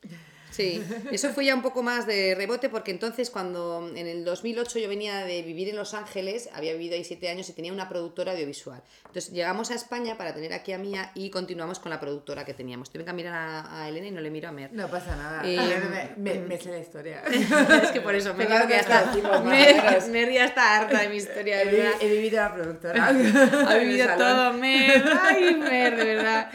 Sí, 0.50 0.82
eso 1.12 1.30
fue 1.30 1.44
ya 1.46 1.54
un 1.54 1.62
poco 1.62 1.82
más 1.82 2.06
de 2.06 2.34
rebote 2.34 2.68
porque 2.68 2.90
entonces 2.90 3.30
cuando 3.30 3.88
en 3.94 4.06
el 4.06 4.24
2008 4.24 4.78
yo 4.80 4.88
venía 4.88 5.24
de 5.24 5.42
vivir 5.42 5.68
en 5.68 5.76
Los 5.76 5.94
Ángeles, 5.94 6.48
había 6.52 6.72
vivido 6.72 6.94
ahí 6.96 7.04
siete 7.04 7.28
años 7.28 7.48
y 7.48 7.52
tenía 7.52 7.72
una 7.72 7.88
productora 7.88 8.32
audiovisual. 8.32 8.82
Entonces 9.06 9.32
llegamos 9.32 9.70
a 9.70 9.74
España 9.74 10.16
para 10.18 10.34
tener 10.34 10.52
aquí 10.52 10.72
a 10.72 10.78
Mía 10.78 11.12
y 11.14 11.30
continuamos 11.30 11.78
con 11.78 11.90
la 11.90 12.00
productora 12.00 12.44
que 12.44 12.54
teníamos. 12.54 12.90
Tuve 12.90 13.04
que 13.04 13.12
mirar 13.12 13.34
a, 13.34 13.82
a 13.82 13.88
Elena 13.88 14.08
y 14.08 14.10
no 14.10 14.20
le 14.20 14.30
miro 14.30 14.48
a 14.48 14.52
Mer. 14.52 14.70
No 14.72 14.88
pasa 14.88 15.14
nada. 15.16 15.42
Eh, 15.44 15.56
me, 16.16 16.34
me- 16.34 16.40
me 16.46 16.58
sé 16.58 16.70
la 16.70 16.78
historia. 16.78 17.22
es 17.82 17.90
que 17.92 18.00
por 18.00 18.14
eso 18.14 18.34
me 18.34 18.44
Pero 18.46 18.56
creo 18.56 18.66
que 18.68 18.74
ya 18.74 18.80
está. 18.80 19.02
decimos 19.04 19.44
Mer. 19.44 20.02
Mer 20.10 20.32
ya 20.32 20.44
está 20.46 20.76
harta 20.80 21.00
de 21.00 21.08
mi 21.08 21.16
historia, 21.16 21.58
de 21.58 21.62
He, 21.62 21.66
vi- 21.70 21.76
verdad. 21.76 21.92
he 22.00 22.08
vivido 22.08 22.36
la 22.40 22.54
productora. 22.54 23.08
Ha 23.70 23.74
vivido 23.76 24.08
todo, 24.16 24.52
Mer. 24.54 25.04
Ay, 25.22 25.54
Mer, 25.54 25.96
de 25.96 26.04
verdad. 26.04 26.50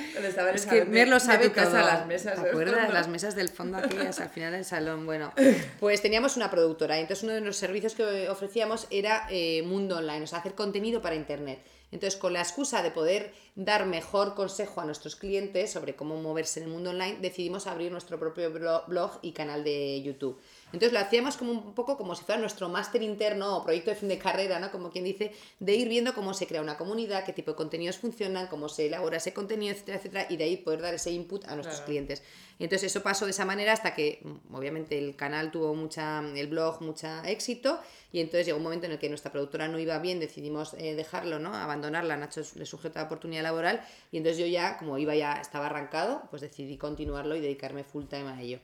Es 0.54 0.66
que 0.66 0.86
Mer 0.86 1.08
lo 1.08 1.16
de 1.16 1.20
sabe 1.22 1.52
casa, 1.52 1.70
todo. 1.72 1.86
las 1.88 2.06
mesas 2.08 2.36
¿Te 2.36 2.42
del 2.42 2.50
acuerdas? 2.50 2.94
Las 2.94 3.08
mesas 3.08 3.36
del 3.36 3.50
fondo 3.50 3.78
al 4.20 4.30
final 4.30 4.52
del 4.52 4.66
salón. 4.66 5.06
Bueno, 5.06 5.32
pues 5.80 6.02
teníamos 6.02 6.36
una 6.38 6.50
productora. 6.50 6.98
y 6.98 7.02
Entonces 7.02 7.24
uno 7.24 7.34
de 7.34 7.42
los 7.42 7.58
servicios 7.58 7.94
que 7.96 8.30
ofrecíamos 8.30 8.88
era 8.90 9.28
eh, 9.30 9.62
mundo 9.64 9.98
online, 9.98 10.24
o 10.24 10.28
sea, 10.28 10.40
hacer 10.40 10.54
contenido 10.56 11.02
para 11.02 11.16
internet. 11.16 11.60
Entonces, 11.92 12.20
con 12.20 12.34
la 12.34 12.42
excusa 12.42 12.82
de 12.84 12.92
poder 12.92 13.32
dar 13.56 13.86
mejor 13.86 14.36
consejo 14.36 14.82
a 14.82 14.86
nuestros 14.86 15.16
clientes 15.16 15.72
sobre 15.72 15.96
cómo 15.96 16.22
moverse 16.22 16.60
en 16.60 16.66
el 16.66 16.72
mundo 16.72 16.90
online, 16.90 17.20
decidimos 17.22 17.68
abrir 17.68 17.92
nuestro 17.92 18.20
propio 18.20 18.52
blo- 18.54 18.86
blog 18.88 19.20
y 19.22 19.32
canal 19.32 19.64
de 19.64 20.02
YouTube. 20.02 20.38
Entonces 20.76 20.92
lo 20.92 21.00
hacíamos 21.00 21.38
como 21.38 21.54
un 21.54 21.74
poco 21.74 21.96
como 21.96 22.16
si 22.16 22.26
fuera 22.26 22.40
nuestro 22.42 22.68
máster 22.68 23.02
interno 23.02 23.56
o 23.56 23.64
proyecto 23.64 23.92
de 23.92 23.96
fin 23.96 24.10
de 24.10 24.18
carrera, 24.18 24.60
¿no? 24.60 24.72
Como 24.72 24.92
quien 24.92 25.06
dice, 25.06 25.32
de 25.62 25.74
ir 25.74 25.88
viendo 25.88 26.14
cómo 26.14 26.34
se 26.34 26.48
crea 26.48 26.62
una 26.62 26.76
comunidad, 26.78 27.24
qué 27.24 27.32
tipo 27.32 27.52
de 27.52 27.56
contenidos 27.56 27.98
funcionan, 27.98 28.48
cómo 28.48 28.68
se 28.68 28.88
elabora 28.88 29.16
ese 29.16 29.34
contenido, 29.34 29.72
etcétera, 29.74 29.98
etcétera, 30.00 30.28
y 30.30 30.36
de 30.36 30.44
ahí 30.44 30.58
poder 30.58 30.82
dar 30.82 30.94
ese 30.94 31.12
input 31.12 31.46
a 31.46 31.56
nuestros 31.56 31.78
Claro. 31.78 31.86
clientes. 31.86 32.24
Entonces 32.60 32.92
eso 32.92 33.02
pasó 33.02 33.24
de 33.24 33.32
esa 33.32 33.46
manera 33.46 33.72
hasta 33.72 33.94
que, 33.96 34.20
mm, 34.22 34.54
obviamente, 34.54 34.98
el 34.98 35.16
canal 35.16 35.50
tuvo 35.50 35.74
mucha, 35.76 36.20
el 36.36 36.48
blog, 36.48 36.82
mucha 36.82 37.24
éxito, 37.30 37.80
y 38.12 38.20
entonces 38.20 38.46
llegó 38.46 38.58
un 38.58 38.64
momento 38.64 38.86
en 38.86 38.92
el 38.92 39.00
que 39.00 39.08
nuestra 39.08 39.32
productora 39.32 39.70
no 39.70 39.80
iba 39.80 39.98
bien, 40.00 40.20
decidimos 40.20 40.74
eh, 40.74 40.94
dejarlo, 40.94 41.40
¿no? 41.40 41.56
Abandonarla, 41.56 42.18
Nacho 42.18 42.42
le 42.56 42.66
sujeta 42.66 43.00
la 43.00 43.06
oportunidad 43.06 43.44
laboral, 43.44 43.82
y 44.12 44.18
entonces 44.18 44.40
yo 44.40 44.46
ya, 44.46 44.78
como 44.78 44.98
iba 44.98 45.16
ya, 45.16 45.40
estaba 45.40 45.68
arrancado, 45.68 46.24
pues 46.32 46.42
decidí 46.42 46.78
continuarlo 46.78 47.38
y 47.38 47.40
dedicarme 47.40 47.86
full 47.86 48.08
time 48.08 48.30
a 48.30 48.42
ello. 48.42 48.60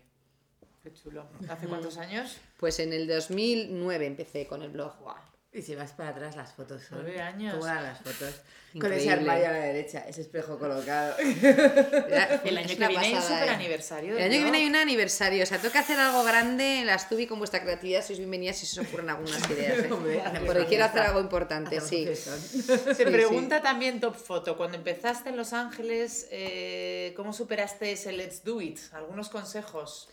Qué 0.84 0.92
chulo. 0.94 1.28
¿Hace 1.48 1.68
cuántos 1.68 1.98
años? 1.98 2.38
Pues 2.58 2.80
en 2.80 2.92
el 2.94 3.08
2009 3.08 4.06
empecé 4.06 4.48
con 4.48 4.62
el 4.64 4.70
blog. 4.70 4.94
Y 5.54 5.62
si 5.62 5.76
vas 5.76 5.92
para 5.92 6.10
atrás, 6.10 6.36
las 6.38 6.54
fotos 6.54 6.82
son. 6.82 7.00
Nueve 7.04 7.22
años. 7.22 7.54
¿Cómo 7.56 7.68
eran 7.68 7.84
las 7.84 7.98
fotos? 8.00 8.36
Con 8.72 8.78
Increíble. 8.78 9.02
ese 9.04 9.12
armario 9.12 9.48
a 9.48 9.52
la 9.52 9.60
derecha, 9.60 10.06
ese 10.08 10.22
espejo 10.22 10.58
colocado. 10.58 11.18
El 11.20 12.58
año 12.58 12.68
que 12.70 12.76
viene 12.76 12.98
hay 12.98 13.10
un 13.12 13.16
pasada, 13.20 13.22
super 13.40 13.48
¿eh? 13.50 13.56
aniversario. 13.56 14.18
El 14.18 14.24
año 14.24 14.32
que 14.32 14.44
viene 14.44 14.58
hay 14.60 14.66
un 14.68 14.76
aniversario, 14.78 15.44
o 15.44 15.46
sea, 15.46 15.58
tengo 15.58 15.74
que 15.74 15.80
hacer 15.80 16.00
algo 16.00 16.24
grande 16.24 16.80
en 16.80 16.86
la 16.86 16.98
Stubi 16.98 17.28
con 17.28 17.38
vuestra 17.38 17.62
creatividad, 17.62 18.02
sois 18.02 18.18
bienvenidas 18.18 18.56
si 18.60 18.66
se 18.66 18.80
os 18.80 18.88
ocurren 18.88 19.10
algunas 19.10 19.42
ideas. 19.50 19.80
¿eh? 19.80 19.90
Porque 20.46 20.66
quiero 20.68 20.86
hacer 20.86 21.02
algo 21.02 21.20
importante, 21.20 21.82
sí. 21.82 22.08
Se 22.16 22.96
Sí, 22.96 23.04
pregunta 23.04 23.62
también 23.62 24.00
Top 24.00 24.16
Foto, 24.16 24.56
cuando 24.56 24.78
empezaste 24.78 25.32
en 25.32 25.36
Los 25.36 25.52
Ángeles, 25.52 26.30
eh, 26.32 27.12
¿cómo 27.18 27.34
superaste 27.34 27.92
ese 27.92 28.14
Let's 28.14 28.46
Do 28.46 28.62
It? 28.62 28.80
¿Algunos 28.94 29.28
consejos? 29.28 30.08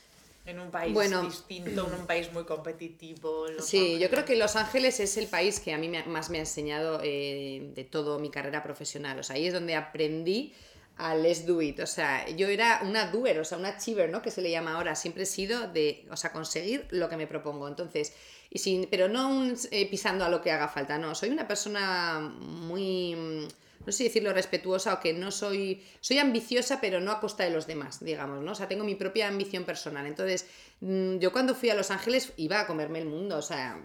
En 0.48 0.58
un 0.60 0.70
país 0.70 0.94
Bueno. 0.94 1.22
distinto, 1.24 1.86
en 1.86 2.00
un 2.00 2.06
país 2.06 2.32
muy 2.32 2.44
competitivo. 2.44 3.44
Sí, 3.60 3.98
yo 3.98 4.08
creo 4.08 4.24
que 4.24 4.34
Los 4.34 4.56
Ángeles 4.56 4.98
es 4.98 5.18
el 5.18 5.26
país 5.26 5.60
que 5.60 5.74
a 5.74 5.78
mí 5.78 5.88
me- 5.90 6.02
más 6.04 6.30
me 6.30 6.38
ha 6.38 6.40
enseñado 6.40 7.00
eh, 7.04 7.70
de 7.74 7.84
toda 7.84 8.18
mi 8.18 8.30
carrera 8.30 8.62
profesional. 8.62 9.18
O 9.18 9.22
sea, 9.22 9.36
ahí 9.36 9.46
es 9.46 9.52
donde 9.52 9.74
aprendí 9.74 10.54
a 10.96 11.14
let's 11.14 11.44
do 11.46 11.60
it. 11.60 11.78
O 11.80 11.86
sea, 11.86 12.26
yo 12.30 12.48
era 12.48 12.80
una 12.82 13.10
doer, 13.10 13.38
o 13.40 13.44
sea, 13.44 13.58
una 13.58 13.68
achiever, 13.68 14.08
¿no? 14.08 14.22
Que 14.22 14.30
se 14.30 14.40
le 14.40 14.50
llama 14.50 14.74
ahora. 14.76 14.94
Siempre 14.94 15.24
he 15.24 15.26
sido 15.26 15.68
de, 15.68 16.06
o 16.10 16.16
sea, 16.16 16.32
conseguir 16.32 16.86
lo 16.92 17.10
que 17.10 17.18
me 17.18 17.26
propongo. 17.26 17.68
Entonces, 17.68 18.14
y 18.48 18.58
sin, 18.58 18.86
pero 18.90 19.06
no 19.08 19.28
un, 19.28 19.54
eh, 19.70 19.86
pisando 19.90 20.24
a 20.24 20.30
lo 20.30 20.40
que 20.40 20.50
haga 20.50 20.68
falta, 20.68 20.96
no. 20.96 21.14
Soy 21.14 21.28
una 21.28 21.46
persona 21.46 22.20
muy, 22.20 23.46
no 23.86 23.92
sé 23.92 24.04
decirlo 24.04 24.32
respetuosa 24.32 24.94
o 24.94 25.00
que 25.00 25.12
no 25.12 25.30
soy, 25.30 25.82
soy 26.00 26.18
ambiciosa, 26.18 26.80
pero 26.80 27.00
no 27.00 27.10
a 27.10 27.20
costa 27.20 27.44
de 27.44 27.50
los 27.50 27.66
demás, 27.66 28.04
digamos, 28.04 28.42
¿no? 28.42 28.52
O 28.52 28.54
sea, 28.54 28.68
tengo 28.68 28.84
mi 28.84 28.94
propia 28.94 29.28
ambición 29.28 29.64
personal. 29.64 30.06
Entonces, 30.06 30.46
mm, 30.80 31.18
yo 31.18 31.32
cuando 31.32 31.54
fui 31.54 31.70
a 31.70 31.74
Los 31.74 31.90
Ángeles 31.90 32.32
iba 32.36 32.60
a 32.60 32.66
comerme 32.66 32.98
el 32.98 33.06
mundo, 33.06 33.38
o 33.38 33.42
sea, 33.42 33.80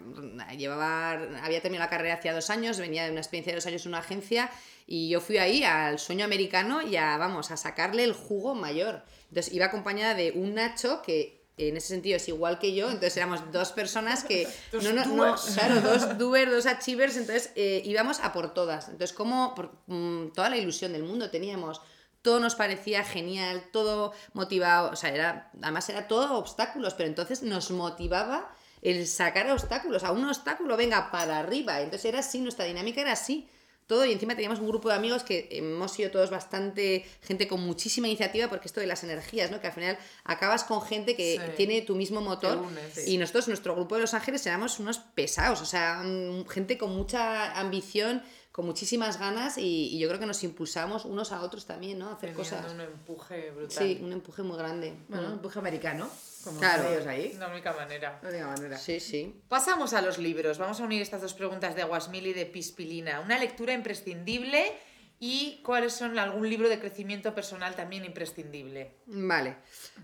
llevaba, 0.56 1.12
había 1.42 1.62
terminado 1.62 1.86
la 1.86 1.90
carrera 1.90 2.14
hacía 2.14 2.34
dos 2.34 2.50
años, 2.50 2.78
venía 2.78 3.04
de 3.04 3.12
una 3.12 3.20
experiencia 3.20 3.52
de 3.52 3.56
dos 3.56 3.66
años 3.66 3.86
en 3.86 3.88
una 3.90 3.98
agencia 3.98 4.50
y 4.86 5.08
yo 5.08 5.20
fui 5.20 5.38
ahí 5.38 5.64
al 5.64 5.98
sueño 5.98 6.24
americano 6.24 6.82
y 6.82 6.96
a, 6.96 7.16
vamos, 7.16 7.50
a 7.50 7.56
sacarle 7.56 8.04
el 8.04 8.12
jugo 8.12 8.54
mayor. 8.54 9.02
Entonces, 9.28 9.54
iba 9.54 9.66
acompañada 9.66 10.14
de 10.14 10.32
un 10.32 10.54
Nacho 10.54 11.02
que 11.02 11.43
en 11.56 11.76
ese 11.76 11.88
sentido 11.88 12.16
es 12.16 12.28
igual 12.28 12.58
que 12.58 12.74
yo, 12.74 12.86
entonces 12.86 13.16
éramos 13.16 13.52
dos 13.52 13.72
personas 13.72 14.24
que... 14.24 14.48
Dos 14.72 14.82
no, 14.82 14.92
no, 14.92 15.04
no, 15.04 15.36
claro, 15.54 15.80
dos 15.80 16.18
doers, 16.18 16.50
dos 16.50 16.66
achievers, 16.66 17.16
entonces 17.16 17.52
eh, 17.54 17.82
íbamos 17.84 18.20
a 18.20 18.32
por 18.32 18.52
todas. 18.52 18.88
Entonces, 18.88 19.12
como 19.12 19.54
por, 19.54 19.72
mm, 19.86 20.32
toda 20.34 20.50
la 20.50 20.56
ilusión 20.56 20.92
del 20.92 21.04
mundo 21.04 21.30
teníamos, 21.30 21.80
todo 22.22 22.40
nos 22.40 22.54
parecía 22.54 23.04
genial, 23.04 23.64
todo 23.72 24.12
motivado, 24.32 24.90
o 24.90 24.96
sea, 24.96 25.10
era, 25.10 25.50
además 25.62 25.88
era 25.88 26.08
todo 26.08 26.38
obstáculos, 26.38 26.94
pero 26.94 27.08
entonces 27.08 27.42
nos 27.42 27.70
motivaba 27.70 28.50
el 28.80 29.06
sacar 29.06 29.50
obstáculos, 29.50 30.04
a 30.04 30.12
un 30.12 30.24
obstáculo, 30.24 30.76
venga, 30.76 31.10
para 31.10 31.38
arriba. 31.38 31.80
Entonces 31.80 32.06
era 32.06 32.18
así, 32.20 32.40
nuestra 32.40 32.64
dinámica 32.64 33.00
era 33.00 33.12
así. 33.12 33.48
Todo, 33.86 34.06
y 34.06 34.12
encima 34.12 34.34
teníamos 34.34 34.60
un 34.60 34.68
grupo 34.68 34.88
de 34.88 34.94
amigos 34.94 35.24
que 35.24 35.46
hemos 35.50 35.92
sido 35.92 36.10
todos 36.10 36.30
bastante, 36.30 37.04
gente 37.22 37.46
con 37.46 37.60
muchísima 37.60 38.06
iniciativa, 38.08 38.48
porque 38.48 38.66
esto 38.66 38.80
de 38.80 38.86
las 38.86 39.04
energías, 39.04 39.50
¿no? 39.50 39.60
Que 39.60 39.66
al 39.66 39.74
final 39.74 39.98
acabas 40.24 40.64
con 40.64 40.80
gente 40.80 41.14
que 41.14 41.34
Sí. 41.38 41.52
tiene 41.56 41.82
tu 41.82 41.94
mismo 41.94 42.20
motor. 42.22 42.56
une, 42.58 42.80
sí. 42.92 43.12
Y 43.12 43.18
nosotros, 43.18 43.48
nuestro 43.48 43.74
grupo 43.74 43.96
de 43.96 44.00
Los 44.02 44.14
Ángeles, 44.14 44.46
éramos 44.46 44.78
unos 44.78 44.98
pesados, 44.98 45.60
o 45.60 45.66
sea, 45.66 46.02
mm, 46.02 46.46
gente 46.46 46.78
con 46.78 46.94
mucha 46.96 47.52
ambición, 47.60 48.22
con 48.52 48.64
muchísimas 48.64 49.18
ganas, 49.18 49.58
y, 49.58 49.88
y 49.94 49.98
yo 49.98 50.08
creo 50.08 50.20
que 50.20 50.26
nos 50.26 50.42
impulsamos 50.44 51.04
unos 51.04 51.32
a 51.32 51.42
otros 51.42 51.66
también, 51.66 51.98
¿no? 51.98 52.08
A 52.08 52.12
hacer 52.14 52.30
Teniendo 52.34 52.56
cosas. 52.56 52.72
un 52.72 52.80
empuje 52.80 53.50
brutal. 53.50 53.84
Sí, 53.86 54.00
un 54.02 54.12
empuje 54.12 54.42
muy 54.42 54.56
grande. 54.56 54.94
Bueno, 55.08 55.24
un 55.26 55.30
Mm. 55.32 55.36
empuje 55.36 55.58
americano, 55.58 56.08
como 56.44 56.60
Claro. 56.60 56.88
ellos 56.92 57.06
ahí. 57.06 57.32
La 57.38 57.48
única 57.48 57.72
manera. 57.72 58.20
No 58.22 58.30
diga 58.30 58.46
manera. 58.46 58.78
Sí, 58.78 59.00
sí. 59.00 59.34
Pasamos 59.48 59.92
a 59.94 60.02
los 60.02 60.18
libros. 60.18 60.58
Vamos 60.58 60.80
a 60.80 60.84
unir 60.84 61.02
estas 61.02 61.22
dos 61.22 61.34
preguntas 61.34 61.74
de 61.74 61.82
Aguasmil 61.82 62.26
y 62.28 62.32
de 62.34 62.46
Pispilina. 62.46 63.20
Una 63.20 63.38
lectura 63.38 63.72
imprescindible 63.72 64.72
y 65.20 65.60
cuáles 65.64 65.92
son 65.94 66.18
algún 66.18 66.48
libro 66.50 66.68
de 66.68 66.78
crecimiento 66.78 67.34
personal 67.34 67.74
también 67.76 68.04
imprescindible. 68.04 68.96
Vale. 69.06 69.56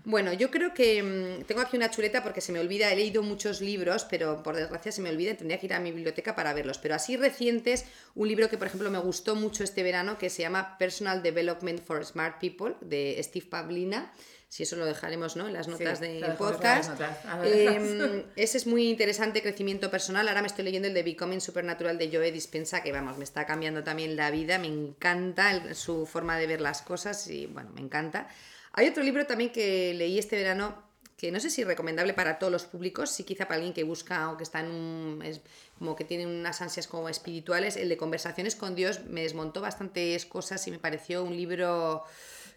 Bueno, 0.05 0.31
yo 0.33 0.49
creo 0.49 0.73
que 0.73 1.03
mm, 1.03 1.43
tengo 1.43 1.61
aquí 1.61 1.77
una 1.77 1.91
chuleta 1.91 2.23
porque 2.23 2.41
se 2.41 2.51
me 2.51 2.59
olvida, 2.59 2.91
he 2.91 2.95
leído 2.95 3.21
muchos 3.21 3.61
libros, 3.61 4.05
pero 4.09 4.41
por 4.41 4.55
desgracia 4.55 4.91
se 4.91 5.01
me 5.01 5.09
olvida 5.09 5.31
y 5.31 5.35
tendría 5.35 5.59
que 5.59 5.65
ir 5.67 5.73
a 5.73 5.79
mi 5.79 5.91
biblioteca 5.91 6.33
para 6.33 6.53
verlos. 6.53 6.77
Pero 6.79 6.95
así 6.95 7.17
recientes, 7.17 7.85
un 8.15 8.29
libro 8.29 8.49
que 8.49 8.57
por 8.57 8.67
ejemplo 8.67 8.89
me 8.89 8.99
gustó 8.99 9.35
mucho 9.35 9.63
este 9.63 9.83
verano 9.83 10.17
que 10.17 10.29
se 10.29 10.41
llama 10.43 10.77
Personal 10.79 11.21
Development 11.21 11.81
for 11.85 12.03
Smart 12.05 12.39
People 12.39 12.75
de 12.81 13.21
Steve 13.21 13.45
Pavlina. 13.47 14.13
Si 14.51 14.63
eso 14.63 14.75
lo 14.75 14.85
dejaremos 14.85 15.37
¿no? 15.37 15.47
en 15.47 15.53
las 15.53 15.69
notas 15.69 15.99
Sí, 15.99 16.05
del 16.19 16.33
podcast. 16.33 16.89
notas. 16.89 17.17
Eh, 17.45 18.25
ese 18.35 18.57
es 18.57 18.67
muy 18.67 18.89
interesante, 18.89 19.41
crecimiento 19.41 19.89
personal. 19.89 20.27
Ahora 20.27 20.41
me 20.41 20.47
estoy 20.47 20.65
leyendo 20.65 20.89
el 20.89 20.93
de 20.93 21.03
Becoming 21.03 21.39
Supernatural 21.39 21.97
de 21.97 22.09
Joe 22.11 22.33
Dispensa, 22.33 22.83
que 22.83 22.91
vamos, 22.91 23.17
me 23.17 23.23
está 23.23 23.45
cambiando 23.45 23.81
también 23.81 24.17
la 24.17 24.29
vida. 24.29 24.59
Me 24.59 24.67
encanta 24.67 25.51
el- 25.51 25.73
su 25.73 26.05
forma 26.05 26.37
de 26.37 26.47
ver 26.47 26.59
las 26.59 26.81
cosas 26.81 27.25
y 27.29 27.45
bueno, 27.45 27.69
me 27.73 27.79
encanta. 27.79 28.27
Hay 28.73 28.89
otro 28.89 29.03
libro 29.03 29.25
también 29.25 29.53
que 29.53 29.93
leí 29.93 30.19
este 30.19 30.35
verano 30.35 30.83
que 31.15 31.31
no 31.31 31.39
sé 31.39 31.49
si 31.49 31.61
es 31.61 31.67
recomendable 31.67 32.13
para 32.13 32.37
todos 32.37 32.51
los 32.51 32.63
públicos, 32.65 33.09
sí 33.09 33.23
quizá 33.23 33.45
para 33.45 33.55
alguien 33.55 33.73
que 33.73 33.83
busca 33.85 34.31
o 34.31 34.37
que 34.37 34.43
está 34.43 34.59
en 34.59 34.65
un, 34.71 35.21
es 35.23 35.39
como 35.77 35.95
que 35.95 36.03
tiene 36.03 36.25
unas 36.27 36.61
ansias 36.61 36.87
como 36.87 37.07
espirituales, 37.07 37.77
el 37.77 37.87
de 37.87 37.95
Conversaciones 37.95 38.57
con 38.57 38.75
Dios 38.75 39.05
me 39.05 39.21
desmontó 39.21 39.61
bastantes 39.61 40.25
cosas 40.25 40.67
y 40.67 40.71
me 40.71 40.79
pareció 40.79 41.23
un 41.23 41.37
libro 41.37 42.03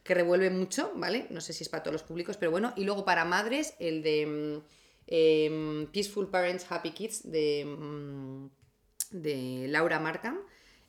que 0.05 0.15
revuelve 0.15 0.51
mucho, 0.51 0.93
¿vale? 0.95 1.27
No 1.31 1.41
sé 1.41 1.53
si 1.53 1.65
es 1.65 1.69
para 1.71 1.83
todos 1.83 1.95
los 1.95 2.03
públicos, 2.03 2.37
pero 2.37 2.53
bueno. 2.53 2.75
Y 2.77 2.85
luego 2.85 3.05
para 3.05 3.25
madres, 3.25 3.75
el 3.81 4.03
de 4.03 4.27
mm, 4.27 4.63
em, 5.07 5.87
Peaceful 5.87 6.29
Parents, 6.29 6.71
Happy 6.71 6.91
Kids 6.91 7.31
de, 7.31 7.65
mm, 7.65 8.51
de 9.11 9.67
Laura 9.69 9.99
Markham. 9.99 10.39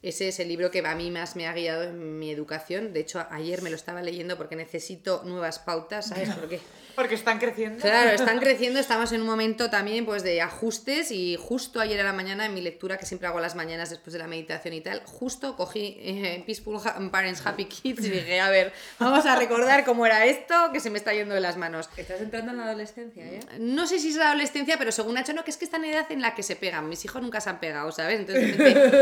Ese 0.01 0.27
es 0.27 0.39
el 0.39 0.49
libro 0.49 0.69
que 0.69 0.85
a 0.85 0.95
mí 0.95 1.09
más 1.09 1.35
me 1.35 1.47
ha 1.47 1.53
guiado 1.53 1.83
en 1.83 2.19
mi 2.19 2.29
educación. 2.29 2.93
De 2.93 2.99
hecho, 2.99 3.25
ayer 3.31 3.61
me 3.63 3.71
lo 3.71 3.75
estaba 3.75 4.01
leyendo 4.03 4.37
porque 4.37 4.55
necesito 4.55 5.23
nuevas 5.25 5.59
pautas, 5.59 6.09
¿sabes? 6.09 6.29
Porque 6.39 6.59
Porque 6.95 7.15
están 7.15 7.39
creciendo. 7.39 7.81
Claro, 7.81 8.11
están 8.11 8.39
creciendo, 8.45 8.79
estamos 8.79 9.11
en 9.11 9.21
un 9.21 9.27
momento 9.27 9.69
también 9.69 10.05
pues 10.05 10.23
de 10.23 10.41
ajustes 10.41 11.11
y 11.11 11.35
justo 11.37 11.79
ayer 11.79 11.99
a 11.99 12.03
la 12.03 12.13
mañana 12.13 12.45
en 12.45 12.53
mi 12.53 12.61
lectura 12.61 12.97
que 12.97 13.05
siempre 13.05 13.27
hago 13.27 13.39
a 13.39 13.41
las 13.41 13.55
mañanas 13.55 13.89
después 13.89 14.13
de 14.13 14.19
la 14.19 14.27
meditación 14.27 14.73
y 14.75 14.81
tal, 14.81 15.01
justo 15.05 15.55
cogí 15.55 15.97
eh, 15.99 16.43
Peaceful 16.45 16.79
Parents 17.11 17.45
Happy 17.45 17.65
Kids 17.65 18.05
y 18.05 18.09
dije, 18.09 18.39
a 18.39 18.49
ver, 18.49 18.73
vamos 18.99 19.25
a 19.25 19.35
recordar 19.35 19.83
cómo 19.85 20.05
era 20.05 20.25
esto 20.25 20.53
que 20.71 20.79
se 20.79 20.89
me 20.89 20.97
está 20.97 21.13
yendo 21.13 21.33
de 21.33 21.41
las 21.41 21.57
manos. 21.57 21.89
¿Estás 21.97 22.21
entrando 22.21 22.51
en 22.51 22.57
la 22.57 22.65
adolescencia 22.65 23.25
ya? 23.25 23.39
No 23.59 23.87
sé 23.87 23.99
si 23.99 24.09
es 24.09 24.15
la 24.15 24.29
adolescencia, 24.29 24.77
pero 24.77 24.91
según 24.91 25.15
Nacho, 25.15 25.33
no, 25.33 25.43
que 25.43 25.51
es 25.51 25.57
que 25.57 25.65
está 25.65 25.77
en 25.77 25.85
edad 25.85 26.05
en 26.11 26.21
la 26.21 26.35
que 26.35 26.43
se 26.43 26.55
pegan. 26.55 26.87
Mis 26.87 27.03
hijos 27.03 27.21
nunca 27.21 27.41
se 27.41 27.49
han 27.49 27.59
pegado, 27.59 27.91
¿sabes? 27.91 28.19
Entonces, 28.19 28.55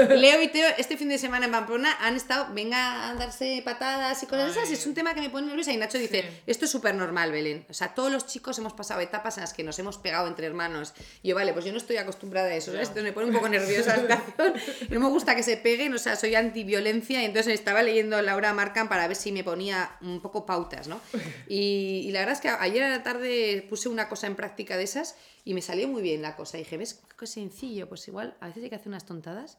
Leo 0.09 0.41
y 0.41 0.47
Teo, 0.47 0.67
este 0.77 0.92
fin 0.97 1.09
de 1.09 1.17
semana 1.17 1.45
en 1.45 1.51
Pamplona 1.51 1.95
han 2.01 2.15
estado, 2.15 2.53
venga 2.53 3.09
a 3.09 3.15
darse 3.15 3.61
patadas 3.63 4.21
y 4.23 4.25
cosas 4.25 4.45
de 4.45 4.51
esas. 4.61 4.69
y 4.69 4.73
Es 4.73 4.85
un 4.87 4.93
tema 4.93 5.13
que 5.13 5.21
me 5.21 5.29
pone 5.29 5.47
nerviosa. 5.47 5.71
Y 5.71 5.77
Nacho 5.77 5.97
dice, 5.97 6.21
Sí. 6.23 6.27
esto 6.47 6.65
es 6.65 6.71
súper 6.71 6.95
normal, 6.95 7.31
Belén. 7.31 7.65
O 7.69 7.73
sea, 7.73 7.93
todos 7.93 8.11
los 8.11 8.25
chicos 8.27 8.57
hemos 8.59 8.73
pasado 8.73 8.99
etapas 9.01 9.37
en 9.37 9.41
las 9.41 9.53
que 9.53 9.63
nos 9.63 9.77
hemos 9.79 9.97
pegado 9.97 10.27
entre 10.27 10.45
hermanos. 10.47 10.93
Y 11.21 11.29
yo, 11.29 11.35
vale, 11.35 11.53
pues 11.53 11.65
yo 11.65 11.71
no 11.71 11.77
estoy 11.77 11.97
acostumbrada 11.97 12.47
a 12.49 12.55
eso. 12.55 12.71
Entonces 12.71 13.03
me 13.03 13.11
pone 13.13 13.27
un 13.27 13.33
poco 13.33 13.49
nerviosa 13.49 13.97
la 13.97 14.17
situación. 14.17 14.53
No 14.89 14.99
me 14.99 15.07
gusta 15.07 15.35
que 15.35 15.43
se 15.43 15.57
peguen, 15.57 15.93
o 15.93 15.97
sea, 15.97 16.15
soy 16.15 16.35
antiviolencia. 16.35 17.21
Y 17.21 17.25
entonces 17.25 17.53
estaba 17.53 17.83
leyendo 17.83 18.21
Laura 18.21 18.53
Marcan 18.53 18.89
para 18.89 19.07
ver 19.07 19.15
si 19.17 19.31
me 19.31 19.43
ponía 19.43 19.91
un 20.01 20.21
poco 20.21 20.45
pautas, 20.45 20.87
¿no? 20.87 20.99
Y, 21.47 22.03
y 22.07 22.11
la 22.11 22.19
verdad 22.19 22.33
es 22.35 22.41
que 22.41 22.49
ayer 22.49 22.83
a 22.83 22.89
la 22.89 23.03
tarde 23.03 23.65
puse 23.69 23.89
una 23.89 24.09
cosa 24.09 24.27
en 24.27 24.35
práctica 24.35 24.77
de 24.77 24.83
esas 24.83 25.15
y 25.45 25.53
me 25.53 25.61
salió 25.61 25.87
muy 25.87 26.01
bien 26.01 26.21
la 26.21 26.35
cosa. 26.35 26.57
dije, 26.57 26.77
¿ves 26.77 27.01
qué 27.17 27.27
sencillo? 27.27 27.87
Pues 27.89 28.07
igual 28.07 28.35
a 28.39 28.47
veces 28.47 28.63
hay 28.63 28.69
que 28.69 28.75
hacer 28.75 28.87
unas 28.89 29.05
tontadas. 29.05 29.57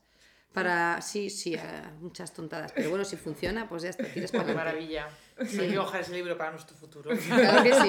Para, 0.54 1.02
sí, 1.02 1.28
sí, 1.30 1.56
a- 1.56 1.92
muchas 2.00 2.32
tontadas. 2.32 2.72
Pero 2.72 2.88
bueno, 2.88 3.04
si 3.04 3.16
funciona, 3.16 3.68
pues 3.68 3.82
ya 3.82 3.90
está, 3.90 4.04
tienes 4.04 4.30
para 4.32 4.46
Qué 4.46 4.54
maravilla. 4.54 5.08
Hay 5.36 5.46
que 5.68 5.74
coger 5.74 6.00
ese 6.02 6.12
libro 6.12 6.38
para 6.38 6.52
nuestro 6.52 6.76
futuro. 6.76 7.10
Claro 7.28 7.62
que 7.64 7.74
sí. 7.74 7.88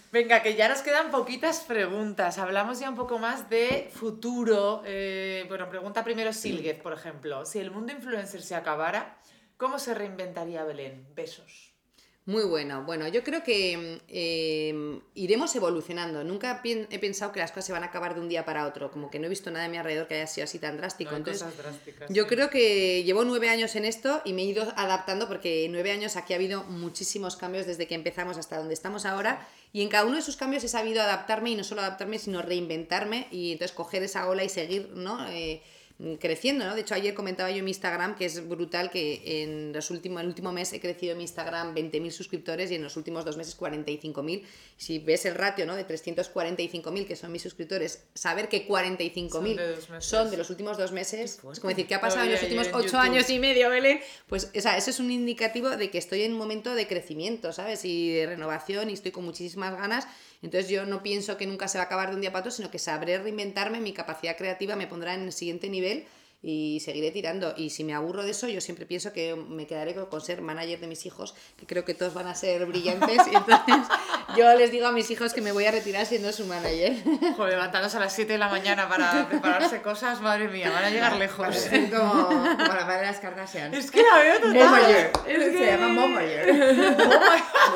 Venga, 0.12 0.42
que 0.42 0.54
ya 0.56 0.68
nos 0.68 0.80
quedan 0.80 1.10
poquitas 1.10 1.60
preguntas. 1.60 2.38
Hablamos 2.38 2.80
ya 2.80 2.88
un 2.88 2.96
poco 2.96 3.18
más 3.18 3.48
de 3.50 3.90
futuro. 3.94 4.82
Eh, 4.86 5.44
bueno, 5.48 5.68
pregunta 5.68 6.02
primero 6.02 6.32
Silguez, 6.32 6.80
por 6.80 6.92
ejemplo. 6.94 7.44
Si 7.44 7.58
el 7.58 7.70
mundo 7.70 7.92
influencer 7.92 8.40
se 8.42 8.54
acabara, 8.54 9.18
¿cómo 9.58 9.78
se 9.78 9.92
reinventaría 9.94 10.64
Belén? 10.64 11.06
Besos. 11.14 11.69
Muy 12.30 12.44
bueno. 12.44 12.84
Bueno, 12.84 13.08
yo 13.08 13.24
creo 13.24 13.42
que 13.42 14.00
eh, 14.06 15.00
iremos 15.16 15.52
evolucionando. 15.56 16.22
Nunca 16.22 16.62
he 16.64 16.98
pensado 17.00 17.32
que 17.32 17.40
las 17.40 17.50
cosas 17.50 17.64
se 17.64 17.72
van 17.72 17.82
a 17.82 17.86
acabar 17.86 18.14
de 18.14 18.20
un 18.20 18.28
día 18.28 18.44
para 18.44 18.68
otro. 18.68 18.92
Como 18.92 19.10
que 19.10 19.18
no 19.18 19.26
he 19.26 19.28
visto 19.28 19.50
nada 19.50 19.64
a 19.64 19.68
mi 19.68 19.78
alrededor 19.78 20.06
que 20.06 20.14
haya 20.14 20.28
sido 20.28 20.44
así 20.44 20.60
tan 20.60 20.76
drástico. 20.76 21.10
No 21.10 21.16
Entonces. 21.16 21.44
Yo 22.08 22.22
sí. 22.22 22.28
creo 22.28 22.48
que 22.48 23.02
llevo 23.02 23.24
nueve 23.24 23.48
años 23.48 23.74
en 23.74 23.84
esto 23.84 24.22
y 24.24 24.32
me 24.32 24.42
he 24.42 24.44
ido 24.44 24.62
adaptando 24.76 25.26
porque 25.26 25.64
en 25.64 25.72
nueve 25.72 25.90
años 25.90 26.14
aquí 26.14 26.32
ha 26.32 26.36
habido 26.36 26.62
muchísimos 26.62 27.34
cambios 27.34 27.66
desde 27.66 27.88
que 27.88 27.96
empezamos 27.96 28.38
hasta 28.38 28.58
donde 28.58 28.74
estamos 28.74 29.06
ahora 29.06 29.44
y 29.72 29.82
en 29.82 29.88
cada 29.88 30.04
uno 30.04 30.14
de 30.14 30.20
esos 30.20 30.36
cambios 30.36 30.62
he 30.62 30.68
sabido 30.68 31.02
adaptarme 31.02 31.50
y 31.50 31.56
no 31.56 31.64
solo 31.64 31.80
adaptarme 31.80 32.18
sino 32.18 32.42
reinventarme 32.42 33.26
y 33.30 33.52
entonces 33.52 33.74
coger 33.74 34.02
esa 34.02 34.28
ola 34.28 34.44
y 34.44 34.48
seguir 34.48 34.90
¿no? 34.94 35.28
Eh, 35.28 35.62
creciendo, 36.18 36.64
¿no? 36.64 36.74
De 36.74 36.80
hecho 36.80 36.94
ayer 36.94 37.14
comentaba 37.14 37.50
yo 37.50 37.58
en 37.58 37.64
mi 37.64 37.70
Instagram 37.70 38.16
que 38.16 38.24
es 38.24 38.48
brutal 38.48 38.90
que 38.90 39.42
en 39.42 39.72
los 39.72 39.90
últimos, 39.90 40.22
el 40.22 40.28
último 40.28 40.52
mes 40.52 40.72
he 40.72 40.80
crecido 40.80 41.12
en 41.12 41.18
mi 41.18 41.24
Instagram 41.24 41.74
20.000 41.74 42.10
suscriptores 42.10 42.70
y 42.70 42.76
en 42.76 42.82
los 42.82 42.96
últimos 42.96 43.24
dos 43.24 43.36
meses 43.36 43.58
45.000. 43.58 44.42
Si 44.76 44.98
ves 44.98 45.26
el 45.26 45.34
ratio, 45.34 45.66
¿no? 45.66 45.76
De 45.76 45.86
345.000 45.86 47.06
que 47.06 47.16
son 47.16 47.32
mis 47.32 47.42
suscriptores, 47.42 48.04
saber 48.14 48.48
que 48.48 48.66
45.000 48.66 49.80
Son 49.80 50.02
son 50.02 50.30
de 50.30 50.36
los 50.36 50.50
últimos 50.50 50.78
dos 50.78 50.92
meses, 50.92 51.40
es 51.52 51.60
como 51.60 51.68
decir, 51.68 51.86
¿qué 51.86 51.94
ha 51.94 52.00
pasado 52.00 52.24
en 52.24 52.32
los 52.32 52.42
últimos 52.42 52.68
ocho 52.72 52.98
años 52.98 53.28
y 53.30 53.38
medio, 53.38 53.68
Belén? 53.68 54.00
Pues 54.26 54.50
o 54.56 54.60
sea, 54.60 54.76
eso 54.76 54.90
es 54.90 55.00
un 55.00 55.10
indicativo 55.10 55.70
de 55.70 55.90
que 55.90 55.98
estoy 55.98 56.22
en 56.22 56.32
un 56.32 56.38
momento 56.38 56.74
de 56.74 56.86
crecimiento, 56.86 57.52
¿sabes? 57.52 57.84
Y 57.84 58.14
de 58.14 58.26
renovación 58.26 58.90
y 58.90 58.94
estoy 58.94 59.12
con 59.12 59.24
muchísimas 59.24 59.74
ganas. 59.74 60.06
Entonces 60.42 60.70
yo 60.70 60.86
no 60.86 61.02
pienso 61.02 61.36
que 61.36 61.46
nunca 61.46 61.68
se 61.68 61.78
va 61.78 61.84
a 61.84 61.86
acabar 61.86 62.10
de 62.10 62.14
un 62.14 62.20
día 62.20 62.32
para 62.32 62.40
otro, 62.40 62.50
sino 62.50 62.70
que 62.70 62.78
sabré 62.78 63.18
reinventarme, 63.18 63.80
mi 63.80 63.92
capacidad 63.92 64.36
creativa 64.36 64.76
me 64.76 64.86
pondrá 64.86 65.14
en 65.14 65.22
el 65.22 65.32
siguiente 65.32 65.68
nivel 65.68 66.06
y 66.42 66.80
seguiré 66.80 67.10
tirando. 67.10 67.52
Y 67.56 67.70
si 67.70 67.84
me 67.84 67.94
aburro 67.94 68.22
de 68.22 68.30
eso, 68.30 68.48
yo 68.48 68.60
siempre 68.60 68.86
pienso 68.86 69.12
que 69.12 69.34
me 69.36 69.66
quedaré 69.66 69.94
con, 69.94 70.20
ser 70.20 70.40
manager 70.40 70.80
de 70.80 70.86
mis 70.86 71.04
hijos, 71.06 71.34
que 71.58 71.66
creo 71.66 71.84
que 71.84 71.92
todos 71.94 72.14
van 72.14 72.26
a 72.28 72.34
ser 72.34 72.64
brillantes. 72.66 73.18
Y 73.30 73.34
entonces 73.36 73.74
Yo 74.36 74.54
les 74.54 74.70
digo 74.70 74.86
a 74.86 74.92
mis 74.92 75.10
hijos 75.10 75.32
que 75.34 75.40
me 75.42 75.52
voy 75.52 75.66
a 75.66 75.70
retirar 75.70 76.06
siendo 76.06 76.32
su 76.32 76.46
manager. 76.46 76.94
Joder, 77.36 77.52
levantándose 77.54 77.96
a 77.96 78.00
las 78.00 78.12
7 78.14 78.32
de 78.32 78.38
la 78.38 78.48
mañana 78.48 78.88
para 78.88 79.28
prepararse 79.28 79.82
cosas, 79.82 80.20
madre 80.20 80.48
mía, 80.48 80.70
van 80.70 80.84
a 80.84 80.90
llegar 80.90 81.16
lejos. 81.16 81.68
Como, 81.90 82.26
como 82.28 82.44
la 82.56 82.84
madre 82.86 83.00
de 83.00 83.06
las 83.06 83.18
Kardashian. 83.20 83.74
Es 83.74 83.90
que 83.90 84.02
la 84.02 84.18
veo 84.18 84.40
total. 84.40 84.90
Es 85.26 85.44
Se 85.44 85.52
que- 85.52 85.66
llama 85.66 85.88
Momager. 85.88 86.54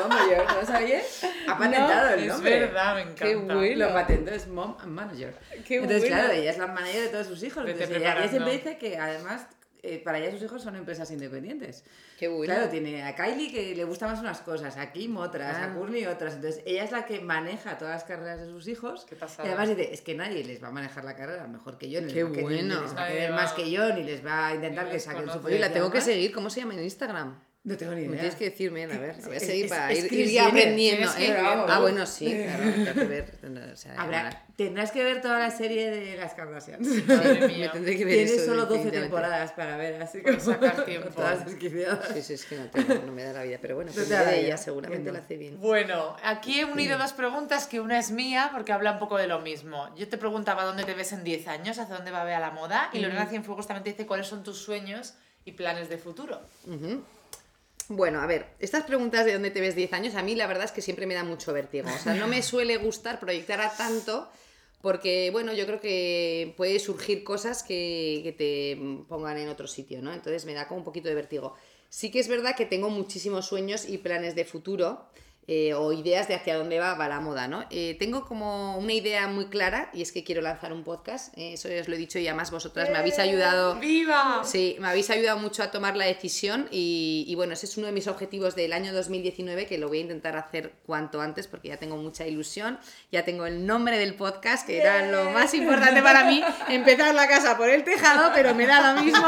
Momager, 0.01 0.45
¿no 0.59 0.65
sabías? 0.65 1.25
Ha 1.47 1.57
patentado 1.57 2.09
el 2.15 2.19
Es 2.21 2.27
nombre. 2.27 2.59
verdad, 2.59 2.95
me 2.95 3.01
encanta. 3.01 3.25
Qué 3.25 3.35
bueno. 3.35 3.85
Lo 3.87 3.93
patentó, 3.93 4.31
es 4.31 4.47
Mom 4.47 4.75
and 4.79 4.91
Manager. 4.91 5.35
Qué 5.67 5.75
Entonces, 5.75 6.01
bueno. 6.01 6.15
claro, 6.15 6.33
ella 6.33 6.51
es 6.51 6.57
la 6.57 6.67
manager 6.67 7.01
de 7.03 7.07
todos 7.09 7.27
sus 7.27 7.43
hijos. 7.43 7.63
Entonces, 7.67 7.97
ella, 7.97 8.17
ella 8.17 8.27
siempre. 8.29 8.54
Dice 8.57 8.77
que 8.77 8.97
además 8.97 9.47
eh, 9.83 10.01
para 10.03 10.17
ella 10.17 10.31
sus 10.31 10.41
hijos 10.41 10.63
son 10.63 10.75
empresas 10.75 11.11
independientes. 11.11 11.83
Qué 12.17 12.27
bueno. 12.27 12.51
Claro, 12.51 12.69
tiene 12.71 13.03
a 13.03 13.13
Kylie 13.15 13.51
que 13.51 13.75
le 13.75 13.83
gustan 13.83 14.09
más 14.09 14.19
unas 14.19 14.41
cosas, 14.41 14.77
a 14.77 14.91
Kim 14.91 15.15
otras, 15.17 15.57
Ah. 15.57 15.65
a 15.65 15.73
Courtney 15.75 16.07
otras. 16.07 16.33
Entonces, 16.35 16.63
ella 16.65 16.83
es 16.83 16.91
la 16.91 17.05
que 17.05 17.19
maneja 17.21 17.77
todas 17.77 17.93
las 17.93 18.03
carreras 18.03 18.39
de 18.39 18.47
sus 18.47 18.67
hijos. 18.67 19.05
Qué 19.07 19.15
pasada. 19.15 19.47
Y 19.47 19.51
además 19.51 19.69
dice, 19.69 19.93
es 19.93 20.01
que 20.01 20.15
nadie 20.15 20.43
les 20.43 20.63
va 20.63 20.69
a 20.69 20.71
manejar 20.71 21.03
la 21.03 21.15
carrera 21.15 21.45
mejor 21.45 21.77
que 21.77 21.89
yo, 21.91 22.01
ni, 22.01 22.11
Qué 22.11 22.23
les, 22.23 22.25
va 22.25 22.29
a 22.29 22.33
querer- 22.33 22.43
bueno. 22.43 22.81
les 22.81 22.95
va 22.97 23.03
a 23.05 23.07
querer 23.09 23.31
más 23.33 23.53
que 23.53 23.69
yo, 23.69 23.93
ni 23.93 24.03
les 24.03 24.25
va 24.25 24.47
a 24.47 24.55
intentar 24.55 24.89
que 24.89 24.99
saquen 24.99 25.29
su. 25.29 25.37
Oye, 25.45 25.59
la 25.59 25.71
tengo 25.71 25.91
que 25.91 26.01
seguir. 26.01 26.31
¿Cómo 26.33 26.49
se 26.49 26.61
llama 26.61 26.73
en 26.73 26.83
Instagram? 26.83 27.39
No 27.65 27.75
tengo 27.77 27.93
ni 27.93 28.01
idea. 28.01 28.11
Me 28.11 28.17
tienes 28.17 28.35
que 28.35 28.45
decir, 28.51 28.71
mira, 28.71 28.93
a 28.93 28.99
ver, 28.99 29.17
la 29.17 29.25
voy 29.25 29.33
a 29.33 29.37
Es- 29.37 29.45
seguir 29.47 29.65
es- 29.65 29.71
para 29.71 29.91
es 29.91 30.03
ir, 30.11 30.13
ir 30.29 30.39
aprendiendo, 30.39 31.09
¿eh? 31.17 31.31
ver, 31.31 31.37
Ah, 31.39 31.79
bueno, 31.81 32.05
sí, 32.05 32.25
claro, 32.31 32.63
que 32.93 33.03
ver. 33.05 33.33
o 33.73 33.75
sea, 33.75 33.95
Habrá- 33.97 34.43
tendrás 34.55 34.91
que 34.91 35.03
ver 35.03 35.19
toda 35.21 35.39
la 35.39 35.49
serie 35.49 35.89
de 35.89 36.15
las 36.15 36.35
Kardashians. 36.35 36.87
Madre 37.07 37.39
Me 37.41 37.47
mía. 37.47 37.71
tendré 37.71 37.97
que 37.97 38.05
ver 38.05 38.13
Tienes 38.13 38.31
eso, 38.33 38.45
solo 38.45 38.67
12 38.67 38.73
definitivamente. 38.85 39.01
temporadas 39.01 39.51
para 39.53 39.77
ver, 39.77 39.99
así 39.99 40.21
que 40.21 40.39
sacar 40.39 40.85
tiempo. 40.85 41.09
todas. 41.09 41.39
Sí, 42.13 42.21
sí, 42.21 42.33
es 42.33 42.45
que 42.45 42.55
no, 42.55 42.65
tengo, 42.69 42.93
no 43.03 43.11
me 43.11 43.23
da 43.23 43.33
la 43.33 43.41
vida, 43.43 43.57
pero 43.59 43.73
bueno, 43.75 43.89
No 43.89 43.95
pues 43.95 44.09
la 44.11 44.23
de 44.25 44.41
ella 44.45 44.57
seguramente 44.57 45.11
lo 45.11 45.17
hace 45.17 45.35
bien. 45.35 45.59
Bueno, 45.59 46.15
aquí 46.23 46.59
he 46.59 46.65
unido 46.65 46.99
dos 46.99 47.13
preguntas, 47.13 47.65
que 47.65 47.79
una 47.79 47.97
es 47.97 48.11
mía 48.11 48.51
porque 48.53 48.73
habla 48.73 48.91
un 48.91 48.99
poco 48.99 49.17
de 49.17 49.25
lo 49.25 49.39
mismo. 49.39 49.89
Yo 49.95 50.07
te 50.07 50.19
preguntaba 50.19 50.65
dónde 50.65 50.83
te 50.83 50.93
ves 50.93 51.13
en 51.13 51.23
10 51.23 51.47
años, 51.47 51.79
hacia 51.79 51.95
dónde 51.95 52.11
va 52.11 52.21
a 52.21 52.25
ver 52.25 52.35
a 52.35 52.39
la 52.39 52.51
moda, 52.51 52.91
y 52.93 52.99
Lorena 52.99 53.25
Cienfuegos 53.25 53.65
también 53.65 53.83
te 53.85 53.89
dice 53.89 54.05
cuáles 54.05 54.27
son 54.27 54.43
tus 54.43 54.59
sueños 54.59 55.15
y 55.45 55.53
planes 55.53 55.89
de 55.89 55.97
futuro. 55.97 56.41
Ujú. 56.67 57.03
Bueno, 57.87 58.21
a 58.21 58.25
ver, 58.25 58.47
estas 58.59 58.83
preguntas 58.83 59.25
de 59.25 59.33
dónde 59.33 59.51
te 59.51 59.61
ves 59.61 59.75
10 59.75 59.93
años, 59.93 60.15
a 60.15 60.23
mí 60.23 60.35
la 60.35 60.47
verdad 60.47 60.65
es 60.65 60.71
que 60.71 60.81
siempre 60.81 61.05
me 61.05 61.13
da 61.13 61.23
mucho 61.23 61.53
vértigo. 61.53 61.87
O 61.93 61.97
sea, 61.97 62.15
no 62.15 62.27
me 62.27 62.41
suele 62.41 62.77
gustar 62.77 63.19
proyectar 63.19 63.61
a 63.61 63.75
tanto 63.75 64.27
porque, 64.81 65.29
bueno, 65.31 65.53
yo 65.53 65.65
creo 65.65 65.79
que 65.79 66.53
puede 66.57 66.79
surgir 66.79 67.23
cosas 67.23 67.63
que, 67.63 68.21
que 68.23 68.31
te 68.31 69.05
pongan 69.07 69.37
en 69.37 69.49
otro 69.49 69.67
sitio, 69.67 70.01
¿no? 70.01 70.13
Entonces 70.13 70.45
me 70.45 70.53
da 70.53 70.67
como 70.67 70.79
un 70.79 70.83
poquito 70.83 71.09
de 71.09 71.15
vértigo. 71.15 71.55
Sí 71.89 72.11
que 72.11 72.19
es 72.19 72.27
verdad 72.27 72.55
que 72.55 72.65
tengo 72.65 72.89
muchísimos 72.89 73.45
sueños 73.45 73.87
y 73.87 73.99
planes 73.99 74.35
de 74.35 74.45
futuro 74.45 75.05
eh, 75.47 75.73
o 75.75 75.93
ideas 75.93 76.27
de 76.27 76.33
hacia 76.35 76.57
dónde 76.57 76.79
va, 76.79 76.95
va 76.95 77.07
la 77.07 77.19
moda, 77.19 77.47
¿no? 77.47 77.65
Eh, 77.69 77.95
tengo 77.99 78.25
como 78.25 78.77
una 78.77 78.93
idea 78.93 79.27
muy 79.27 79.45
clara 79.45 79.89
y 79.93 80.01
es 80.01 80.11
que 80.11 80.23
quiero 80.23 80.41
lanzar 80.41 80.73
un 80.73 80.83
podcast, 80.83 81.37
eh, 81.37 81.53
eso 81.53 81.69
ya 81.69 81.81
os 81.81 81.87
lo 81.87 81.95
he 81.95 81.97
dicho 81.97 82.17
y 82.17 82.27
además 82.27 82.49
vosotras 82.51 82.89
me 82.89 82.97
habéis 82.97 83.19
ayudado. 83.19 83.75
¡Viva! 83.75 84.41
Sí, 84.43 84.75
me 84.79 84.87
habéis 84.87 85.09
ayudado 85.09 85.37
mucho 85.37 85.61
a 85.61 85.71
tomar 85.71 85.95
la 85.95 86.05
decisión 86.05 86.67
y, 86.71 87.25
y 87.27 87.35
bueno, 87.35 87.53
ese 87.53 87.67
es 87.67 87.77
uno 87.77 87.85
de 87.87 87.93
mis 87.93 88.07
objetivos 88.07 88.55
del 88.55 88.73
año 88.73 88.91
2019 88.93 89.67
que 89.67 89.77
lo 89.77 89.87
voy 89.87 89.99
a 89.99 90.01
intentar 90.01 90.35
hacer 90.35 90.73
cuanto 90.85 91.21
antes 91.21 91.47
porque 91.47 91.67
ya 91.67 91.77
tengo 91.77 91.97
mucha 91.97 92.25
ilusión, 92.25 92.79
ya 93.11 93.23
tengo 93.23 93.45
el 93.45 93.65
nombre 93.67 93.97
del 93.99 94.15
podcast 94.15 94.65
que 94.65 94.79
era 94.81 95.05
lo 95.11 95.29
más 95.31 95.53
importante 95.53 96.01
para 96.01 96.23
mí, 96.25 96.41
empezar 96.69 97.13
la 97.13 97.27
casa 97.27 97.55
por 97.57 97.69
el 97.69 97.83
tejado, 97.83 98.31
pero 98.33 98.55
me 98.55 98.65
da 98.65 98.93
lo 98.93 99.01
mismo, 99.03 99.27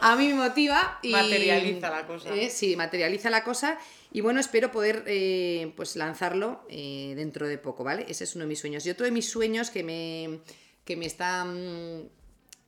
a 0.00 0.16
mí 0.16 0.28
me 0.28 0.34
motiva 0.34 0.98
y 1.02 1.12
Materializa 1.12 1.90
la 1.90 2.06
cosa. 2.06 2.34
eh, 2.34 2.48
sí, 2.50 2.76
materializa 2.76 3.28
la 3.30 3.44
cosa 3.44 3.78
y 4.12 4.20
bueno, 4.22 4.40
espero 4.40 4.72
poder 4.72 5.04
eh, 5.06 5.72
pues 5.76 5.94
lanzarlo 5.96 6.64
eh, 6.68 7.12
dentro 7.16 7.46
de 7.46 7.58
poco, 7.58 7.84
¿vale? 7.84 8.06
Ese 8.08 8.24
es 8.24 8.34
uno 8.34 8.44
de 8.44 8.48
mis 8.48 8.58
sueños. 8.58 8.84
Y 8.86 8.90
otro 8.90 9.04
de 9.04 9.12
mis 9.12 9.30
sueños 9.30 9.70
que 9.70 9.84
me, 9.84 10.40
que 10.84 10.96
me 10.96 11.06
está 11.06 11.44
mm, 11.44 12.08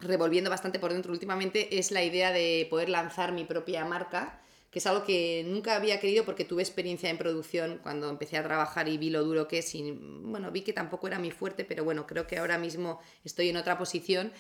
revolviendo 0.01 0.51
bastante 0.51 0.79
por 0.79 0.93
dentro 0.93 1.13
últimamente 1.13 1.79
es 1.79 1.91
la 1.91 2.05
idea 2.05 2.33
de 2.33 2.67
poder 2.71 2.89
lanzar 2.89 3.33
mi 3.33 3.45
propia 3.45 3.85
marca, 3.85 4.41
que 4.71 4.79
es 4.79 4.87
algo 4.87 5.05
que 5.05 5.45
nunca 5.47 5.75
había 5.77 5.99
querido 5.99 6.25
porque 6.25 6.45
tuve 6.45 6.63
experiencia 6.63 7.11
en 7.11 7.19
producción 7.19 7.81
cuando 7.83 8.09
empecé 8.09 8.37
a 8.39 8.45
trabajar 8.45 8.89
y 8.89 8.97
vi 8.97 9.11
lo 9.11 9.25
duro 9.25 9.49
que 9.49 9.59
es 9.59 9.75
y 9.75 9.91
bueno, 9.91 10.51
vi 10.53 10.63
que 10.63 10.73
tampoco 10.73 11.09
era 11.09 11.19
mi 11.19 11.31
fuerte, 11.31 11.65
pero 11.65 11.85
bueno, 11.85 12.07
creo 12.07 12.27
que 12.27 12.39
ahora 12.39 12.57
mismo 12.57 13.01
estoy 13.25 13.49
en 13.49 13.57
otra 13.57 13.77
posición 13.77 14.33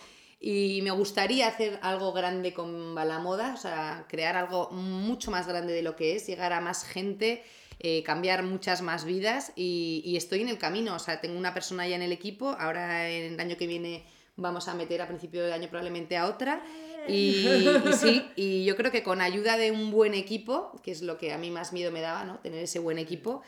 y 0.44 0.80
me 0.82 0.90
gustaría 0.90 1.46
hacer 1.46 1.78
algo 1.82 2.12
grande 2.12 2.52
con 2.52 2.96
la 2.96 3.20
moda, 3.20 3.54
o 3.54 3.56
sea, 3.56 4.06
crear 4.08 4.36
algo 4.36 4.70
mucho 4.72 5.30
más 5.30 5.46
grande 5.46 5.72
de 5.72 5.82
lo 5.82 5.94
que 5.94 6.16
es, 6.16 6.26
llegar 6.26 6.52
a 6.52 6.60
más 6.60 6.84
gente, 6.84 7.44
eh, 7.78 8.02
cambiar 8.02 8.42
muchas 8.42 8.82
más 8.82 9.04
vidas 9.04 9.52
y, 9.54 10.02
y 10.04 10.16
estoy 10.16 10.40
en 10.40 10.48
el 10.48 10.58
camino, 10.58 10.96
o 10.96 10.98
sea, 10.98 11.20
tengo 11.20 11.38
una 11.38 11.54
persona 11.54 11.86
ya 11.86 11.94
en 11.94 12.02
el 12.02 12.10
equipo, 12.10 12.56
ahora 12.58 13.08
en 13.08 13.34
el 13.34 13.40
año 13.40 13.56
que 13.56 13.68
viene 13.68 14.04
vamos 14.34 14.66
a 14.66 14.74
meter 14.74 15.00
a 15.00 15.06
principio 15.06 15.44
de 15.44 15.52
año 15.52 15.68
probablemente 15.68 16.16
a 16.16 16.26
otra 16.26 16.64
y, 17.06 17.46
y 17.88 17.92
sí, 17.92 18.26
y 18.34 18.64
yo 18.64 18.76
creo 18.76 18.90
que 18.90 19.04
con 19.04 19.20
ayuda 19.20 19.56
de 19.56 19.70
un 19.70 19.92
buen 19.92 20.14
equipo, 20.14 20.80
que 20.82 20.90
es 20.90 21.02
lo 21.02 21.18
que 21.18 21.32
a 21.32 21.38
mí 21.38 21.50
más 21.50 21.72
miedo 21.72 21.92
me 21.92 22.00
daba, 22.00 22.24
¿no? 22.24 22.38
Tener 22.38 22.64
ese 22.64 22.80
buen 22.80 22.98
equipo, 22.98 23.42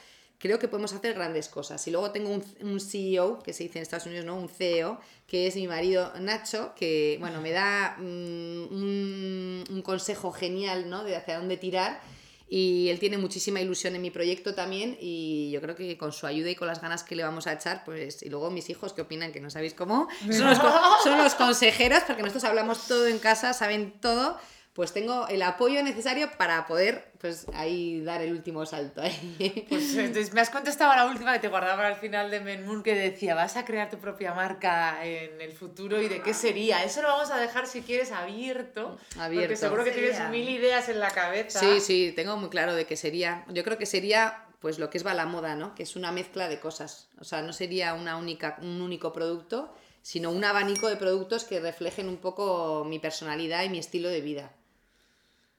creo 0.45 0.59
que 0.59 0.69
podemos 0.69 0.93
hacer 0.93 1.15
grandes 1.15 1.49
cosas. 1.49 1.87
Y 1.89 1.91
luego 1.91 2.11
tengo 2.11 2.29
un, 2.29 2.45
un 2.61 2.79
CEO, 2.79 3.43
que 3.43 3.55
se 3.55 3.63
dice 3.63 3.79
en 3.79 3.83
Estados 3.83 4.05
Unidos, 4.05 4.27
¿no? 4.27 4.37
Un 4.37 4.51
CEO, 4.51 5.01
que 5.27 5.47
es 5.47 5.57
mi 5.57 5.67
marido 5.67 6.13
Nacho, 6.21 6.75
que, 6.77 7.17
bueno, 7.19 7.41
me 7.41 7.51
da 7.51 7.97
mm, 7.97 8.03
un, 8.03 9.65
un 9.71 9.83
consejo 9.83 10.33
genial, 10.33 10.91
¿no? 10.91 11.03
De 11.03 11.17
hacia 11.17 11.39
dónde 11.39 11.57
tirar. 11.57 11.99
Y 12.47 12.91
él 12.91 12.99
tiene 12.99 13.17
muchísima 13.17 13.63
ilusión 13.63 13.97
en 13.97 14.03
mi 14.03 14.11
proyecto 14.11 14.55
también 14.55 14.99
y 15.01 15.51
yo 15.51 15.63
creo 15.63 15.75
que 15.75 15.97
con 15.97 16.13
su 16.13 16.27
ayuda 16.27 16.51
y 16.51 16.55
con 16.55 16.69
las 16.69 16.83
ganas 16.83 17.05
que 17.05 17.17
le 17.17 17.23
vamos 17.23 17.47
a 17.47 17.55
echar, 17.55 17.83
pues... 17.87 18.23
Y 18.23 18.29
luego 18.29 18.51
mis 18.51 18.69
hijos, 18.69 18.93
¿qué 18.93 19.01
opinan? 19.01 19.33
Que 19.33 19.41
no 19.41 19.49
sabéis 19.49 19.73
cómo. 19.73 20.09
Son 20.31 20.51
los, 20.51 20.59
son 21.05 21.17
los 21.17 21.35
consejeros, 21.37 22.03
porque 22.07 22.21
nosotros 22.21 22.45
hablamos 22.45 22.87
todo 22.87 23.07
en 23.07 23.19
casa, 23.19 23.55
saben 23.55 23.95
todo. 23.99 24.39
Pues 24.75 24.93
tengo 24.93 25.29
el 25.29 25.41
apoyo 25.43 25.85
necesario 25.85 26.29
para 26.37 26.67
poder, 26.67 27.13
pues, 27.21 27.47
ahí 27.55 28.01
dar 28.01 28.21
el 28.23 28.33
último 28.33 28.67
salto. 28.67 29.03
ahí. 29.03 29.67
Pues 29.69 29.95
entonces, 29.95 30.33
me 30.35 30.41
has 30.41 30.51
contestado 30.51 30.91
a 30.91 30.97
la 30.97 31.07
última 31.07 31.33
que 31.33 31.39
te 31.39 31.49
guardaba 31.49 31.89
el 31.89 31.95
final 31.95 32.29
de 32.29 32.41
Menmoon 32.41 32.83
que 32.83 32.95
decía, 32.97 33.37
vas 33.37 33.57
a 33.57 33.65
crear 33.65 33.89
tu 33.89 33.99
propia 33.99 34.35
marca 34.35 35.05
en 35.05 35.41
el 35.41 35.53
futuro 35.53 36.03
y 36.03 36.09
de 36.09 36.23
qué 36.23 36.35
sería. 36.35 36.83
Eso 36.83 37.03
lo 37.03 37.09
vamos 37.09 37.31
a 37.31 37.39
dejar 37.39 37.69
si 37.69 37.83
quieres 37.83 38.11
abierto. 38.11 38.99
Porque 39.11 39.21
Abierto. 39.21 39.57
seguro 39.57 39.85
que 39.85 39.93
tienes 39.93 40.17
Sería. 40.17 40.29
mil 40.31 40.49
ideas 40.49 40.89
en 40.89 40.99
la 40.99 41.11
cabeza. 41.13 41.61
Sí, 41.61 41.81
sí, 41.81 42.13
tengo 42.17 42.37
muy 42.37 42.49
claro 42.49 42.75
de 42.75 42.85
qué 42.85 42.97
sería. 42.97 43.45
Yo 43.51 43.63
creo 43.63 43.79
que 43.79 43.87
sería 43.87 44.41
pues 44.59 44.81
lo 44.81 44.91
que 44.91 44.99
es 44.99 45.07
va 45.07 45.15
la 45.15 45.27
moda, 45.27 45.55
¿no? 45.55 45.75
Que 45.77 45.85
es 45.85 45.95
una 45.95 46.11
mezcla 46.11 46.49
de 46.49 46.59
cosas. 46.59 47.09
O 47.21 47.25
sea, 47.25 47.43
no 47.43 47.53
sería 47.53 47.95
una 47.95 48.17
única, 48.17 48.57
un 48.61 48.81
único 48.81 49.13
producto, 49.13 49.73
sino 50.03 50.31
un 50.33 50.43
abanico 50.45 50.89
de 50.89 50.97
productos 50.97 51.45
que 51.45 51.61
reflejen 51.61 52.09
un 52.09 52.17
poco 52.17 52.85
mi 52.85 52.99
personalidad 52.99 53.63
y 53.63 53.69
mi 53.69 53.79
estilo 53.79 54.09
de 54.09 54.21
vida. 54.21 54.51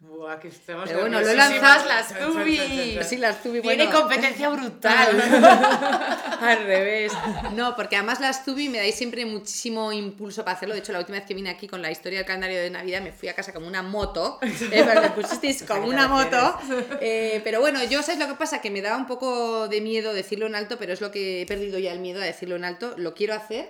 Buah, 0.08 0.40
que 0.40 0.50
estamos 0.50 0.86
Pero 0.88 1.02
bueno, 1.02 1.20
lo 1.20 1.34
lanzado. 1.34 1.86
las 1.88 2.18
Tubi. 2.18 3.00
Sí, 3.04 3.18
las 3.18 3.42
Tubi, 3.42 3.62
Tiene 3.62 3.86
bueno. 3.86 4.00
competencia 4.02 4.50
brutal. 4.50 5.20
Al 6.42 6.64
revés. 6.66 7.12
No, 7.54 7.76
porque 7.76 7.96
además 7.96 8.20
las 8.20 8.46
Tubi 8.46 8.70
me 8.70 8.78
dais 8.78 8.94
siempre 8.94 9.26
muchísimo 9.26 9.92
impulso 9.92 10.44
para 10.44 10.58
hacerlo. 10.58 10.76
De 10.76 10.82
hecho, 10.82 10.92
la 10.92 11.00
última 11.00 11.18
vez 11.18 11.28
que 11.28 11.34
vine 11.34 11.50
aquí 11.50 11.68
con 11.68 11.82
la 11.82 11.90
historia 11.90 12.20
del 12.20 12.26
calendario 12.28 12.62
de 12.62 12.70
Navidad 12.70 13.02
me 13.02 13.12
fui 13.12 13.30
a 13.30 13.34
casa 13.34 13.52
como 13.54 13.68
una 13.68 13.82
moto. 13.82 14.40
Eh, 14.72 14.84
me 14.84 15.10
pusisteis 15.12 15.64
como 15.64 15.88
una 15.88 16.08
moto. 16.08 16.58
Eh, 17.00 17.40
pero 17.44 17.62
bueno, 17.62 17.84
yo 17.84 18.02
sabes 18.02 18.20
lo 18.20 18.28
que 18.28 18.34
pasa, 18.34 18.62
que 18.62 18.72
me 18.72 18.82
da 18.82 18.98
un 18.98 19.06
poco 19.06 19.68
de 19.68 19.80
miedo 19.80 20.14
decirlo 20.14 20.48
en 20.48 20.56
alto, 20.56 20.78
pero 20.78 20.92
es 20.92 21.02
lo 21.02 21.12
que 21.12 21.42
he 21.42 21.46
perdido 21.46 21.78
ya 21.80 21.92
el 21.92 22.00
miedo 22.00 22.22
a 22.22 22.26
decirlo 22.26 22.56
en 22.56 22.66
alto. 22.66 22.94
Lo 22.98 23.14
quiero 23.14 23.34
hacer. 23.34 23.70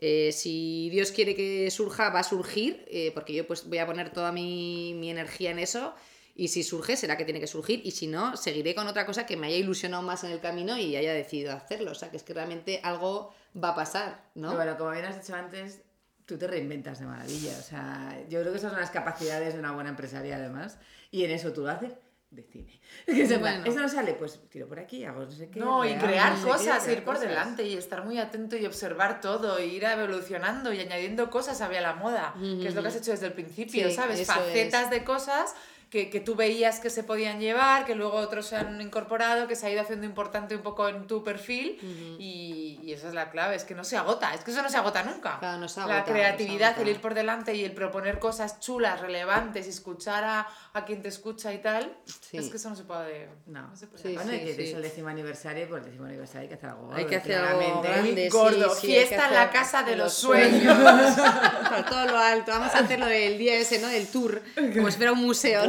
Eh, 0.00 0.30
si 0.32 0.88
Dios 0.90 1.10
quiere 1.10 1.34
que 1.34 1.70
surja, 1.70 2.10
va 2.10 2.20
a 2.20 2.24
surgir, 2.24 2.84
eh, 2.88 3.10
porque 3.14 3.34
yo 3.34 3.46
pues 3.46 3.68
voy 3.68 3.78
a 3.78 3.86
poner 3.86 4.10
toda 4.10 4.30
mi, 4.32 4.94
mi 4.94 5.10
energía 5.10 5.50
en 5.50 5.58
eso. 5.58 5.94
Y 6.36 6.48
si 6.48 6.62
surge, 6.62 6.96
será 6.96 7.16
que 7.16 7.24
tiene 7.24 7.40
que 7.40 7.48
surgir. 7.48 7.80
Y 7.84 7.90
si 7.90 8.06
no, 8.06 8.36
seguiré 8.36 8.76
con 8.76 8.86
otra 8.86 9.04
cosa 9.04 9.26
que 9.26 9.36
me 9.36 9.48
haya 9.48 9.56
ilusionado 9.56 10.04
más 10.04 10.22
en 10.22 10.30
el 10.30 10.38
camino 10.38 10.78
y 10.78 10.94
haya 10.94 11.12
decidido 11.12 11.52
hacerlo. 11.52 11.90
O 11.90 11.94
sea, 11.96 12.12
que 12.12 12.16
es 12.16 12.22
que 12.22 12.32
realmente 12.32 12.80
algo 12.84 13.34
va 13.60 13.70
a 13.70 13.74
pasar, 13.74 14.22
¿no? 14.36 14.50
Pero 14.50 14.62
bueno, 14.62 14.78
como 14.78 14.90
bien 14.92 15.04
has 15.04 15.20
dicho 15.20 15.34
antes, 15.34 15.80
tú 16.26 16.38
te 16.38 16.46
reinventas 16.46 17.00
de 17.00 17.06
maravilla. 17.06 17.58
O 17.58 17.62
sea, 17.62 18.24
yo 18.28 18.40
creo 18.40 18.52
que 18.52 18.58
esas 18.58 18.70
son 18.70 18.80
las 18.80 18.92
capacidades 18.92 19.54
de 19.54 19.58
una 19.58 19.72
buena 19.72 19.90
empresaria, 19.90 20.36
además. 20.36 20.78
Y 21.10 21.24
en 21.24 21.32
eso 21.32 21.52
tú 21.52 21.62
lo 21.62 21.70
haces 21.70 21.94
de 22.30 22.42
cine. 22.42 22.80
Que 23.06 23.38
Bueno. 23.38 23.64
Eso 23.64 23.80
no 23.80 23.88
sale, 23.88 24.14
pues 24.14 24.40
tiro 24.50 24.68
por 24.68 24.78
aquí, 24.78 25.04
hago 25.04 25.24
no 25.24 25.30
sé 25.30 25.48
qué. 25.50 25.60
No, 25.60 25.84
y 25.84 25.94
crear 25.94 26.32
no 26.32 26.38
sé 26.38 26.44
qué, 26.44 26.50
cosas, 26.50 26.82
crear 26.84 26.98
ir 26.98 27.04
por 27.04 27.14
cosas. 27.14 27.28
delante 27.28 27.62
y 27.64 27.74
estar 27.74 28.04
muy 28.04 28.18
atento 28.18 28.56
y 28.56 28.66
observar 28.66 29.20
todo, 29.20 29.58
e 29.58 29.66
ir 29.66 29.84
evolucionando 29.84 30.72
y 30.72 30.80
añadiendo 30.80 31.30
cosas 31.30 31.60
hacia 31.60 31.80
la 31.80 31.94
moda, 31.94 32.34
que 32.38 32.68
es 32.68 32.74
lo 32.74 32.82
que 32.82 32.88
has 32.88 32.96
hecho 32.96 33.10
desde 33.12 33.26
el 33.26 33.32
principio, 33.32 33.88
Sí, 33.88 33.94
¿sabes? 33.94 34.26
Facetas 34.26 34.90
de 34.90 35.04
cosas 35.04 35.54
que, 35.90 36.10
que 36.10 36.20
tú 36.20 36.34
veías 36.34 36.80
que 36.80 36.90
se 36.90 37.02
podían 37.02 37.40
llevar, 37.40 37.84
que 37.86 37.94
luego 37.94 38.18
otros 38.18 38.46
se 38.46 38.56
han 38.56 38.80
incorporado, 38.80 39.46
que 39.48 39.56
se 39.56 39.66
ha 39.66 39.70
ido 39.70 39.80
haciendo 39.80 40.04
importante 40.06 40.54
un 40.54 40.62
poco 40.62 40.88
en 40.88 41.06
tu 41.06 41.24
perfil 41.24 41.78
y, 42.18 42.78
y 42.82 42.92
esa 42.92 43.08
es 43.08 43.14
la 43.14 43.30
clave, 43.30 43.56
es 43.56 43.64
que 43.64 43.74
no 43.74 43.84
se 43.84 43.96
agota, 43.96 44.34
es 44.34 44.44
que 44.44 44.50
eso 44.50 44.60
no 44.62 44.68
se 44.68 44.76
agota 44.76 45.02
nunca. 45.02 45.38
Claro, 45.38 45.58
no 45.58 45.68
se 45.68 45.80
la 45.80 45.84
agota, 45.86 46.00
no 46.00 46.06
se 46.06 46.12
creatividad, 46.12 46.68
agota. 46.72 46.82
el 46.82 46.88
ir 46.88 47.00
por 47.00 47.14
delante 47.14 47.54
y 47.54 47.64
el 47.64 47.72
proponer 47.72 48.18
cosas 48.18 48.60
chulas, 48.60 49.00
relevantes 49.00 49.66
y 49.66 49.70
escuchar 49.70 50.24
a, 50.24 50.48
a 50.74 50.84
quien 50.84 51.00
te 51.02 51.08
escucha 51.08 51.52
y 51.54 51.58
tal, 51.58 51.96
Sí. 52.04 52.36
es 52.36 52.48
que 52.50 52.56
eso 52.58 52.68
no 52.68 52.76
se 52.76 52.84
puede... 52.84 53.30
No. 53.46 53.74
se 53.74 53.86
puede 53.86 54.02
Sí, 54.02 54.08
hacer. 54.16 54.22
Bueno, 54.28 54.34
y 54.42 54.44
que 54.46 54.54
sí. 54.54 54.62
es 54.64 54.74
el 54.74 54.82
décimo 54.82 55.08
aniversario, 55.08 55.68
por 55.68 55.78
el 55.78 55.84
décimo 55.86 56.04
aniversario 56.04 56.42
hay 56.42 56.48
que 56.48 56.54
hacer 56.54 56.68
algo. 56.70 56.92
Hay 56.92 57.06
que 57.06 57.16
hacer 57.16 57.38
algo 57.38 57.80
grande, 57.82 58.24
sí, 58.24 58.28
gordo, 58.28 58.74
sí, 58.74 58.86
fiesta 58.88 59.28
en 59.28 59.34
la 59.34 59.42
hacer 59.44 59.52
casa 59.52 59.82
de 59.82 59.96
los 59.96 60.04
los 60.08 60.14
sueños. 60.14 60.76
Por 61.68 61.84
todo 61.84 62.06
lo 62.06 62.18
alto. 62.18 62.50
Vamos 62.52 62.74
a 62.74 62.78
hacerlo 62.80 63.06
del 63.06 63.38
día 63.38 63.54
ese, 63.54 63.78
¿no? 63.78 63.88
Del 63.88 64.06
tour. 64.08 64.40
Como 64.74 64.90
si 64.90 64.96
fuera 64.96 65.12
un 65.12 65.20
museo. 65.22 65.66
¿no? 65.66 65.68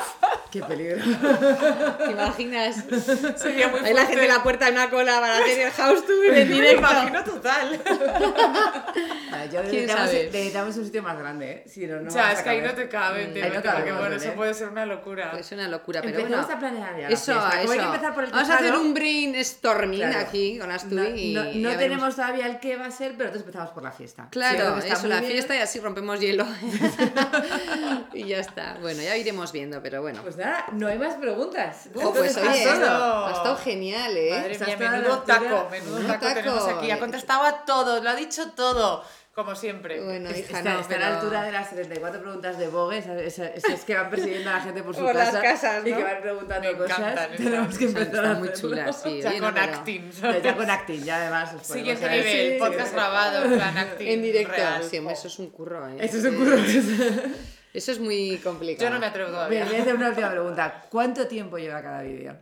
Qué 0.51 0.61
peligro. 0.61 0.97
¿Te 2.05 2.11
imaginas? 2.11 2.83
Sería 3.37 3.69
muy 3.69 3.79
Hay 3.81 3.93
la 3.93 4.05
gente 4.05 4.23
en 4.23 4.27
la 4.27 4.43
puerta 4.43 4.65
de 4.65 4.71
una 4.73 4.89
cola 4.89 5.19
para 5.21 5.37
hacer 5.37 5.59
el 5.61 5.71
house 5.71 6.05
tour 6.05 6.25
en 6.25 6.33
Me 6.49 6.55
directo. 6.55 6.77
imagino 6.79 7.23
total. 7.23 7.81
Vale, 9.31 9.49
yo 9.49 9.61
¿Quién 9.61 9.87
necesitamos, 9.87 10.07
sabe? 10.11 10.23
necesitamos 10.25 10.77
un 10.77 10.85
sitio 10.85 11.03
más 11.03 11.17
grande, 11.17 11.51
¿eh? 11.51 11.63
Si 11.67 11.87
no, 11.87 12.01
no 12.01 12.09
o 12.09 12.11
sea, 12.11 12.33
es 12.33 12.41
que 12.41 12.49
ahí 12.49 12.61
no 12.61 12.73
te 12.73 12.89
cabe, 12.89 13.19
Ahí 13.19 13.25
entiendo, 13.27 13.53
no 13.55 13.61
porque 13.61 13.69
cabemos, 13.77 13.99
bueno, 13.99 14.15
eso 14.17 14.33
puede 14.33 14.53
ser 14.53 14.67
una 14.69 14.85
locura. 14.85 15.31
Es 15.39 15.51
una 15.53 15.67
locura, 15.69 16.01
pero 16.01 16.19
Empecemos 16.19 16.45
bueno. 16.47 16.57
a 16.57 16.59
planear 16.59 16.95
ya 16.97 17.01
la 17.03 17.15
Eso, 17.15 17.25
fiesta. 17.31 17.49
Como 17.49 17.61
eso. 17.63 17.71
hay 17.71 17.79
que 17.79 17.85
empezar 17.85 18.13
por 18.13 18.23
el 18.25 18.31
Vamos 18.31 18.49
a 18.49 18.55
hacer 18.57 18.75
un 18.75 18.93
brainstorming 18.93 19.99
Claro. 20.01 20.19
aquí 20.19 20.59
con 20.59 20.71
Asturi 20.71 21.33
No, 21.33 21.43
no- 21.45 21.51
y 21.51 21.59
no 21.61 21.77
tenemos 21.77 22.15
todavía 22.15 22.47
el 22.47 22.59
qué 22.59 22.75
va 22.75 22.87
a 22.87 22.91
ser, 22.91 23.11
pero 23.13 23.29
entonces 23.29 23.41
empezamos 23.47 23.71
por 23.71 23.83
la 23.83 23.91
fiesta. 23.93 24.23
Sí, 24.23 24.29
Claro, 24.31 24.77
está 24.79 24.93
eso, 24.95 25.07
la 25.07 25.19
bien. 25.21 25.31
fiesta 25.31 25.55
y 25.55 25.59
así 25.59 25.79
rompemos 25.79 26.19
hielo. 26.19 26.45
y 28.13 28.25
ya 28.25 28.39
está. 28.39 28.77
Bueno, 28.81 29.01
ya 29.01 29.15
iremos 29.15 29.51
viendo, 29.53 29.81
pero 29.81 30.01
bueno. 30.01 30.21
Pues 30.21 30.35
nada, 30.45 30.65
no 30.73 30.87
hay 30.87 30.97
más 30.99 31.15
preguntas. 31.15 31.87
Jo, 31.93 32.11
pues 32.13 32.35
Entonces, 32.35 32.37
oye, 32.37 32.49
ha 32.69 32.73
estado, 32.73 33.25
ha 33.27 33.31
estado 33.31 33.57
genial, 33.57 34.17
¿eh? 34.17 34.29
Madre 34.31 34.59
mía, 34.77 34.77
menudo 34.91 35.19
taco, 35.19 35.67
menudo 35.71 35.95
Menudo 35.99 36.07
taco, 36.13 36.27
tenemos 36.33 36.65
taco. 36.67 36.79
aquí. 36.79 36.91
Ha 36.91 36.99
contestado 36.99 37.43
a 37.43 37.65
todo, 37.65 38.01
lo 38.03 38.09
ha 38.09 38.15
dicho 38.15 38.51
todo, 38.51 39.03
como 39.33 39.55
siempre. 39.55 40.01
Bueno, 40.03 40.29
hija, 40.29 40.57
Está, 40.57 40.73
no, 40.73 40.79
está 40.81 40.95
a 40.95 40.97
pero- 40.97 40.99
la 40.99 41.15
altura 41.17 41.43
de 41.43 41.51
las 41.53 41.69
74 41.69 42.21
preguntas 42.21 42.57
de 42.57 42.67
Vogue, 42.67 42.97
esas, 42.97 43.17
esas- 43.21 43.51
esas 43.55 43.85
que 43.85 43.95
van 43.95 44.09
persiguiendo 44.09 44.49
a 44.49 44.53
la 44.53 44.59
gente 44.61 44.83
por 44.83 44.93
su 44.93 45.01
Por 45.05 45.15
las 45.15 45.29
casa 45.29 45.41
casas, 45.41 45.87
y 45.87 45.91
¿no? 45.91 45.97
que 45.97 46.03
van 46.03 46.21
preguntando 46.21 46.71
Me 46.71 46.77
cosas. 46.77 46.99
encantan. 46.99 47.31
Tenemos 47.37 47.77
que 47.77 47.85
Están- 47.85 48.03
empezar 48.03 48.25
a 48.25 48.33
muy 48.33 48.53
chulas, 48.53 49.01
sí. 49.01 49.21
ya 49.23 49.39
con 49.39 49.53
pero- 49.53 49.65
acting. 49.73 50.11
Pero 50.21 50.39
ya 50.39 50.55
con 50.57 50.69
acting, 50.69 51.03
ya 51.03 51.15
además. 51.15 51.53
os 51.53 51.65
Siguiente 51.65 52.05
hacer- 52.05 52.25
nivel, 52.25 52.51
sí, 52.53 52.59
podcast 52.59 52.87
sí. 52.89 52.93
grabado, 52.95 53.43
plan 53.55 53.77
acting. 53.77 54.07
En 54.07 54.21
directo, 54.21 54.53
real. 54.53 54.83
sí, 54.83 54.97
eso 55.09 55.27
es 55.27 55.39
un 55.39 55.49
curro, 55.49 55.87
¿eh? 55.87 55.95
Eso 55.99 56.17
es 56.17 56.25
un 56.25 56.35
curro. 56.35 56.57
Eso 57.73 57.91
es 57.91 57.99
muy 57.99 58.37
complicado. 58.43 58.89
Yo 58.89 58.93
no 58.93 58.99
me 58.99 59.05
atrevo 59.07 59.29
Bien, 59.29 59.35
todavía. 59.37 59.65
voy 59.65 59.75
a 59.75 59.81
hacer 59.81 59.95
una 59.95 60.09
última 60.09 60.29
pregunta. 60.31 60.85
¿Cuánto 60.89 61.27
tiempo 61.27 61.57
lleva 61.57 61.81
cada 61.81 62.01
vídeo? 62.01 62.35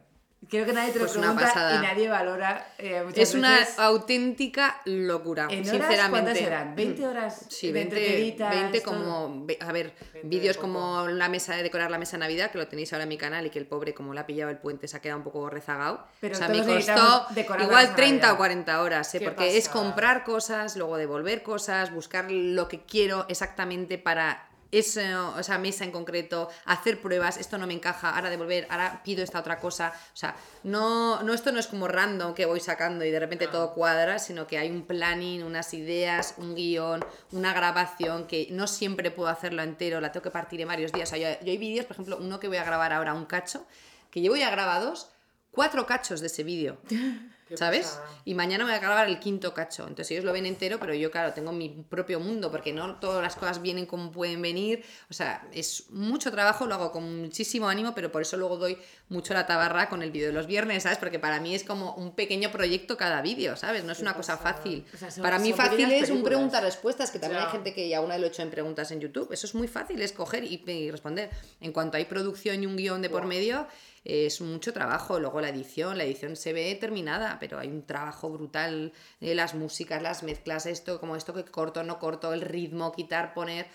Creo 0.50 0.66
que 0.66 0.72
nadie 0.74 0.94
te 0.94 1.00
lo 1.00 1.06
Pues 1.06 1.18
pregunta 1.18 1.42
pasada. 1.46 1.76
y 1.76 1.86
nadie 1.86 2.08
valora 2.10 2.74
eh, 2.78 3.06
Es 3.16 3.36
una 3.36 3.60
veces. 3.60 3.78
auténtica 3.78 4.82
locura, 4.86 5.44
¿En 5.52 5.60
horas 5.60 5.70
sinceramente. 5.70 6.10
cuántas 6.10 6.38
serán? 6.38 6.76
¿20 6.78 7.06
horas 7.08 7.46
Sí, 7.50 7.68
de 7.68 7.74
20, 7.74 7.96
entreteritas, 7.98 8.56
20 8.56 8.82
todo? 8.82 8.94
como, 8.96 9.46
a 9.60 9.72
ver, 9.74 9.94
20 10.14 10.28
vídeos 10.30 10.58
como 10.58 11.08
la 11.10 11.28
mesa 11.30 11.56
de 11.56 11.62
decorar 11.62 11.92
la 11.92 12.00
mesa 12.00 12.14
de 12.14 12.22
Navidad, 12.22 12.50
que 12.52 12.58
lo 12.58 12.68
tenéis 12.68 12.92
ahora 12.94 13.04
en 13.04 13.10
mi 13.10 13.18
canal 13.18 13.46
y 13.46 13.50
que 13.50 13.60
el 13.60 13.68
pobre 13.68 13.94
como 13.94 14.14
le 14.14 14.22
ha 14.22 14.26
pillado 14.26 14.50
el 14.50 14.58
puente 14.58 14.88
se 14.88 14.96
ha 14.98 15.02
quedado 15.02 15.20
un 15.20 15.26
poco 15.26 15.50
rezagado. 15.50 16.08
Pero 16.22 16.34
o 16.36 16.38
sea, 16.38 16.48
me 16.48 16.66
costó 16.66 17.28
la 17.36 17.42
igual 17.64 17.70
mesa 17.70 17.90
de 17.90 17.96
30 17.96 18.16
Navidad. 18.16 18.34
o 18.34 18.38
40 18.38 18.82
horas, 18.82 19.16
¿eh? 19.16 19.22
Porque 19.22 19.58
es 19.58 19.68
comprar 19.70 20.24
cosas, 20.24 20.78
luego 20.78 20.98
devolver 20.98 21.44
cosas, 21.44 21.94
buscar 21.94 22.32
lo 22.32 22.68
que 22.70 22.82
quiero 22.86 23.26
exactamente 23.28 23.98
para 24.00 24.49
eso, 24.72 25.40
esa 25.40 25.58
mesa 25.58 25.84
en 25.84 25.92
concreto, 25.92 26.50
hacer 26.66 27.02
pruebas, 27.02 27.38
esto 27.38 27.58
no 27.58 27.68
me 27.68 27.74
encaja, 27.74 28.16
ahora 28.16 28.30
devolver, 28.30 28.68
ahora 28.70 29.02
pido 29.04 29.24
esta 29.24 29.40
otra 29.40 29.60
cosa. 29.60 29.94
O 30.14 30.18
sea, 30.18 30.36
no, 30.64 31.24
no 31.24 31.34
esto 31.34 31.52
no 31.52 31.60
es 31.60 31.68
como 31.68 31.88
random 31.88 32.34
que 32.34 32.46
voy 32.46 32.60
sacando 32.60 33.04
y 33.06 33.12
de 33.12 33.20
repente 33.20 33.48
todo 33.48 33.74
cuadra, 33.74 34.20
sino 34.20 34.48
que 34.48 34.58
hay 34.58 34.70
un 34.70 34.84
planning, 34.84 35.44
unas 35.44 35.74
ideas, 35.74 36.36
un 36.38 36.56
guion, 36.56 37.04
una 37.32 37.54
grabación 37.54 38.28
que 38.28 38.48
no 38.52 38.68
siempre 38.68 39.12
puedo 39.12 39.30
hacerlo 39.30 39.64
entero, 39.64 40.02
la 40.02 40.12
tengo 40.12 40.24
que 40.24 40.32
partir 40.32 40.62
en 40.62 40.68
varios 40.68 40.92
días. 40.92 41.10
O 41.10 41.16
sea, 41.16 41.34
yo, 41.36 41.46
yo 41.46 41.52
hay 41.52 41.58
vídeos, 41.58 41.86
por 41.86 41.96
ejemplo, 41.96 42.18
uno 42.20 42.40
que 42.40 42.48
voy 42.48 42.58
a 42.58 42.64
grabar 42.64 42.94
ahora, 42.94 43.14
un 43.14 43.26
cacho, 43.26 43.66
que 44.12 44.22
llevo 44.22 44.36
ya 44.36 44.50
grabados 44.50 45.10
cuatro 45.52 45.86
cachos 45.86 46.22
de 46.22 46.28
ese 46.28 46.44
vídeo. 46.44 46.78
¿Sabes? 47.56 48.00
Y 48.26 48.34
mañana 48.36 48.64
me 48.64 48.72
voy 48.72 48.78
a 48.78 48.82
grabar 48.82 49.08
el 49.08 49.20
quinto 49.20 49.54
cacho. 49.54 49.84
Entonces 49.84 50.12
ellos 50.12 50.24
lo 50.26 50.34
ven 50.34 50.46
entero, 50.46 50.80
pero 50.80 50.94
yo, 50.94 51.10
claro, 51.12 51.34
tengo 51.34 51.52
mi 51.52 51.70
propio 51.90 52.20
mundo, 52.20 52.52
porque 52.52 52.72
no 52.74 52.96
todas 53.00 53.24
las 53.24 53.36
cosas 53.36 53.62
vienen 53.62 53.86
como 53.86 54.12
pueden 54.12 54.42
venir. 54.42 54.84
O 55.10 55.14
sea, 55.14 55.48
es 55.54 55.90
mucho 55.90 56.32
trabajo, 56.32 56.66
lo 56.68 56.76
hago 56.76 56.92
con 56.92 57.22
muchísimo 57.22 57.68
ánimo, 57.70 57.94
pero 57.96 58.12
por 58.12 58.22
eso 58.22 58.38
luego 58.38 58.58
doy 58.58 58.78
mucho 59.10 59.34
la 59.34 59.48
tabarra 59.48 59.90
con 59.90 60.04
el 60.04 60.12
vídeo 60.12 60.28
de 60.28 60.34
los 60.34 60.46
viernes, 60.48 60.84
¿sabes? 60.84 60.98
Porque 61.00 61.18
para 61.20 61.40
mí 61.40 61.56
es 61.56 61.64
como 61.64 61.96
un 61.96 62.14
pequeño 62.16 62.52
proyecto 62.52 62.98
cada 62.98 63.22
vídeo, 63.22 63.56
¿sabes? 63.56 63.84
No 63.84 63.92
es 63.94 64.00
una 64.00 64.14
cosa 64.14 64.38
fácil. 64.38 64.86
O 64.94 64.98
sea, 64.98 65.10
son- 65.10 65.24
para 65.24 65.40
mí 65.40 65.52
fácil 65.54 65.92
es 65.92 66.10
un 66.12 66.24
pregunta-respuestas, 66.24 67.10
que 67.12 67.20
también 67.20 67.42
Ya. 67.42 67.48
hay 67.48 67.52
gente 67.52 67.74
que 67.74 67.96
aún 67.96 68.10
lo 68.10 68.16
he 68.16 68.28
hecho 68.28 68.42
en 68.42 68.52
preguntas 68.52 68.92
en 68.92 69.00
YouTube. 69.00 69.32
Eso 69.32 69.48
es 69.48 69.56
muy 69.56 69.68
fácil, 69.68 70.02
es 70.02 70.12
coger 70.12 70.44
y, 70.44 70.64
y 70.68 70.92
responder. 70.92 71.30
En 71.62 71.72
cuanto 71.72 71.98
hay 71.98 72.06
producción 72.06 72.62
y 72.62 72.66
un 72.68 72.76
guion 72.78 73.02
de 73.02 73.10
por 73.10 73.26
medio, 73.26 73.68
es 74.10 74.42
mucho 74.42 74.74
trabajo. 74.74 75.20
Luego 75.20 75.42
la 75.42 75.50
edición, 75.50 75.98
la 75.98 76.04
edición 76.04 76.36
se 76.36 76.54
ve 76.54 76.76
terminada, 76.76 77.38
pero 77.40 77.60
hay 77.60 77.68
un 77.70 77.86
trabajo 77.86 78.30
brutal. 78.30 78.94
eh, 79.22 79.36
las 79.36 79.54
músicas, 79.56 80.02
las 80.02 80.24
mezclas, 80.24 80.66
esto, 80.66 81.00
como 81.00 81.16
esto 81.16 81.34
que 81.34 81.46
corto, 81.46 81.84
no 81.84 82.00
corto, 82.00 82.34
el 82.34 82.42
ritmo, 82.42 82.92
quitar, 82.92 83.34
poner. 83.34 83.68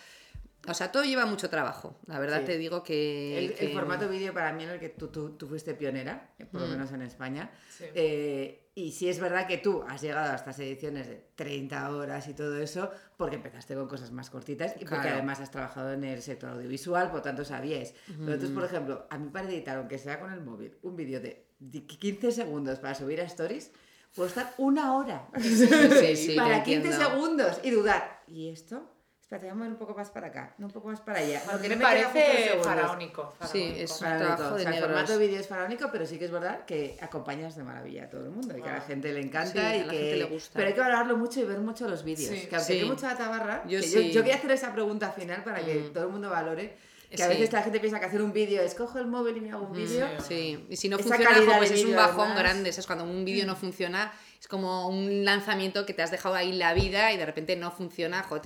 O 0.66 0.72
sea, 0.74 0.90
todo 0.90 1.04
lleva 1.04 1.26
mucho 1.26 1.50
trabajo. 1.50 1.98
La 2.06 2.18
verdad 2.18 2.40
Sí. 2.40 2.46
te 2.46 2.58
digo 2.58 2.82
que. 2.82 3.38
El, 3.38 3.44
el 3.50 3.54
que- 3.54 3.68
formato 3.68 4.08
vídeo 4.08 4.32
para 4.32 4.52
mí 4.52 4.64
en 4.64 4.70
el 4.70 4.80
que 4.80 4.88
tú, 4.88 5.08
tú, 5.08 5.30
tú 5.36 5.46
fuiste 5.46 5.74
pionera, 5.74 6.30
eh, 6.38 6.46
por 6.46 6.62
lo 6.62 6.66
menos 6.68 6.90
en 6.92 7.02
España. 7.02 7.50
Sí. 7.70 7.84
Eh, 7.94 8.60
y 8.76 8.90
sí 8.92 9.08
es 9.08 9.20
verdad 9.20 9.46
que 9.46 9.58
tú 9.58 9.84
has 9.88 10.00
llegado 10.02 10.32
a 10.32 10.34
estas 10.36 10.58
ediciones 10.58 11.06
de 11.06 11.24
30 11.36 11.90
horas 11.94 12.26
y 12.28 12.34
todo 12.34 12.58
eso 12.60 12.90
porque 13.16 13.36
empezaste 13.36 13.74
con 13.74 13.86
cosas 13.88 14.10
más 14.10 14.30
cortitas 14.30 14.72
y 14.76 14.80
porque 14.80 14.96
Claro. 15.02 15.10
además 15.16 15.38
has 15.40 15.50
trabajado 15.50 15.92
en 15.92 16.02
el 16.02 16.22
sector 16.22 16.50
audiovisual, 16.50 17.10
por 17.10 17.22
tanto 17.22 17.44
sabíais. 17.44 17.94
Pero 18.06 18.32
entonces, 18.32 18.50
por 18.50 18.64
ejemplo, 18.64 19.06
a 19.10 19.18
mí 19.18 19.28
para 19.30 19.48
editar, 19.48 19.76
aunque 19.76 19.98
sea 19.98 20.18
con 20.18 20.32
el 20.32 20.40
móvil, 20.40 20.76
un 20.82 20.96
vídeo 20.96 21.20
de 21.20 21.46
15 21.86 22.32
segundos 22.32 22.78
para 22.80 22.94
subir 22.94 23.20
a 23.20 23.24
Stories, 23.24 23.70
puedo 24.14 24.28
estar 24.28 24.52
una 24.58 24.96
hora 24.96 25.28
sí, 25.40 25.66
para 26.36 26.62
15 26.64 26.88
entiendo. 26.88 26.92
segundos 27.10 27.60
y 27.62 27.70
dudar. 27.70 28.22
¿Y 28.26 28.48
esto? 28.48 28.90
Espérate, 29.34 29.46
voy 29.46 29.50
a 29.50 29.54
mover 29.56 29.70
un 29.72 29.78
poco 29.78 29.94
más 29.98 30.10
para 30.10 30.28
acá, 30.28 30.54
no 30.58 30.66
un 30.66 30.72
poco 30.72 30.88
más 30.88 31.00
para 31.00 31.18
allá. 31.18 31.42
Lo 31.50 31.60
que 31.60 31.68
me 31.68 31.74
no 31.76 31.82
parece 31.82 32.58
faraónico. 32.62 33.34
Sí, 33.50 33.74
es- 33.78 33.98
Faraónico. 33.98 34.34
trabajo 34.36 34.54
de 34.56 34.60
O 34.62 34.64
sea, 34.64 34.74
el 34.76 34.80
formato 34.84 35.18
vídeo 35.18 35.40
es 35.40 35.48
faraónico, 35.48 35.88
pero 35.90 36.06
sí 36.06 36.18
que 36.18 36.26
es 36.26 36.30
verdad 36.30 36.64
que 36.64 36.96
acompañas 37.00 37.56
de 37.56 37.64
maravilla 37.64 38.04
a 38.04 38.10
todo 38.10 38.24
el 38.26 38.30
mundo 38.30 38.56
y 38.56 38.62
que 38.62 38.68
a 38.68 38.72
la 38.74 38.78
Ah. 38.78 38.84
gente 38.86 39.12
le 39.12 39.20
encanta 39.20 39.50
Sí, 39.72 39.76
y 39.76 39.80
a 39.80 39.86
la 39.86 39.92
que 39.92 39.98
gente 39.98 40.16
le 40.18 40.24
gusta. 40.26 40.50
pero 40.54 40.68
hay 40.68 40.74
que 40.74 40.80
valorarlo 40.80 41.16
mucho 41.16 41.40
y 41.40 41.44
ver 41.44 41.58
mucho 41.58 41.88
los 41.88 42.04
vídeos. 42.04 42.30
Sí. 42.30 42.46
que 42.46 42.54
aunque 42.56 42.72
Sí. 42.74 42.78
hay 42.80 42.84
mucha 42.88 43.16
tabarra, 43.16 43.64
Yo 43.66 43.80
que 43.80 43.86
sí. 43.88 43.94
yo, 44.08 44.12
yo 44.12 44.20
quería 44.22 44.36
hacer 44.36 44.50
esa 44.52 44.72
pregunta 44.72 45.10
final 45.10 45.42
para 45.42 45.64
que 45.64 45.74
Mm. 45.74 45.92
todo 45.92 46.04
el 46.04 46.10
mundo 46.10 46.30
valore 46.30 46.76
que 47.10 47.22
a 47.22 47.26
Sí. 47.28 47.34
veces 47.34 47.52
la 47.52 47.62
gente 47.62 47.78
piensa 47.80 48.00
que 48.00 48.06
hacer 48.06 48.20
un 48.22 48.32
vídeo 48.32 48.60
es 48.62 48.74
cojo 48.74 48.98
el 48.98 49.06
móvil 49.06 49.36
y 49.36 49.40
me 49.40 49.50
hago 49.52 49.66
un 49.66 49.72
vídeo. 49.72 50.06
Sí, 50.26 50.66
y 50.68 50.76
si 50.76 50.88
no 50.88 50.96
Esa 50.96 51.08
funciona, 51.08 51.56
pues 51.58 51.70
de 51.70 51.76
es 51.76 51.84
un 51.84 51.94
bajón 51.94 52.20
además. 52.26 52.38
grande. 52.38 52.70
Es 52.70 52.86
cuando 52.86 53.04
un 53.04 53.24
vídeo 53.24 53.46
no 53.46 53.54
funciona, 53.56 54.12
es 54.40 54.48
como 54.48 54.88
un 54.88 55.24
lanzamiento 55.24 55.86
que 55.86 55.94
te 55.94 56.02
has 56.02 56.10
dejado 56.10 56.34
ahí 56.34 56.52
la 56.52 56.74
vida 56.74 57.12
y 57.12 57.16
de 57.16 57.24
repente 57.24 57.54
no 57.56 57.70
funciona, 57.70 58.22
jo, 58.24 58.40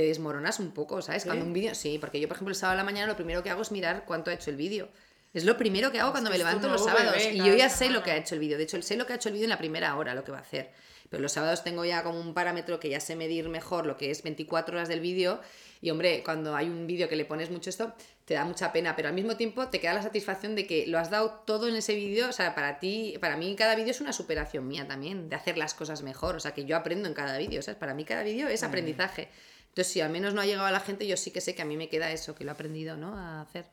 te, 0.00 0.06
desmoronas 0.06 0.60
un 0.60 0.72
poco, 0.72 1.02
¿sabes? 1.02 1.22
¿Sí? 1.22 1.28
Cuando 1.28 1.44
un 1.44 1.52
vídeo, 1.52 1.74
sí, 1.74 1.98
porque 1.98 2.20
yo, 2.20 2.28
por 2.28 2.36
ejemplo, 2.36 2.52
el 2.52 2.56
sábado 2.56 2.74
a 2.74 2.82
la 2.82 2.84
mañana 2.84 3.06
lo 3.06 3.16
primero 3.16 3.42
que 3.42 3.50
hago 3.50 3.62
es 3.62 3.72
mirar 3.72 4.04
cuánto 4.06 4.30
ha 4.30 4.34
hecho 4.34 4.50
el 4.50 4.56
vídeo. 4.56 4.88
Es 5.32 5.44
lo 5.44 5.56
primero 5.56 5.92
que 5.92 6.00
hago 6.00 6.10
cuando 6.10 6.30
que 6.30 6.34
me 6.34 6.38
levanto 6.38 6.68
los 6.68 6.84
sábados. 6.84 7.14
bebé 7.14 7.34
y 7.34 7.38
yo 7.38 7.54
ya 7.54 7.68
sé 7.68 7.90
lo 7.90 8.02
que 8.02 8.10
ha 8.10 8.16
hecho 8.16 8.34
el 8.34 8.40
vídeo. 8.40 8.58
De 8.58 8.64
hecho, 8.64 8.80
sé 8.82 8.96
lo 8.96 9.06
que 9.06 9.12
ha 9.12 9.16
hecho 9.16 9.28
el 9.28 9.34
vídeo 9.34 9.44
en 9.44 9.50
la 9.50 9.58
primera 9.58 9.96
hora, 9.96 10.14
lo 10.14 10.24
que 10.24 10.32
va 10.32 10.38
a 10.38 10.42
hacer. 10.42 10.70
Pero 11.08 11.22
los 11.22 11.32
sábados 11.32 11.64
tengo 11.64 11.84
ya 11.84 12.02
como 12.02 12.20
un 12.20 12.34
parámetro 12.34 12.78
que 12.78 12.88
ya 12.88 13.00
sé 13.00 13.16
medir 13.16 13.48
mejor 13.48 13.84
lo 13.84 13.96
que 13.96 14.10
es 14.10 14.22
24 14.22 14.76
horas 14.76 14.88
del 14.88 15.00
vídeo. 15.00 15.40
Y 15.80 15.90
hombre, 15.90 16.22
cuando 16.24 16.54
hay 16.54 16.68
un 16.68 16.86
vídeo 16.86 17.08
que 17.08 17.16
le 17.16 17.24
pones 17.24 17.50
mucho 17.50 17.70
esto, 17.70 17.94
te 18.24 18.34
da 18.34 18.44
mucha 18.44 18.72
pena, 18.72 18.94
pero 18.94 19.08
al 19.08 19.14
mismo 19.14 19.36
tiempo 19.36 19.68
te 19.68 19.80
queda 19.80 19.94
la 19.94 20.02
satisfacción 20.02 20.54
de 20.54 20.66
que 20.66 20.86
lo 20.86 20.98
has 20.98 21.10
dado 21.10 21.42
todo 21.46 21.68
en 21.68 21.74
ese 21.74 21.94
vídeo. 21.94 22.28
O 22.28 22.32
sea, 22.32 22.54
para 22.54 22.78
ti, 22.78 23.16
para 23.20 23.36
mí 23.36 23.54
cada 23.56 23.74
vídeo 23.74 23.90
es 23.90 24.00
una 24.00 24.12
superación 24.12 24.68
mía 24.68 24.86
también, 24.86 25.28
de 25.28 25.36
hacer 25.36 25.58
las 25.58 25.74
cosas 25.74 26.02
mejor. 26.02 26.36
O 26.36 26.40
sea, 26.40 26.52
que 26.52 26.64
yo 26.64 26.76
aprendo 26.76 27.08
en 27.08 27.14
cada 27.14 27.38
vídeo. 27.38 27.62
¿sabes? 27.62 27.78
Para 27.78 27.94
mí 27.94 28.04
cada 28.04 28.22
vídeo 28.22 28.48
es 28.48 28.62
aprendizaje. 28.62 29.28
Entonces, 29.70 29.92
si 29.92 30.00
al 30.00 30.10
menos 30.10 30.34
no 30.34 30.40
ha 30.40 30.46
llegado 30.46 30.66
a 30.66 30.70
la 30.70 30.80
gente, 30.80 31.06
yo 31.06 31.16
sí 31.16 31.30
que 31.30 31.40
sé 31.40 31.54
que 31.54 31.62
a 31.62 31.64
mí 31.64 31.76
me 31.76 31.88
queda 31.88 32.10
eso, 32.10 32.34
que 32.34 32.44
lo 32.44 32.50
he 32.50 32.54
aprendido, 32.54 32.96
¿no? 32.96 33.16
A 33.16 33.40
hacer. 33.40 33.66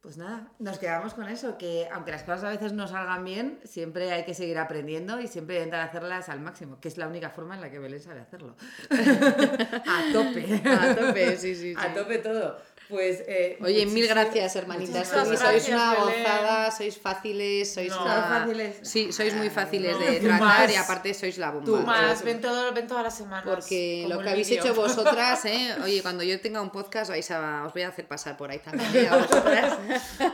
Pues 0.00 0.16
nada, 0.16 0.52
nos 0.60 0.78
quedamos 0.78 1.12
con 1.12 1.28
eso, 1.28 1.58
que 1.58 1.88
aunque 1.92 2.12
las 2.12 2.22
cosas 2.22 2.44
a 2.44 2.50
veces 2.50 2.72
no 2.72 2.86
salgan 2.86 3.24
bien, 3.24 3.58
siempre 3.64 4.12
hay 4.12 4.24
que 4.24 4.32
seguir 4.32 4.56
aprendiendo 4.56 5.20
y 5.20 5.26
siempre 5.26 5.56
intentar 5.56 5.80
hacerlas 5.80 6.28
al 6.28 6.40
máximo, 6.40 6.80
que 6.80 6.86
es 6.86 6.98
la 6.98 7.08
única 7.08 7.30
forma 7.30 7.56
en 7.56 7.60
la 7.60 7.70
que 7.70 7.80
Belén 7.80 8.00
sabe 8.00 8.20
hacerlo. 8.20 8.56
a 8.90 10.12
tope. 10.12 10.62
A 10.64 10.94
tope, 10.94 11.36
sí, 11.36 11.54
sí, 11.56 11.74
A 11.76 11.82
sí. 11.82 11.94
tope 11.94 12.18
todo. 12.18 12.58
Pues, 12.88 13.22
eh, 13.26 13.58
Oye, 13.62 13.84
mil 13.84 14.08
gracias, 14.08 14.56
hermanitas. 14.56 15.08
Sois, 15.08 15.28
gracias, 15.28 15.64
sois 15.64 15.68
una 15.68 15.94
gozada, 15.96 16.70
sois 16.70 16.96
fáciles, 16.98 17.74
sois 17.74 17.90
No. 17.90 18.02
una- 18.02 18.14
Son 18.14 18.22
fáciles. 18.40 18.76
Sí, 18.82 19.12
sois 19.12 19.34
muy 19.34 19.50
fáciles 19.50 19.92
No, 19.92 19.98
de 20.06 20.20
tratar 20.20 20.40
más. 20.40 20.72
y 20.72 20.76
aparte 20.76 21.12
sois 21.12 21.36
la 21.36 21.50
bomba. 21.50 21.66
Tú 21.66 21.76
Más, 21.84 22.22
ven, 22.24 22.40
todo, 22.40 22.72
ven 22.72 22.86
todas 22.86 23.02
las 23.04 23.16
semanas. 23.16 23.44
Porque 23.44 24.06
lo 24.08 24.18
que 24.20 24.30
habéis 24.30 24.50
hecho 24.50 24.74
vosotras, 24.74 25.44
¿eh? 25.44 25.74
Oye, 25.84 26.00
cuando 26.00 26.22
yo 26.22 26.40
tenga 26.40 26.62
un 26.62 26.70
podcast 26.70 27.10
vais 27.10 27.30
a, 27.30 27.64
os 27.66 27.72
voy 27.74 27.82
a 27.82 27.88
hacer 27.88 28.06
pasar 28.06 28.36
por 28.38 28.50
ahí 28.50 28.58
también. 28.60 28.88
¿eh? 28.94 29.08
A 29.10 29.16
vosotras. 29.18 29.78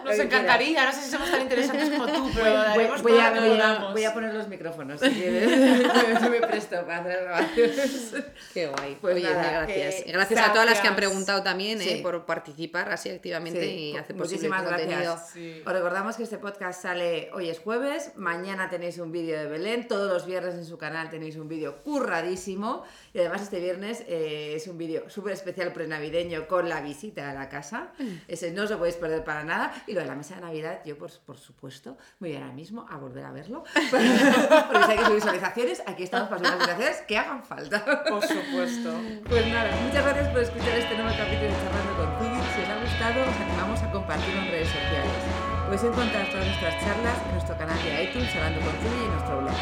Nos 0.04 0.18
encantaría, 0.18 0.84
no 0.84 0.92
sé 0.92 1.02
si 1.02 1.10
somos 1.10 1.28
tan 1.30 1.40
interesantes 1.42 1.90
como 1.90 2.06
tú, 2.06 2.30
pero 2.34 2.44
Voy, 2.74 2.84
voy 3.02 3.18
a, 3.18 3.30
voy 3.30 3.40
a- 3.40 3.40
podamos. 3.56 3.92
voy 3.94 4.04
a 4.04 4.14
poner 4.14 4.32
los 4.32 4.46
micrófonos 4.48 5.00
si 5.00 5.10
quieres. 5.10 5.50
me 6.30 6.40
presto 6.40 6.76
para 6.86 6.98
hacer 6.98 7.22
grabaciones. 7.24 8.14
Qué 8.54 8.66
guay. 8.68 8.96
Pues 9.00 9.16
Oye, 9.16 9.24
nada, 9.24 9.50
gracias. 9.64 9.94
eh, 9.96 10.04
gracias 10.08 10.40
a 10.40 10.52
todas 10.52 10.66
las 10.70 10.80
que 10.80 10.86
han 10.88 10.96
preguntado 10.96 11.42
también 11.42 11.80
¿eh? 11.82 11.84
Sí. 11.96 12.02
Participar 12.44 12.92
así 12.92 13.08
activamente 13.08 13.62
Sí, 13.62 13.92
y 13.92 13.96
hacer 13.96 14.16
posible 14.16 14.48
muchísimas 14.48 14.66
gracias. 14.66 15.30
Sí. 15.30 15.62
Os 15.64 15.72
recordamos 15.72 16.16
que 16.16 16.24
este 16.24 16.36
podcast 16.36 16.82
sale 16.82 17.30
hoy 17.32 17.48
es 17.48 17.58
jueves, 17.58 18.12
mañana 18.16 18.68
tenéis 18.68 18.98
un 18.98 19.10
vídeo 19.10 19.38
de 19.38 19.46
Belén, 19.46 19.88
todos 19.88 20.12
los 20.12 20.26
viernes 20.26 20.54
en 20.54 20.66
su 20.66 20.76
canal 20.76 21.08
tenéis 21.08 21.36
un 21.36 21.48
vídeo 21.48 21.82
curradísimo 21.82 22.84
y 23.14 23.20
además 23.20 23.42
este 23.42 23.60
viernes 23.60 24.02
eh, 24.08 24.54
es 24.56 24.66
un 24.66 24.76
vídeo 24.76 25.08
súper 25.08 25.34
especial 25.34 25.72
prenavideño 25.72 26.48
con 26.48 26.68
la 26.68 26.80
visita 26.80 27.30
a 27.30 27.34
la 27.34 27.48
casa. 27.48 27.92
Ese 28.26 28.50
no 28.50 28.64
os 28.64 28.70
lo 28.70 28.78
podéis 28.78 28.96
perder 28.96 29.22
para 29.22 29.44
nada. 29.44 29.72
Y 29.86 29.92
lo 29.92 30.00
de 30.00 30.06
la 30.06 30.16
mesa 30.16 30.34
de 30.34 30.40
Navidad, 30.40 30.80
yo 30.84 30.98
por, 30.98 31.12
por 31.20 31.38
supuesto 31.38 31.96
me 32.18 32.28
voy 32.28 32.36
ahora 32.36 32.52
mismo 32.52 32.86
a 32.90 32.96
volver 32.96 33.24
a 33.24 33.30
verlo. 33.30 33.62
Porque 33.90 34.84
si 34.84 34.90
hay 34.90 34.98
que 34.98 35.04
subir 35.04 35.14
visualizaciones, 35.14 35.82
aquí 35.86 36.02
estamos 36.02 36.28
para 36.28 36.38
subir 36.38 36.58
visualizaciones 36.58 37.02
que 37.02 37.16
hagan 37.16 37.44
falta. 37.44 37.84
Por 37.84 38.26
supuesto. 38.26 39.00
Pues 39.28 39.46
nada, 39.46 39.70
muchas 39.86 40.04
gracias 40.04 40.28
por 40.28 40.42
escuchar 40.42 40.76
este 40.76 40.94
nuevo 40.96 41.16
capítulo 41.16 41.50
de 41.50 41.56
Charlando 41.62 41.94
con 41.96 42.18
Zubi. 42.18 42.42
Si 42.50 42.62
os 42.62 42.68
ha 42.68 42.80
gustado, 42.82 43.30
os 43.30 43.36
animamos 43.36 43.80
a 43.80 43.92
compartirlo 43.92 44.40
en 44.42 44.48
redes 44.48 44.68
sociales. 44.68 45.22
Podéis 45.66 45.84
encontrar 45.84 46.30
todas 46.30 46.46
nuestras 46.46 46.74
charlas 46.82 47.18
en 47.26 47.32
nuestro 47.32 47.56
canal 47.58 47.78
de 47.78 48.02
iTunes, 48.02 48.32
Charlando 48.32 48.58
con 48.58 48.74
Zubi 48.82 49.00
y 49.00 49.04
en 49.04 49.12
nuestro 49.12 49.38
blog. 49.38 49.56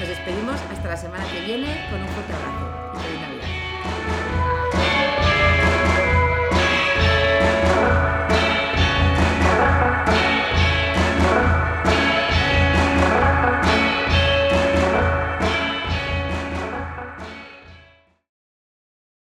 Nos 0.00 0.08
despedimos 0.08 0.60
hasta 0.72 0.88
la 0.88 0.96
semana 0.96 1.24
que 1.30 1.40
viene 1.46 1.86
con 1.88 2.02
un 2.02 2.08
fuerte 2.08 2.32
abrazo. 2.34 2.75